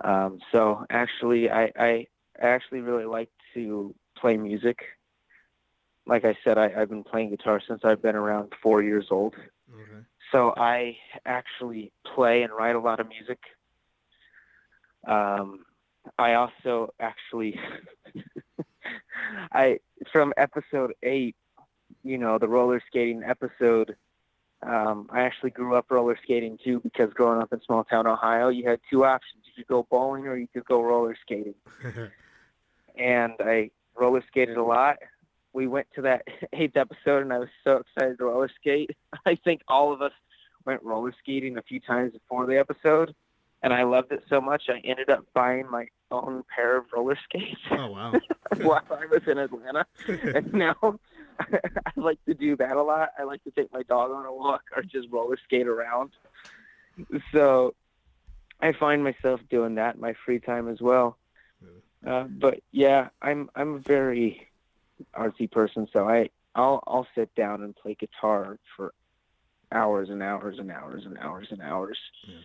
Um, 0.04 0.40
so 0.52 0.86
actually, 0.90 1.50
I, 1.50 1.72
I 1.78 2.08
actually 2.40 2.82
really 2.82 3.06
like 3.06 3.30
to 3.54 3.96
play 4.18 4.38
music. 4.38 4.80
Like 6.06 6.26
I 6.26 6.38
said, 6.44 6.58
I, 6.58 6.72
I've 6.78 6.90
been 6.90 7.04
playing 7.04 7.32
guitar 7.32 7.62
since 7.68 7.82
I've 7.84 8.02
been 8.02 8.16
around 8.16 8.54
four 8.62 8.84
years 8.84 9.08
old. 9.10 9.36
Okay. 9.74 10.06
So 10.32 10.54
I 10.58 10.98
actually 11.26 11.92
play 12.14 12.44
and 12.44 12.54
write 12.54 12.76
a 12.76 12.80
lot 12.80 13.00
of 13.00 13.08
music. 13.08 13.40
Um, 15.08 15.66
I 16.18 16.34
also 16.34 16.94
actually, 17.00 17.60
I 19.52 19.80
from 20.12 20.34
episode 20.38 20.94
eight, 21.04 21.36
you 22.04 22.18
know, 22.18 22.38
the 22.38 22.48
roller 22.48 22.82
skating 22.88 23.24
episode. 23.24 23.96
Um, 24.64 25.10
I 25.12 25.22
actually 25.22 25.52
grew 25.52 25.76
up 25.76 25.92
roller 25.92 26.18
skating 26.24 26.58
too 26.64 26.80
because 26.80 27.14
growing 27.14 27.42
up 27.42 27.54
in 27.54 27.62
small 27.62 27.84
town 27.84 28.08
Ohio, 28.08 28.50
you 28.50 28.68
had 28.68 28.80
two 28.90 29.06
options: 29.06 29.44
you 29.46 29.64
could 29.64 29.68
go 29.68 29.88
bowling 29.90 30.28
or 30.28 30.38
you 30.38 30.48
could 30.48 30.66
go 30.66 30.82
roller 30.82 31.16
skating. 31.22 31.56
and 32.98 33.34
I 33.40 33.72
roller 33.96 34.24
skated 34.28 34.58
a 34.58 34.64
lot. 34.64 34.98
We 35.54 35.68
went 35.68 35.88
to 35.96 36.02
that 36.04 36.24
eighth 36.54 36.78
episode, 36.78 37.22
and 37.22 37.34
I 37.34 37.40
was 37.40 37.50
so 37.64 37.78
excited 37.78 38.18
to 38.18 38.26
roller 38.26 38.50
skate. 38.60 38.92
I 39.26 39.36
think 39.36 39.62
all 39.68 39.94
of 39.94 40.02
us 40.02 40.14
went 40.66 40.84
roller 40.84 41.14
skating 41.20 41.58
a 41.58 41.62
few 41.62 41.80
times 41.80 42.14
before 42.14 42.46
the 42.46 42.58
episode, 42.58 43.16
and 43.66 43.74
I 43.74 43.82
loved 43.82 44.12
it 44.12 44.24
so 44.30 44.40
much 44.40 44.70
I 44.70 44.80
ended 44.84 45.10
up 45.10 45.26
buying 45.34 45.70
my 45.70 45.88
own 46.12 46.44
pair 46.56 46.78
of 46.78 46.86
roller 46.94 47.18
skates 47.24 47.60
oh 47.72 47.88
wow. 47.88 48.14
while 48.62 48.84
I 48.92 49.08
was 49.08 49.24
in 49.28 49.40
Atlanta. 49.40 49.88
And 50.08 50.54
now 50.54 51.00
I 51.40 51.92
like 51.96 52.24
to 52.26 52.36
do 52.36 52.56
that 52.58 52.78
a 52.78 52.84
lot. 52.84 53.10
I 53.18 53.24
like 53.24 53.44
to 53.46 53.52
take 53.52 53.74
my 53.74 53.82
dog 53.82 54.12
on 54.12 54.24
a 54.24 54.32
walk 54.32 54.62
or 54.76 54.84
just 54.84 55.08
roller 55.10 55.38
skate 55.44 55.68
around. 55.68 56.12
So 57.34 57.74
I 58.62 58.72
find 58.74 59.04
myself 59.04 59.42
doing 59.50 59.76
that 59.76 59.96
in 59.96 60.02
my 60.02 60.14
free 60.26 60.40
time 60.40 60.70
as 60.70 60.80
well. 60.80 61.18
Uh, 62.06 62.26
but 62.26 62.60
yeah, 62.72 63.10
I'm 63.20 63.50
I'm 63.56 63.76
a 63.76 63.80
very 63.80 64.48
artsy 65.18 65.50
person, 65.50 65.88
so 65.92 66.08
I 66.08 66.30
I'll 66.54 66.84
I'll 66.86 67.08
sit 67.16 67.34
down 67.34 67.64
and 67.64 67.76
play 67.76 67.96
guitar 67.96 68.60
for 68.78 68.94
hours 69.72 70.10
and 70.12 70.22
hours 70.22 70.60
and 70.60 70.72
hours 70.72 71.04
and 71.06 71.18
hours 71.18 71.48
and 71.50 71.62
hours. 71.64 71.98
And 72.28 72.36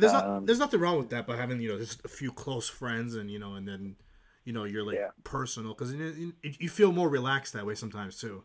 there's 0.00 0.12
not, 0.12 0.28
Um, 0.28 0.46
there's 0.46 0.58
nothing 0.58 0.80
wrong 0.80 0.98
with 0.98 1.10
that, 1.10 1.26
but 1.26 1.38
having 1.38 1.60
you 1.60 1.68
know 1.70 1.78
just 1.78 2.04
a 2.04 2.08
few 2.08 2.32
close 2.32 2.68
friends 2.68 3.14
and 3.14 3.30
you 3.30 3.38
know 3.38 3.54
and 3.54 3.66
then 3.68 3.96
you 4.44 4.52
know 4.52 4.64
you're 4.64 4.84
like 4.84 4.98
Yeah. 4.98 5.10
personal 5.24 5.74
because 5.74 5.92
you, 5.94 6.34
you 6.42 6.54
you 6.60 6.68
feel 6.68 6.92
more 6.92 7.08
relaxed 7.08 7.52
that 7.52 7.66
way 7.66 7.74
sometimes 7.74 8.18
too. 8.18 8.44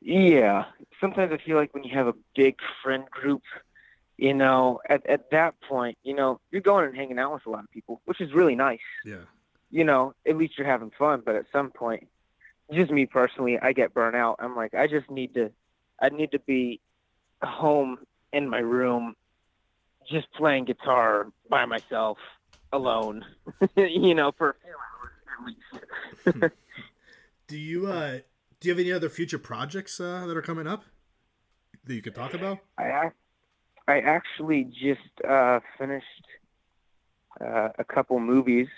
Yeah, 0.00 0.64
sometimes 1.00 1.32
I 1.32 1.38
feel 1.44 1.56
like 1.56 1.74
when 1.74 1.84
you 1.84 1.94
have 1.96 2.06
a 2.06 2.14
big 2.36 2.56
friend 2.82 3.04
group, 3.10 3.42
you 4.16 4.34
know, 4.34 4.80
at 4.88 5.06
at 5.06 5.30
that 5.32 5.54
point, 5.68 5.98
you 6.02 6.14
know, 6.14 6.40
you're 6.50 6.62
going 6.62 6.86
and 6.86 6.96
hanging 6.96 7.18
out 7.18 7.34
with 7.34 7.46
a 7.46 7.50
lot 7.50 7.64
of 7.64 7.70
people, 7.70 8.00
which 8.04 8.20
is 8.20 8.32
really 8.32 8.54
nice. 8.54 8.80
Yeah. 9.04 9.24
You 9.70 9.84
know, 9.84 10.14
at 10.26 10.36
least 10.36 10.58
you're 10.58 10.66
having 10.66 10.92
fun. 10.98 11.22
But 11.24 11.36
at 11.36 11.46
some 11.52 11.70
point, 11.70 12.08
just 12.72 12.90
me 12.92 13.06
personally, 13.06 13.58
I 13.60 13.72
get 13.72 13.94
burnt 13.94 14.16
out. 14.16 14.36
I'm 14.40 14.56
like, 14.56 14.74
I 14.74 14.86
just 14.88 15.10
need 15.10 15.34
to, 15.34 15.52
I 16.00 16.10
need 16.10 16.32
to 16.32 16.40
be 16.40 16.80
home 17.42 17.98
in 18.32 18.48
my 18.48 18.58
room, 18.60 19.14
just 20.10 20.32
playing 20.32 20.64
guitar 20.64 21.26
by 21.48 21.64
myself, 21.64 22.18
alone. 22.72 23.24
you 23.76 24.14
know, 24.14 24.32
for 24.36 24.50
a 24.50 24.54
few 24.62 24.74
hours 24.74 26.34
at 26.34 26.36
least. 26.42 26.54
Do 27.48 27.56
you 27.56 27.86
uh 27.86 28.18
do 28.60 28.68
you 28.68 28.74
have 28.74 28.80
any 28.80 28.92
other 28.92 29.08
future 29.08 29.38
projects 29.38 30.00
uh, 30.00 30.26
that 30.26 30.36
are 30.36 30.42
coming 30.42 30.66
up 30.66 30.84
that 31.84 31.94
you 31.94 32.02
could 32.02 32.14
talk 32.14 32.34
about? 32.34 32.58
I 32.76 33.10
I 33.86 34.00
actually 34.00 34.64
just 34.64 35.26
uh, 35.26 35.60
finished 35.78 36.26
uh, 37.40 37.68
a 37.78 37.84
couple 37.84 38.18
movies. 38.18 38.68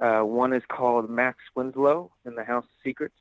Uh, 0.00 0.20
one 0.20 0.52
is 0.52 0.62
called 0.68 1.10
Max 1.10 1.38
Winslow 1.54 2.12
in 2.24 2.34
the 2.34 2.44
House 2.44 2.64
of 2.64 2.70
Secrets. 2.84 3.14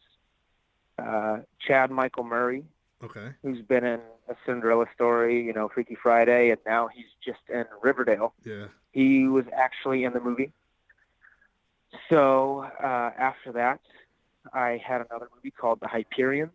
Uh, 1.00 1.40
Chad 1.60 1.92
Michael 1.92 2.24
Murray 2.24 2.64
Okay. 3.04 3.30
who's 3.44 3.62
been 3.62 3.86
in 3.86 4.00
a 4.28 4.36
Cinderella 4.46 4.86
story, 4.96 5.44
you 5.44 5.54
know, 5.54 5.70
Freaky 5.70 5.96
Friday, 6.02 6.50
and 6.50 6.60
now 6.66 6.88
he's 6.88 7.06
just 7.24 7.42
in 7.48 7.66
Riverdale. 7.84 8.34
Yeah. 8.44 8.68
He 8.92 9.28
was 9.28 9.46
actually 9.56 10.04
in 10.04 10.14
the 10.14 10.20
movie. 10.20 10.52
So 12.10 12.66
uh, 12.84 13.12
after 13.18 13.52
that, 13.54 13.80
I 14.52 14.82
had 14.84 15.06
another 15.10 15.30
movie 15.36 15.52
called 15.52 15.80
The 15.80 15.88
Hyperions, 15.88 16.52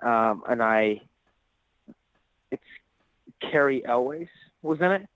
um, 0.00 0.44
and 0.48 0.62
I 0.62 1.02
it's 2.52 2.62
Cary 3.40 3.84
Elwes 3.84 4.28
was 4.62 4.80
in 4.80 4.92
it. 4.92 5.08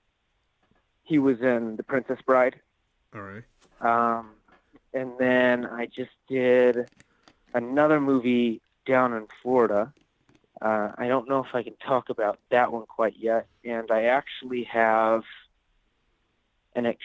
He 1.04 1.18
was 1.18 1.40
in 1.40 1.76
The 1.76 1.82
Princess 1.82 2.18
Bride. 2.26 2.56
All 3.14 3.22
right. 3.22 3.44
Um, 3.80 4.30
and 4.92 5.12
then 5.18 5.66
I 5.66 5.86
just 5.86 6.10
did 6.28 6.88
another 7.54 8.00
movie 8.00 8.60
down 8.88 9.12
in 9.12 9.26
Florida. 9.42 9.92
Uh, 10.60 10.90
I 10.96 11.06
don't 11.06 11.28
know 11.28 11.44
if 11.44 11.54
I 11.54 11.62
can 11.62 11.76
talk 11.76 12.08
about 12.08 12.40
that 12.50 12.72
one 12.72 12.86
quite 12.86 13.14
yet. 13.16 13.46
And 13.64 13.90
I 13.90 14.04
actually 14.04 14.64
have 14.64 15.22
an 16.74 16.86
ex- 16.86 16.98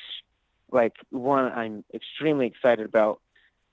like 0.72 0.96
one 1.12 1.52
I'm 1.52 1.84
extremely 1.94 2.48
excited 2.48 2.86
about 2.86 3.20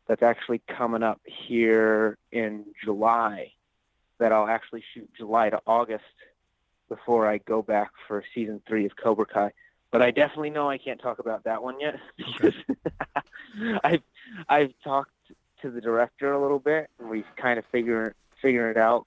that's 0.06 0.22
actually 0.22 0.60
coming 0.66 1.02
up 1.02 1.20
here 1.24 2.18
in 2.32 2.66
July 2.84 3.52
that 4.18 4.32
I'll 4.32 4.48
actually 4.48 4.82
shoot 4.92 5.08
July 5.16 5.48
to 5.50 5.60
August 5.66 6.04
before 6.88 7.26
I 7.26 7.38
go 7.38 7.62
back 7.62 7.92
for 8.06 8.22
season 8.34 8.60
three 8.66 8.84
of 8.84 8.96
Cobra 8.96 9.24
Kai. 9.24 9.52
But 9.92 10.02
I 10.02 10.10
definitely 10.10 10.50
know 10.50 10.68
I 10.68 10.78
can't 10.78 11.00
talk 11.00 11.20
about 11.20 11.44
that 11.44 11.62
one 11.62 11.80
yet 11.80 11.96
because 12.16 12.54
I've 13.84 14.02
I've 14.48 14.72
talked 14.84 15.12
to 15.62 15.70
the 15.70 15.80
director 15.80 16.32
a 16.32 16.40
little 16.40 16.58
bit 16.58 16.88
and 16.98 17.08
we've 17.08 17.24
kind 17.36 17.58
of 17.58 17.64
figure 17.66 18.14
figuring 18.40 18.70
it 18.70 18.76
out 18.76 19.06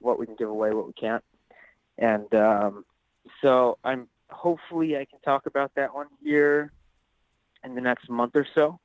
what 0.00 0.18
we 0.18 0.26
can 0.26 0.36
give 0.36 0.48
away, 0.48 0.72
what 0.72 0.86
we 0.86 0.92
can't. 0.92 1.24
And 1.98 2.32
um, 2.34 2.84
so 3.42 3.78
I'm 3.84 4.08
hopefully 4.30 4.96
I 4.96 5.04
can 5.04 5.20
talk 5.20 5.46
about 5.46 5.74
that 5.76 5.94
one 5.94 6.08
here 6.22 6.72
in 7.64 7.74
the 7.74 7.80
next 7.80 8.08
month 8.08 8.34
or 8.34 8.46
so 8.54 8.78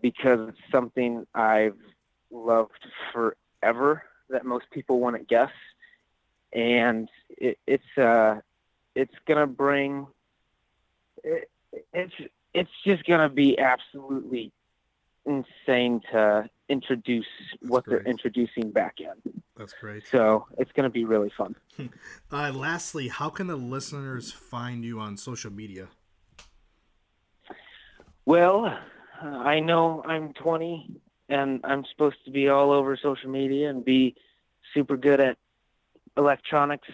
because 0.00 0.48
it's 0.48 0.58
something 0.70 1.26
I've 1.34 1.78
loved 2.30 2.86
forever 3.12 4.02
that 4.30 4.44
most 4.44 4.66
people 4.70 5.00
want 5.00 5.16
to 5.16 5.22
guess, 5.22 5.52
and 6.52 7.08
it, 7.38 7.58
it's 7.66 7.98
uh, 7.98 8.40
it's 8.94 9.14
gonna 9.26 9.46
bring 9.46 10.06
it, 11.22 11.48
it's 11.92 12.12
it's 12.52 12.70
just 12.84 13.04
gonna 13.04 13.28
be 13.28 13.58
absolutely 13.58 14.52
insane 15.26 16.00
to 16.12 16.48
introduce 16.68 17.26
what 17.62 17.84
they're 17.86 18.02
introducing 18.02 18.70
back 18.70 18.96
in. 18.98 19.32
That's 19.56 19.72
great. 19.72 20.06
So 20.06 20.46
it's 20.58 20.72
gonna 20.72 20.90
be 20.90 21.04
really 21.04 21.32
fun. 21.36 21.56
Uh, 22.32 22.52
lastly, 22.52 23.06
how 23.08 23.28
can 23.28 23.46
the 23.46 23.56
listeners 23.56 24.32
find 24.32 24.84
you 24.84 24.98
on 24.98 25.16
social 25.16 25.52
media? 25.52 25.86
Well, 28.24 28.66
uh, 28.66 29.26
I 29.26 29.60
know 29.60 30.02
I'm 30.04 30.32
20 30.32 30.96
and 31.28 31.60
I'm 31.64 31.84
supposed 31.92 32.16
to 32.24 32.30
be 32.30 32.48
all 32.48 32.72
over 32.72 32.96
social 33.00 33.30
media 33.30 33.70
and 33.70 33.84
be 33.84 34.16
super 34.74 34.96
good 34.96 35.20
at 35.20 35.38
electronics, 36.16 36.88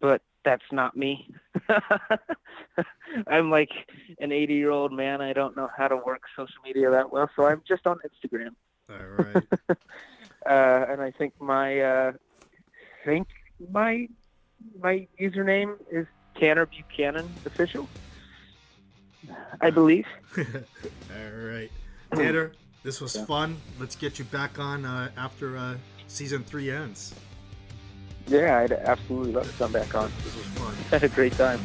but 0.00 0.22
that's 0.44 0.64
not 0.72 0.96
me. 0.96 1.28
I'm 3.26 3.50
like 3.50 3.70
an 4.18 4.32
80 4.32 4.54
year 4.54 4.70
old 4.70 4.92
man. 4.92 5.20
I 5.20 5.32
don't 5.32 5.56
know 5.56 5.68
how 5.76 5.88
to 5.88 5.96
work 5.96 6.22
social 6.36 6.54
media 6.64 6.90
that 6.90 7.12
well, 7.12 7.30
so 7.36 7.46
I'm 7.46 7.62
just 7.66 7.86
on 7.86 7.98
Instagram. 7.98 8.54
All 8.88 9.24
right. 9.24 9.78
Uh, 10.46 10.86
and 10.88 11.02
I 11.02 11.10
think 11.10 11.34
my 11.38 11.80
uh, 11.80 12.12
think 13.04 13.28
my 13.70 14.08
my 14.80 15.06
username 15.20 15.76
is 15.90 16.06
Tanner 16.38 16.64
Buchanan 16.64 17.28
official. 17.44 17.86
I 19.60 19.68
believe. 19.68 20.06
All 20.38 20.44
right. 21.36 21.70
Tanner, 22.14 22.52
this 22.82 23.00
was 23.02 23.16
fun. 23.16 23.58
Let's 23.78 23.96
get 23.96 24.18
you 24.18 24.24
back 24.24 24.58
on 24.58 24.86
uh, 24.86 25.10
after 25.16 25.58
uh, 25.58 25.76
season 26.08 26.42
three 26.42 26.70
ends. 26.70 27.14
Yeah, 28.30 28.60
I'd 28.60 28.70
absolutely 28.70 29.32
love 29.32 29.50
to 29.50 29.58
come 29.58 29.72
back 29.72 29.92
on. 29.92 30.12
This 30.22 30.36
was 30.36 30.46
fun. 30.46 30.72
Had 30.90 31.02
a 31.02 31.08
great 31.08 31.32
time. 31.32 31.60